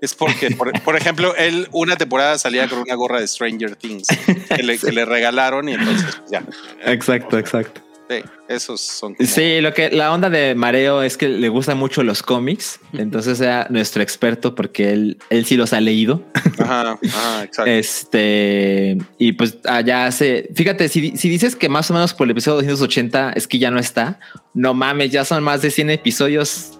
[0.00, 4.06] Es porque, por, por ejemplo, él una temporada salía con una gorra de Stranger Things
[4.54, 6.44] que le, que le regalaron y entonces pues, ya.
[6.84, 7.85] Exacto, exacto.
[8.08, 11.76] Sí, esos son como- Sí, lo que la onda de Mareo es que le gustan
[11.76, 16.22] mucho los cómics, entonces sea nuestro experto porque él, él sí los ha leído.
[16.58, 17.70] Ajá, ajá, exacto.
[17.70, 22.30] Este, y pues allá hace, fíjate, si, si dices que más o menos por el
[22.30, 24.20] episodio 280 es que ya no está,
[24.54, 26.78] no mames, ya son más de 100 episodios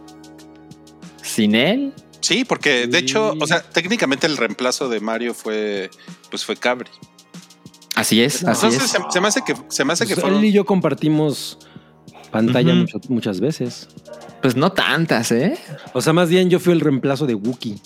[1.22, 1.92] sin él.
[2.20, 5.90] Sí, porque de hecho, o sea, técnicamente el reemplazo de Mario fue,
[6.30, 6.90] pues fue Cabri.
[7.96, 8.90] Así es, así Entonces es.
[8.90, 10.38] se, se me hace que se me hace que Pues fueron.
[10.38, 11.58] él y yo compartimos
[12.30, 12.72] pantalla
[13.08, 13.88] muchas veces.
[14.42, 15.58] Pues no tantas, ¿eh?
[15.94, 17.80] O sea, más bien yo fui el reemplazo de Wookiee.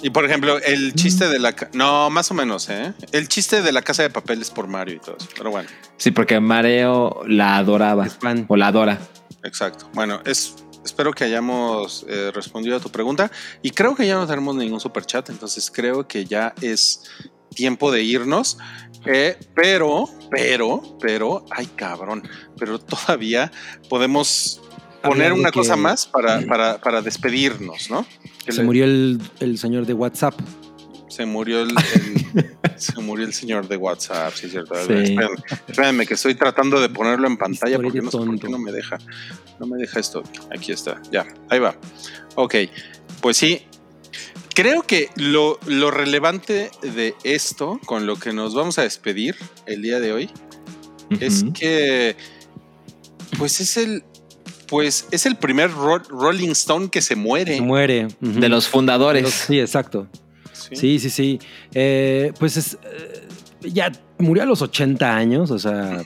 [0.00, 2.94] Y por ejemplo, el chiste de la no, más o menos, ¿eh?
[3.10, 5.28] El chiste de la casa de papel es por Mario y todo eso.
[5.36, 8.06] Pero bueno, Sí, porque Mareo la adoraba
[8.48, 8.98] o la adora.
[9.42, 9.88] exacto.
[9.92, 13.30] Bueno, es espero que hayamos eh, respondido a tu pregunta.
[13.62, 15.28] Y creo que ya no tenemos ningún super chat.
[15.30, 17.02] Entonces creo que ya es
[17.54, 18.58] tiempo de irnos.
[19.06, 22.26] Eh, pero, pero, pero, ay cabrón,
[22.58, 23.52] pero todavía
[23.90, 24.62] podemos
[25.02, 28.06] poner una que- cosa más para, para, para despedirnos, ¿no?
[28.46, 30.34] Que Se le- murió el, el señor de WhatsApp.
[31.08, 34.74] Se murió el, el- se murió el señor de WhatsApp, sí es cierto.
[34.74, 34.92] Sí.
[34.94, 35.36] Espérenme,
[35.68, 38.72] espérenme, que estoy tratando de ponerlo en pantalla porque no sé por qué no me
[38.72, 38.96] deja.
[39.60, 40.22] No me deja esto.
[40.50, 41.00] Aquí está.
[41.12, 41.76] Ya, ahí va.
[42.36, 42.54] Ok,
[43.20, 43.66] pues sí.
[44.54, 49.34] Creo que lo, lo relevante de esto, con lo que nos vamos a despedir
[49.66, 50.30] el día de hoy,
[51.20, 52.16] es que
[53.38, 54.04] pues es el
[54.68, 57.56] pues es el primer Ro- Rolling Stone que se muere.
[57.56, 58.08] Se muere.
[58.20, 59.22] De los fundadores.
[59.22, 60.08] Los- Sí, exacto.
[60.52, 60.76] Sí.
[60.76, 61.38] Sí, sí, sí.
[61.74, 63.26] Eh, pues es, eh,
[63.62, 66.02] ya murió a los 80 años, o sea.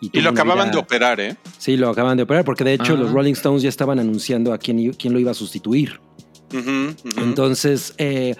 [0.00, 1.36] Y, lo acababan vida- de operar, ¿eh?
[1.58, 4.58] Sí, lo acaban de operar, porque de hecho los Rolling Stones ya estaban anunciando a
[4.58, 5.98] quién, quién lo iba a sustituir.
[7.18, 8.34] Entonces, eh,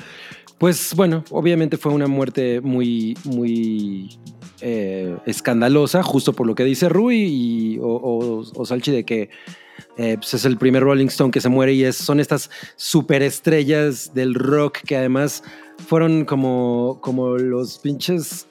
[0.58, 4.18] pues bueno, obviamente fue una muerte muy, muy
[4.60, 9.30] eh, escandalosa, justo por lo que dice Rui y, o, o- Salchi de que
[9.96, 14.34] eh, pues es el primer Rolling Stone que se muere y son estas superestrellas del
[14.34, 15.42] rock que además
[15.86, 18.46] fueron como, como los pinches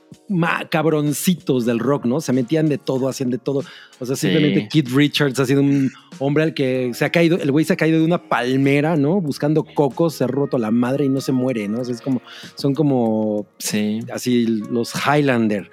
[0.70, 2.22] cabroncitos del rock, ¿no?
[2.22, 3.64] Se metían de todo, hacían de todo.
[4.00, 4.68] O sea, simplemente Sí.
[4.70, 7.76] Keith Richards ha sido un hombre al que se ha caído, el güey se ha
[7.78, 9.22] caído de una palmera, ¿no?
[9.22, 11.82] Buscando cocos, se ha roto la madre y no se muere, ¿no?
[11.82, 12.22] O sea, es como,
[12.56, 14.00] son como Sí.
[14.12, 15.70] así los Highlander.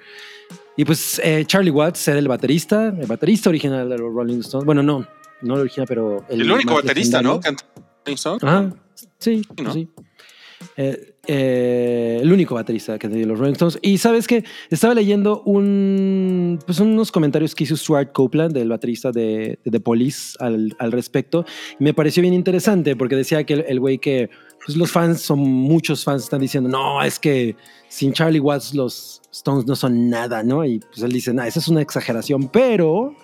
[0.77, 4.65] Y pues eh, Charlie Watts era el baterista, el baterista original de los Rolling Stones.
[4.65, 5.05] Bueno, no,
[5.41, 7.37] no el original, pero El, único más baterista, ¿no?
[7.37, 7.67] legendario.
[8.05, 8.39] Rolling Stone.
[8.41, 9.73] Ajá, sí, Sí, ¿no?
[9.73, 9.89] sí.
[10.77, 13.79] Eh, eh, el único baterista que tenía los Rolling Stones.
[13.81, 19.59] Y sabes que estaba leyendo pues unos comentarios que hizo Stuart Copeland, el baterista de,
[19.63, 21.45] de The Police, al, respecto.
[21.79, 24.29] Y me pareció bien interesante porque decía que el, el güey que
[24.65, 27.55] pues los fans, son muchos fans, están diciendo, no, es que
[27.87, 30.65] sin Charlie Watts los Stones no son nada, ¿no?
[30.65, 33.15] Y pues él dice, no, esa es una exageración, pero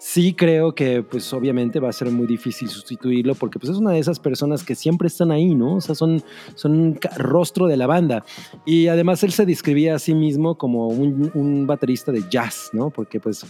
[0.00, 3.92] sí creo que pues obviamente va a ser muy difícil sustituirlo porque pues es una
[3.92, 5.76] de esas personas que siempre están ahí, ¿no?
[5.76, 6.22] O sea, son,
[6.54, 8.24] son un rostro de la banda.
[8.64, 12.88] Y además él se describía a sí mismo como un, un baterista de jazz, ¿no?
[12.88, 13.44] Porque pues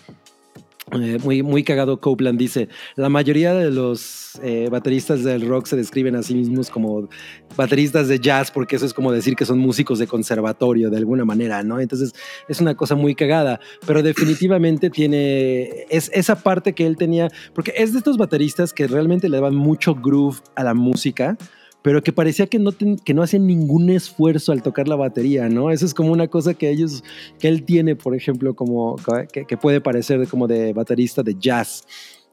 [0.92, 5.76] eh, muy, muy cagado Copeland dice, la mayoría de los eh, bateristas del rock se
[5.76, 7.08] describen a sí mismos como
[7.56, 11.24] bateristas de jazz porque eso es como decir que son músicos de conservatorio de alguna
[11.24, 11.80] manera, ¿no?
[11.80, 12.12] Entonces
[12.48, 17.72] es una cosa muy cagada, pero definitivamente tiene es esa parte que él tenía, porque
[17.76, 21.36] es de estos bateristas que realmente le daban mucho groove a la música,
[21.82, 25.48] pero que parecía que no, ten- que no hacían ningún esfuerzo al tocar la batería,
[25.48, 25.70] ¿no?
[25.70, 27.02] Eso es como una cosa que ellos,
[27.38, 28.96] que él tiene, por ejemplo, como
[29.32, 31.84] que, que puede parecer como de baterista de jazz.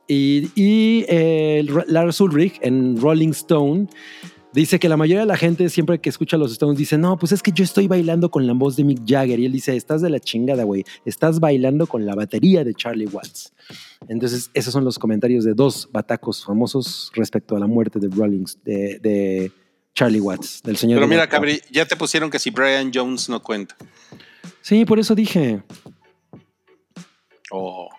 [0.07, 3.87] Y, y eh, Lars Ulrich en Rolling Stone
[4.53, 7.31] dice que la mayoría de la gente siempre que escucha los Stones dice, no, pues
[7.31, 9.39] es que yo estoy bailando con la voz de Mick Jagger.
[9.39, 10.83] Y él dice, estás de la chingada, güey.
[11.05, 13.53] Estás bailando con la batería de Charlie Watts.
[14.07, 18.59] Entonces, esos son los comentarios de dos batacos famosos respecto a la muerte de Rollins,
[18.63, 19.51] de, de
[19.93, 20.97] Charlie Watts, del señor.
[20.97, 23.75] Pero de mira, Cabri, ya te pusieron que si Brian Jones no cuenta.
[24.61, 25.63] Sí, por eso dije.
[27.51, 27.89] Oh.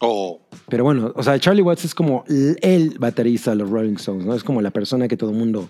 [0.00, 0.40] Oh.
[0.68, 4.34] Pero bueno, o sea, Charlie Watts es como el, baterista de los Rolling Stones, ¿no?
[4.34, 5.68] Es como la persona que todo el mundo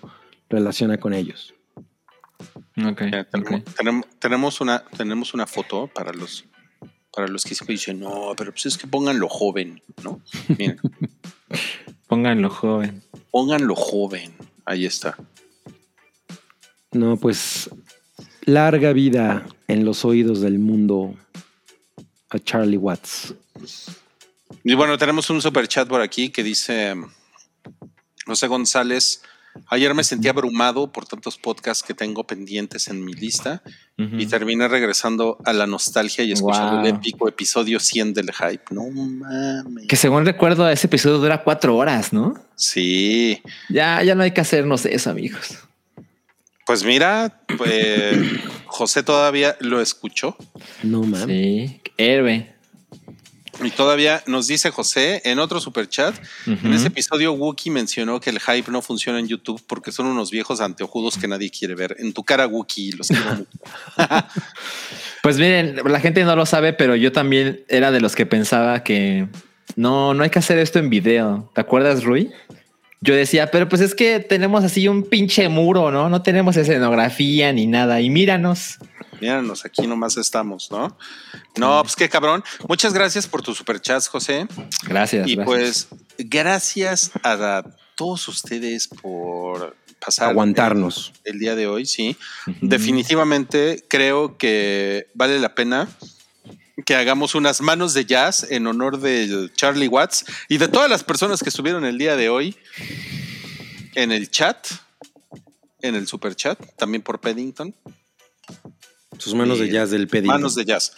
[0.49, 1.55] relaciona con ellos.
[2.85, 3.03] Ok.
[3.11, 3.75] Ya, tenemos, ok.
[3.77, 6.45] tenemos- tenemos una, tenemos una foto para los
[7.17, 10.21] para los que siempre dicen, no, pero pues es que pónganlo joven, ¿no?
[10.49, 10.81] Miren,
[12.09, 13.03] Pónganlo joven.
[13.31, 14.35] pónganlo joven.
[14.65, 15.17] Ahí está.
[16.91, 17.71] No, pues
[18.47, 21.15] larga vida en los oídos del mundo
[22.31, 23.35] a Charlie Watts.
[24.63, 26.95] Y bueno, tenemos un super chat por aquí que dice
[28.27, 29.23] José González.
[29.69, 33.63] Ayer me sentí abrumado por tantos podcasts que tengo pendientes en mi lista
[33.97, 38.65] y terminé regresando a la nostalgia y escuchando el épico episodio 100 del hype.
[38.71, 39.87] No mames.
[39.87, 42.35] Que según recuerdo, ese episodio dura cuatro horas, ¿no?
[42.57, 43.41] Sí.
[43.69, 45.59] Ya, ya no hay que hacernos eso, amigos.
[46.67, 48.17] Pues mira, pues,
[48.67, 50.37] José todavía lo escuchó
[50.83, 51.27] No mames.
[51.27, 52.54] Sí, héroe.
[53.63, 56.15] Y todavía nos dice José en otro super chat.
[56.47, 60.31] En ese episodio, Wookie mencionó que el hype no funciona en YouTube porque son unos
[60.31, 61.97] viejos anteojudos que nadie quiere ver.
[61.99, 63.51] En tu cara, Wookie, los quiero mucho.
[65.23, 68.85] Pues miren, la gente no lo sabe, pero yo también era de los que pensaba
[68.85, 69.27] que
[69.75, 71.51] no, no hay que hacer esto en video.
[71.55, 72.31] ¿Te acuerdas, Rui?
[73.05, 76.09] Yo decía, pero pues es que tenemos así un pinche muro, ¿no?
[76.09, 78.01] No tenemos escenografía ni nada.
[78.01, 78.79] Y míranos.
[79.21, 80.97] Míranos, aquí nomás estamos, ¿no?
[81.59, 82.43] No, pues qué cabrón.
[82.67, 84.47] Muchas gracias por tus superchats, José.
[84.89, 85.29] Gracias.
[85.29, 85.45] Y gracias.
[85.45, 87.63] pues, gracias a
[87.95, 91.13] todos ustedes por pasar Aguantarnos.
[91.25, 92.17] el, el día de hoy, sí.
[92.63, 95.89] Definitivamente creo que vale la pena
[96.85, 101.05] que hagamos unas manos de jazz en honor de Charlie Watts y de todas las
[101.05, 102.57] personas que estuvieron el día de hoy
[103.95, 104.67] en el chat,
[105.81, 107.75] en el super chat, también por Paddington.
[109.19, 110.33] Sus manos de jazz del pedido.
[110.33, 110.97] Manos de jazz.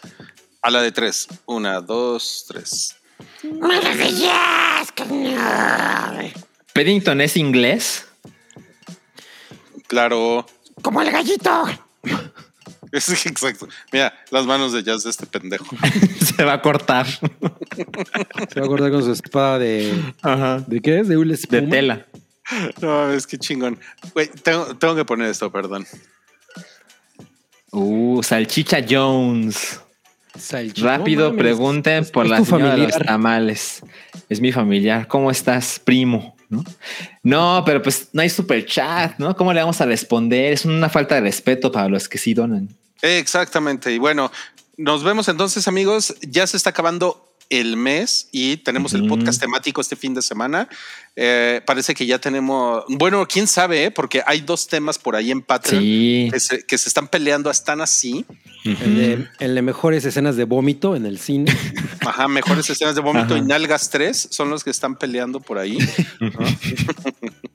[0.63, 1.29] A la de tres.
[1.45, 2.97] Una, dos, tres.
[3.43, 6.33] ¡Manos de jazz, carnal!
[6.73, 8.07] Paddington es inglés.
[9.87, 10.47] Claro.
[10.83, 11.65] Como el gallito.
[12.93, 13.69] Es exacto.
[13.93, 15.77] Mira, las manos de jazz de este pendejo.
[16.37, 17.07] Se va a cortar.
[17.07, 17.21] Se
[18.61, 19.93] va a acordar con su espada de.
[20.23, 20.63] Ajá.
[20.67, 21.09] ¿De qué es?
[21.09, 21.69] De una De espuma.
[21.71, 22.07] tela.
[22.81, 23.79] No, es que chingón.
[24.15, 25.85] Güey, tengo, tengo que poner esto, perdón.
[27.73, 29.81] Uh, Salchicha Jones.
[30.39, 30.99] Salchicha.
[30.99, 33.83] Rápido, No pregunten por es la tu señora de los tamales.
[34.29, 35.09] Es mi familiar.
[35.09, 36.36] ¿Cómo estás, primo?
[36.49, 36.65] ¿No?
[37.23, 39.37] no, pero pues no hay super chat, ¿no?
[39.37, 40.53] ¿Cómo le vamos a responder?
[40.53, 42.69] Es una falta de respeto para los que sí donan.
[43.03, 43.93] Exactamente.
[43.93, 44.31] Y bueno,
[44.77, 46.15] nos vemos entonces, amigos.
[46.21, 49.11] Ya se está acabando el mes y tenemos el Ujú.
[49.11, 50.69] podcast temático este fin de semana.
[51.19, 53.91] Eh, parece que ya tenemos, bueno, quién sabe, ¿eh?
[53.91, 56.29] porque hay dos temas por ahí en Patreon Sí.
[56.31, 58.27] que, se, que se están peleando, están así.
[58.65, 61.57] El de, el de mejores escenas de vómito en el cine.
[62.01, 65.79] Ajá, mejores escenas de vómito y nalgas 3 son los que están peleando por ahí.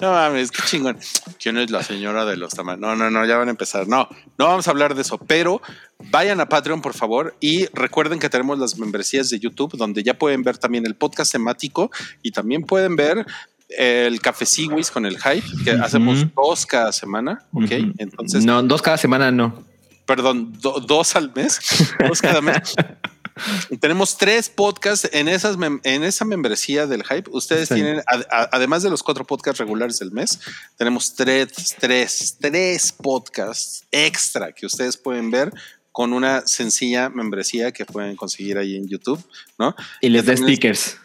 [0.00, 0.98] No mames, qué chingón.
[1.42, 2.80] ¿Quién es la señora de los tamales?
[2.80, 3.88] No, no, no, ya van a empezar.
[3.88, 5.62] No, no vamos a hablar de eso, pero
[6.10, 10.14] vayan a Patreon, por favor, y recuerden que tenemos las membresías de YouTube, donde ya
[10.14, 11.90] pueden ver también el podcast temático
[12.22, 13.24] y también pueden ver
[13.70, 17.70] el Café Siwis con el hype, que hacemos dos cada semana, ¿ok?
[17.98, 19.64] Entonces, no, dos cada semana no.
[20.04, 21.58] perdón, do- dos al mes,
[22.06, 22.74] dos cada mes.
[23.80, 27.30] Tenemos tres podcasts en, esas en esa membresía del Hype.
[27.30, 27.74] Ustedes Sí.
[27.76, 30.38] tienen, a- a- además de los cuatro podcasts regulares del mes,
[30.76, 35.52] tenemos tres, tres, tres podcasts extra que ustedes pueden ver
[35.92, 39.22] con una sencilla membresía que pueden conseguir ahí en YouTube,
[39.58, 39.74] ¿no?
[40.00, 40.96] Y les da stickers.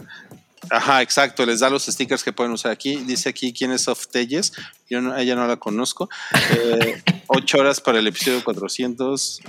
[0.70, 1.46] Ajá, exacto.
[1.46, 2.98] Les da los stickers que pueden usar aquí.
[2.98, 4.52] Dice aquí quién es Soft Telles.
[4.90, 6.10] Yo no, ella no la conozco.
[6.52, 9.42] Eh, ocho horas para el episodio 400.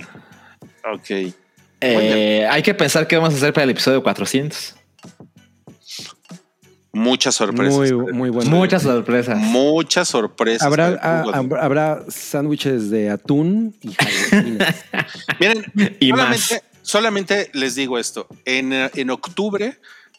[0.93, 1.33] Ok.
[1.81, 4.75] Eh, hay que pensar qué vamos a hacer para el episodio 400.
[6.91, 7.75] Muchas sorpresas.
[7.75, 8.49] Muy, muy bueno.
[8.49, 9.37] Muchas sorpresas.
[9.37, 10.63] Muchas sorpresas.
[10.63, 11.37] Habrá, ah, público.
[11.55, 13.89] habrá- habrá sándwiches de atún y.
[15.39, 15.65] Miren,
[15.99, 16.63] Y solamente, más.
[16.81, 18.27] solamente les digo esto.
[18.45, 19.77] En, en octubre,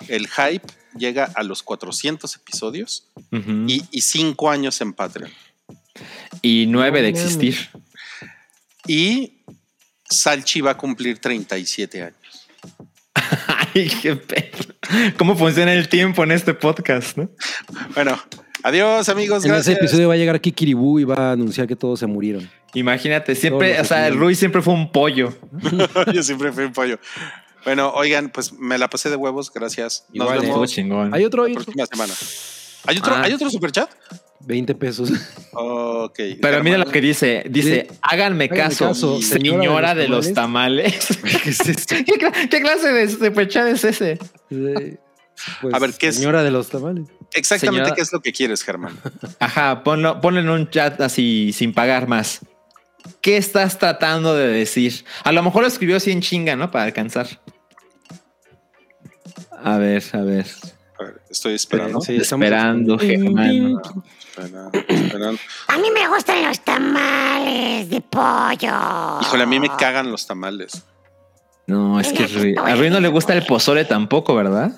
[0.09, 0.67] el hype
[0.97, 5.31] llega a los 400 episodios y, y cinco años en Patreon.
[6.41, 7.57] Y nueve de existir.
[8.87, 9.43] Y
[10.11, 12.17] Salchi va a cumplir 37 años.
[13.75, 14.59] Ay, qué pedo.
[15.17, 17.17] ¿Cómo funciona el tiempo en este podcast?
[17.17, 17.31] no?
[17.95, 18.21] Bueno,
[18.63, 19.45] adiós, amigos.
[19.45, 22.51] en ese episodio va a llegar Kikiribú y va a anunciar que todos se murieron.
[22.75, 25.33] Imagínate, siempre, o sea, Rui siempre fue un pollo.
[26.15, 26.99] Yo siempre fui un pollo.
[27.65, 29.53] Bueno, oigan, pues me la pasé de huevos.
[29.53, 30.05] Gracias.
[30.13, 31.15] Nos Igual, vemos chingón.
[31.15, 31.65] Hay otro, hay otro.
[31.65, 32.15] próxima semana.
[32.87, 33.23] ¿Hay otro, Ah.
[33.25, 33.91] ¿hay otro superchat?
[34.41, 35.10] 20 pesos.
[35.52, 36.19] Ok.
[36.41, 37.44] Pero mira lo que dice.
[37.49, 37.97] Dice, Sí.
[38.02, 41.09] háganme Háganme caso, caso, señora, de los tamales.
[41.43, 41.94] ¿Qué es esto?
[42.07, 44.19] ¿Qué, cla- qué clase de superchat es ese?
[44.49, 44.97] Sí.
[45.62, 46.17] Pues, A ver, ¿qué es?
[46.17, 47.07] Señora de los tamales.
[47.35, 48.99] Exactamente Señora- qué es lo que quieres, Germán.
[49.39, 52.41] Ajá, ponlo, ponlo en un chat así sin pagar más.
[53.23, 55.05] ¿Qué estás tratando de decir?
[55.25, 56.70] A lo mejor lo escribió así en chinga, ¿no?
[56.70, 57.27] Para alcanzar.
[59.62, 60.47] A ver, a ver.
[60.99, 62.01] A ver, estoy esperando.
[62.01, 63.77] Sí, estamos Esperando, Germán.
[65.68, 69.20] A mí me gustan los tamales de pollo.
[69.23, 70.84] Híjole, a mí me cagan los tamales.
[71.67, 72.25] No, es que
[72.59, 74.73] a Rui no le gusta el pozole tampoco, ¿verdad?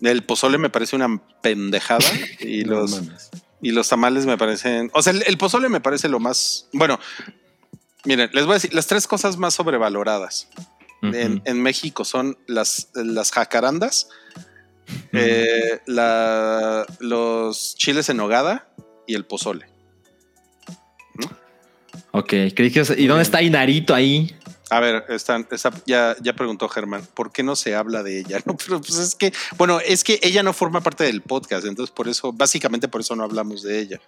[0.00, 2.04] El pozole me parece una pendejada
[2.40, 3.30] y No los mames.
[3.60, 4.90] y los tamales me parecen.
[4.94, 6.68] O sea, el, el pozole me parece lo más.
[6.72, 6.98] Bueno,
[8.04, 10.48] miren, les voy a decir las tres cosas más sobrevaloradas
[11.02, 14.08] en, en México son las, las jacarandas,
[15.12, 18.68] eh, la- los chiles en nogada
[19.06, 19.66] y el pozole.
[22.12, 22.82] Ok, creí que...
[22.98, 24.34] ¿Y dónde está Inarito ahí?
[24.70, 25.46] A ver, están,
[25.86, 28.38] ya, ya preguntó Germán, ¿por qué no se habla de ella?
[28.46, 31.92] No, pero pues es que, bueno, es que ella no forma parte del podcast, entonces
[31.94, 34.00] por eso, básicamente por eso no hablamos de ella.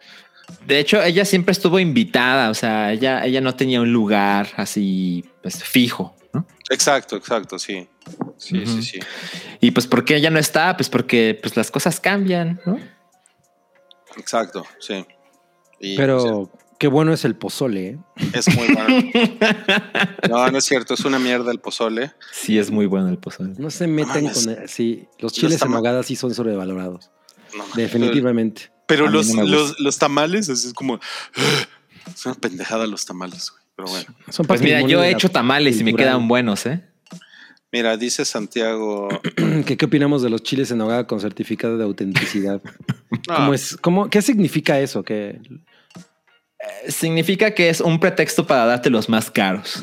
[0.67, 5.25] De hecho, ella siempre estuvo invitada, o sea, ella, ella no tenía un lugar así,
[5.43, 6.47] pues, fijo, ¿no?
[6.71, 7.87] Exacto, exacto, sí.
[8.37, 9.01] Sí, sí, sí.
[9.61, 10.77] Y pues, ¿por qué ella no está?
[10.77, 12.79] Pues porque pues, las cosas cambian, ¿no?
[14.17, 15.05] Exacto, sí.
[15.81, 17.87] Y, Pero qué bueno es el pozole.
[17.89, 17.99] ¿eh?
[18.33, 19.11] pues, es muy bueno.
[20.29, 22.13] No, no es cierto, es una mierda el pozole.
[22.33, 23.55] Sí, es muy bueno el pozole.
[23.59, 24.45] No se meten mames.
[24.47, 24.55] con...
[24.63, 27.11] el- sí, los chiles en nogada sí son sobrevalorados.
[27.57, 27.65] No.
[27.75, 28.73] Definitivamente.
[28.87, 30.99] Pero los, no los, los tamales, así es como.
[32.13, 33.63] Es una pendejada los tamales, güey.
[33.77, 34.07] Pero bueno.
[34.31, 36.85] Son Pues mira, yo he hecho tamales y me quedan buenos, ¿eh?
[37.75, 39.09] Mira, dice Santiago.
[39.67, 42.63] ¿Qué, ¿Qué opinamos de los chiles en nogada con certificado de autenticidad?
[43.29, 45.03] No, ¿Cómo es, cómo, ¿Qué significa eso?
[45.03, 45.41] Que
[46.89, 49.83] Significa que es un pretexto para darte los más caros.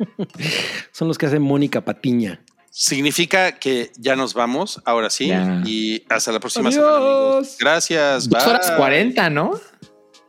[0.92, 2.40] son los que hace Mónica Patiña.
[2.70, 5.28] Significa que ya nos vamos, ahora sí.
[5.28, 5.62] Ya.
[5.64, 6.82] Y hasta la próxima Adiós.
[6.82, 7.56] semana, amigos.
[7.60, 8.28] Gracias.
[8.28, 8.72] Dos horas.
[8.72, 9.52] 40, ¿no?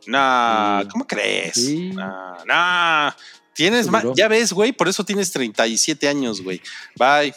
[0.06, 0.84] Nah.
[0.88, 1.54] ¿cómo crees?
[1.54, 1.90] Sí.
[1.90, 3.12] Nah, nah.
[3.60, 6.62] Tienes más, ya ves, güey, por eso tienes 37 años, güey.
[6.96, 7.34] Bye.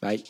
[0.00, 0.24] Bye.